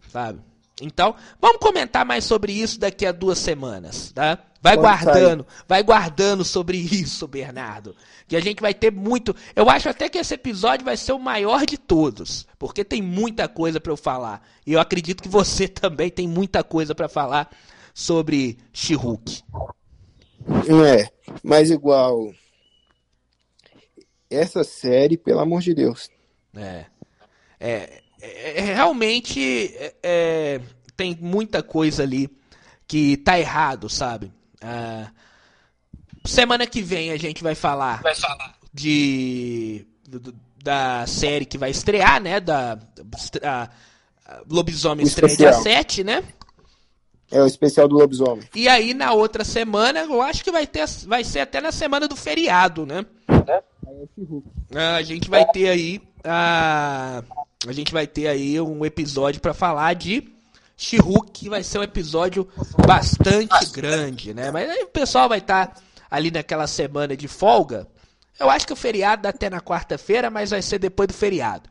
Sabe? 0.09 0.41
Então, 0.81 1.15
vamos 1.41 1.59
comentar 1.59 2.05
mais 2.05 2.23
sobre 2.23 2.53
isso 2.53 2.79
daqui 2.79 3.05
a 3.05 3.11
duas 3.11 3.37
semanas, 3.37 4.11
tá? 4.11 4.39
Vai 4.61 4.75
guardando, 4.75 5.47
vai 5.67 5.81
guardando 5.81 6.43
sobre 6.43 6.77
isso, 6.91 7.27
Bernardo. 7.27 7.95
Que 8.27 8.35
a 8.35 8.41
gente 8.41 8.61
vai 8.61 8.73
ter 8.73 8.91
muito. 8.91 9.35
Eu 9.55 9.69
acho 9.69 9.87
até 9.89 10.09
que 10.09 10.17
esse 10.17 10.33
episódio 10.33 10.85
vai 10.85 10.97
ser 10.97 11.13
o 11.13 11.19
maior 11.19 11.65
de 11.65 11.77
todos, 11.77 12.45
porque 12.57 12.83
tem 12.83 13.01
muita 13.01 13.47
coisa 13.47 13.79
para 13.79 13.91
eu 13.91 13.97
falar. 13.97 14.45
E 14.65 14.73
eu 14.73 14.79
acredito 14.79 15.23
que 15.23 15.29
você 15.29 15.67
também 15.69 16.09
tem 16.09 16.27
muita 16.27 16.63
coisa 16.63 16.93
para 16.93 17.07
falar 17.07 17.49
sobre 17.93 18.57
She-Hulk. 18.73 19.43
É, 20.67 21.09
mas 21.43 21.69
igual 21.69 22.33
essa 24.29 24.63
série, 24.63 25.17
pelo 25.17 25.39
amor 25.39 25.61
de 25.61 25.73
Deus. 25.73 26.09
É. 26.55 26.85
É, 27.59 28.01
é, 28.21 28.59
é 28.59 28.61
realmente 28.61 29.73
é, 29.75 29.95
é, 30.03 30.61
tem 30.95 31.17
muita 31.19 31.63
coisa 31.63 32.03
ali 32.03 32.29
que 32.87 33.17
tá 33.17 33.39
errado, 33.39 33.89
sabe? 33.89 34.31
Semana 36.25 36.67
que 36.67 36.81
vem 36.81 37.11
a 37.11 37.17
gente 37.17 37.41
vai 37.41 37.55
falar, 37.55 38.01
vai 38.01 38.15
falar. 38.15 38.55
de 38.73 39.85
da 40.61 41.05
série 41.07 41.45
que 41.45 41.57
vai 41.57 41.71
estrear, 41.71 42.21
né? 42.21 42.39
Da 42.39 42.77
a, 43.43 43.69
a 44.25 44.41
Lobisomem 44.49 45.05
estreia 45.05 45.35
dia 45.35 45.53
7, 45.53 46.03
né? 46.03 46.23
É 47.31 47.41
o 47.41 47.45
especial 47.45 47.87
do 47.87 47.95
lobisomem. 47.95 48.43
E 48.55 48.67
aí 48.67 48.93
na 48.93 49.13
outra 49.13 49.43
semana, 49.43 49.99
eu 49.99 50.21
acho 50.21 50.43
que 50.43 50.51
vai 50.51 50.65
ter 50.65 50.85
vai 51.05 51.23
ser 51.23 51.41
até 51.41 51.61
na 51.61 51.71
semana 51.71 52.07
do 52.07 52.15
feriado, 52.15 52.85
né? 52.85 53.05
É. 53.47 54.95
A 54.95 55.01
gente 55.03 55.29
vai 55.29 55.45
ter 55.45 55.69
aí 55.69 56.01
a 56.23 57.23
a 57.67 57.73
gente 57.73 57.91
vai 57.91 58.07
ter 58.07 58.27
aí 58.27 58.59
um 58.61 58.85
episódio 58.85 59.41
para 59.41 59.53
falar 59.53 59.93
de 59.93 60.31
she 60.77 60.97
que 61.33 61.49
vai 61.49 61.61
ser 61.61 61.79
um 61.79 61.83
episódio 61.83 62.47
bastante 62.87 63.69
grande, 63.71 64.33
né? 64.33 64.49
Mas 64.49 64.69
aí 64.69 64.83
o 64.83 64.87
pessoal 64.87 65.27
vai 65.27 65.39
estar 65.39 65.67
tá 65.67 65.81
ali 66.09 66.31
naquela 66.31 66.67
semana 66.67 67.17
de 67.17 67.27
folga. 67.27 67.85
Eu 68.39 68.49
acho 68.49 68.65
que 68.65 68.71
o 68.71 68.77
feriado 68.77 69.23
dá 69.23 69.29
até 69.29 69.49
na 69.49 69.59
quarta-feira, 69.59 70.29
mas 70.29 70.51
vai 70.51 70.61
ser 70.61 70.79
depois 70.79 71.07
do 71.07 71.13
feriado. 71.13 71.69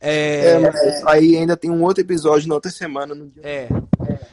É... 0.00 0.54
é 0.54 0.60
mas 0.60 1.06
aí 1.06 1.36
ainda 1.36 1.56
tem 1.56 1.70
um 1.70 1.84
outro 1.84 2.02
episódio 2.02 2.48
na 2.48 2.56
outra 2.56 2.72
semana. 2.72 3.14
No 3.14 3.28
dia... 3.28 3.42
É. 3.44 3.68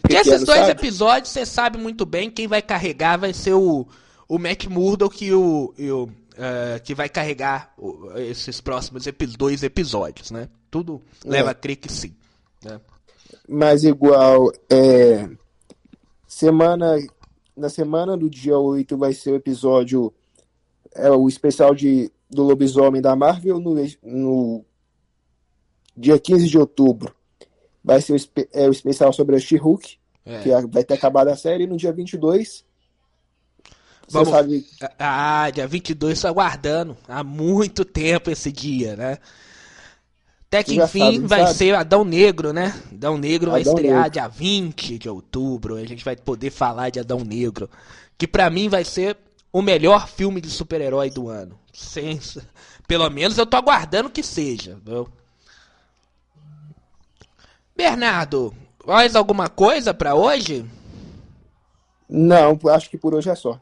é. 0.10 0.14
esses 0.14 0.44
dois 0.44 0.62
sabe? 0.62 0.72
episódios, 0.72 1.30
você 1.30 1.46
sabe 1.46 1.78
muito 1.78 2.04
bem, 2.04 2.32
quem 2.32 2.48
vai 2.48 2.64
carregar 2.64 3.18
vai 3.18 3.32
ser 3.32 3.54
o, 3.54 3.88
o 4.28 4.40
Matt 4.40 4.66
Murdock 4.66 5.24
e 5.24 5.32
o, 5.32 5.72
e 5.78 5.92
o 5.92 6.06
uh, 6.06 6.82
que 6.84 6.96
vai 6.96 7.10
carregar 7.10 7.76
esses 8.16 8.60
próximos 8.60 9.06
epi 9.06 9.28
dois 9.28 9.62
episódios, 9.62 10.32
né? 10.32 10.50
Tudo 10.76 11.02
leva 11.24 11.50
é. 11.50 11.52
a 11.52 11.56
crer 11.56 11.78
que 11.78 11.90
sim. 11.90 12.14
Né? 12.62 12.82
Mas 13.48 13.86
igual, 13.86 14.52
é, 14.70 15.30
semana, 16.28 16.98
na 17.56 17.70
semana 17.70 18.18
do 18.18 18.30
dia 18.30 18.58
8 18.60 18.98
vai 18.98 19.14
ser 19.14 19.32
o 19.32 19.36
episódio, 19.36 20.14
é 20.94 21.10
o 21.10 21.30
especial 21.30 21.74
de, 21.74 22.12
do 22.30 22.44
lobisomem 22.44 23.02
da 23.02 23.16
Marvel 23.16 23.58
no, 23.58 23.74
no 24.04 24.66
dia 25.96 26.20
15 26.20 26.46
de 26.50 26.58
outubro. 26.58 27.16
Vai 27.82 28.02
ser 28.02 28.20
o, 28.20 28.48
é, 28.52 28.68
o 28.68 28.72
especial 28.72 29.14
sobre 29.14 29.38
a 29.38 29.40
She-Hulk, 29.40 29.98
é. 30.26 30.42
que 30.42 30.68
vai 30.68 30.84
ter 30.84 30.96
acabado 30.96 31.30
a 31.30 31.38
série, 31.38 31.66
no 31.66 31.78
dia 31.78 31.94
22 31.94 32.66
Vamos... 34.10 34.28
sabe... 34.28 34.66
Ah, 35.00 35.50
dia 35.52 35.66
22 35.66 36.18
estou 36.18 36.32
aguardando 36.32 36.98
há 37.08 37.24
muito 37.24 37.86
tempo 37.86 38.30
esse 38.30 38.52
dia, 38.52 38.98
né? 38.98 39.20
Até 40.56 40.64
que 40.64 40.76
enfim 40.76 41.26
vai 41.26 41.42
sabe? 41.42 41.54
ser 41.54 41.76
Adão 41.76 42.06
Negro, 42.06 42.54
né? 42.54 42.74
Adão 42.92 43.18
Negro 43.18 43.52
Adão 43.52 43.52
vai 43.52 43.62
estrear 43.62 44.04
Negro. 44.04 44.12
dia 44.12 44.28
20 44.28 44.98
de 44.98 45.10
outubro. 45.10 45.76
A 45.76 45.86
gente 45.86 46.04
vai 46.04 46.16
poder 46.16 46.50
falar 46.50 46.90
de 46.90 47.00
Adão 47.00 47.20
Negro. 47.20 47.70
Que 48.18 48.28
para 48.28 48.50
mim 48.50 48.70
vai 48.70 48.84
ser 48.86 49.18
o 49.52 49.62
melhor 49.62 50.08
filme 50.08 50.40
de 50.40 50.50
super-herói 50.50 51.10
do 51.10 51.30
ano. 51.30 51.60
Pelo 52.88 53.10
menos 53.10 53.38
eu 53.38 53.46
tô 53.46 53.58
aguardando 53.58 54.10
que 54.10 54.24
seja. 54.24 54.78
Viu? 54.86 55.08
Bernardo, 57.76 58.56
mais 58.86 59.16
alguma 59.16 59.50
coisa 59.50 59.94
para 59.94 60.16
hoje? 60.16 60.66
Não, 62.08 62.58
acho 62.70 62.90
que 62.90 62.98
por 62.98 63.14
hoje 63.14 63.30
é 63.30 63.36
só. 63.36 63.60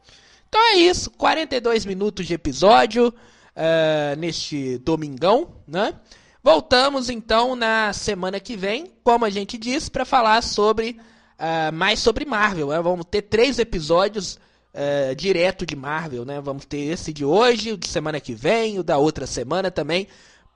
Então 0.48 0.62
é 0.62 0.76
isso, 0.76 1.10
42 1.10 1.86
minutos 1.86 2.28
de 2.28 2.36
episódio 2.36 3.08
uh, 3.08 4.16
neste 4.20 4.78
domingão, 4.80 5.48
né? 5.68 5.96
Voltamos 6.44 7.10
então 7.10 7.56
na 7.56 7.94
semana 7.94 8.38
que 8.38 8.58
vem, 8.58 8.92
como 9.02 9.24
a 9.24 9.30
gente 9.30 9.58
disse, 9.58 9.90
para 9.90 10.04
falar 10.04 10.44
sobre 10.44 11.00
uh, 11.40 11.72
mais 11.74 12.00
sobre 12.00 12.26
Marvel. 12.26 12.68
Né? 12.68 12.82
Vamos 12.82 13.06
ter 13.10 13.22
três 13.22 13.60
episódios 13.60 14.38
uh, 14.74 15.16
direto 15.16 15.66
de 15.66 15.74
Marvel, 15.74 16.26
né? 16.26 16.42
Vamos 16.42 16.66
ter 16.66 16.80
esse 16.80 17.14
de 17.14 17.24
hoje, 17.24 17.72
o 17.72 17.78
de 17.78 17.88
semana 17.88 18.20
que 18.20 18.34
vem, 18.34 18.78
o 18.78 18.84
da 18.84 18.98
outra 18.98 19.26
semana 19.26 19.72
também, 19.72 20.06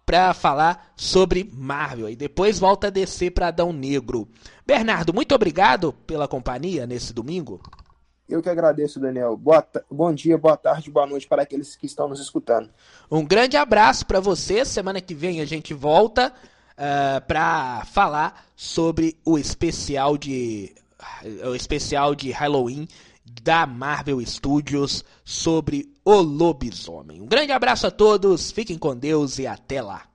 para 0.05 0.33
falar 0.33 0.91
sobre 0.97 1.49
Marvel. 1.53 2.09
E 2.09 2.17
depois 2.17 2.59
volta 2.59 2.87
a 2.87 2.89
descer 2.89 3.31
para 3.31 3.47
Adão 3.47 3.71
Negro. 3.71 4.27
Bernardo, 4.65 5.13
muito 5.13 5.33
obrigado 5.33 5.93
pela 6.05 6.27
companhia 6.27 6.85
nesse 6.85 7.13
domingo. 7.13 7.61
Eu 8.27 8.41
que 8.41 8.49
agradeço, 8.49 8.99
Daniel. 8.99 9.37
Boa, 9.37 9.65
bom 9.89 10.13
dia, 10.13 10.37
boa 10.37 10.57
tarde, 10.57 10.91
boa 10.91 11.07
noite 11.07 11.27
para 11.27 11.43
aqueles 11.43 11.75
que 11.75 11.85
estão 11.85 12.09
nos 12.09 12.19
escutando. 12.19 12.69
Um 13.09 13.25
grande 13.25 13.55
abraço 13.55 14.05
para 14.05 14.19
você. 14.19 14.65
Semana 14.65 14.99
que 14.99 15.13
vem 15.13 15.39
a 15.39 15.45
gente 15.45 15.73
volta 15.73 16.27
uh, 16.27 16.33
eh, 16.77 17.19
para 17.21 17.85
falar 17.85 18.45
sobre 18.55 19.17
o 19.23 19.37
especial 19.37 20.17
de 20.17 20.75
o 21.45 21.55
especial 21.55 22.15
de 22.15 22.31
Halloween 22.31 22.87
da 23.43 23.65
Marvel 23.65 24.19
Studios 24.25 25.05
sobre 25.23 25.93
o 26.03 26.15
lobisomem. 26.15 27.21
Um 27.21 27.27
grande 27.27 27.51
abraço 27.51 27.87
a 27.87 27.91
todos, 27.91 28.51
fiquem 28.51 28.77
com 28.77 28.95
Deus 28.95 29.39
e 29.39 29.47
até 29.47 29.81
lá. 29.81 30.06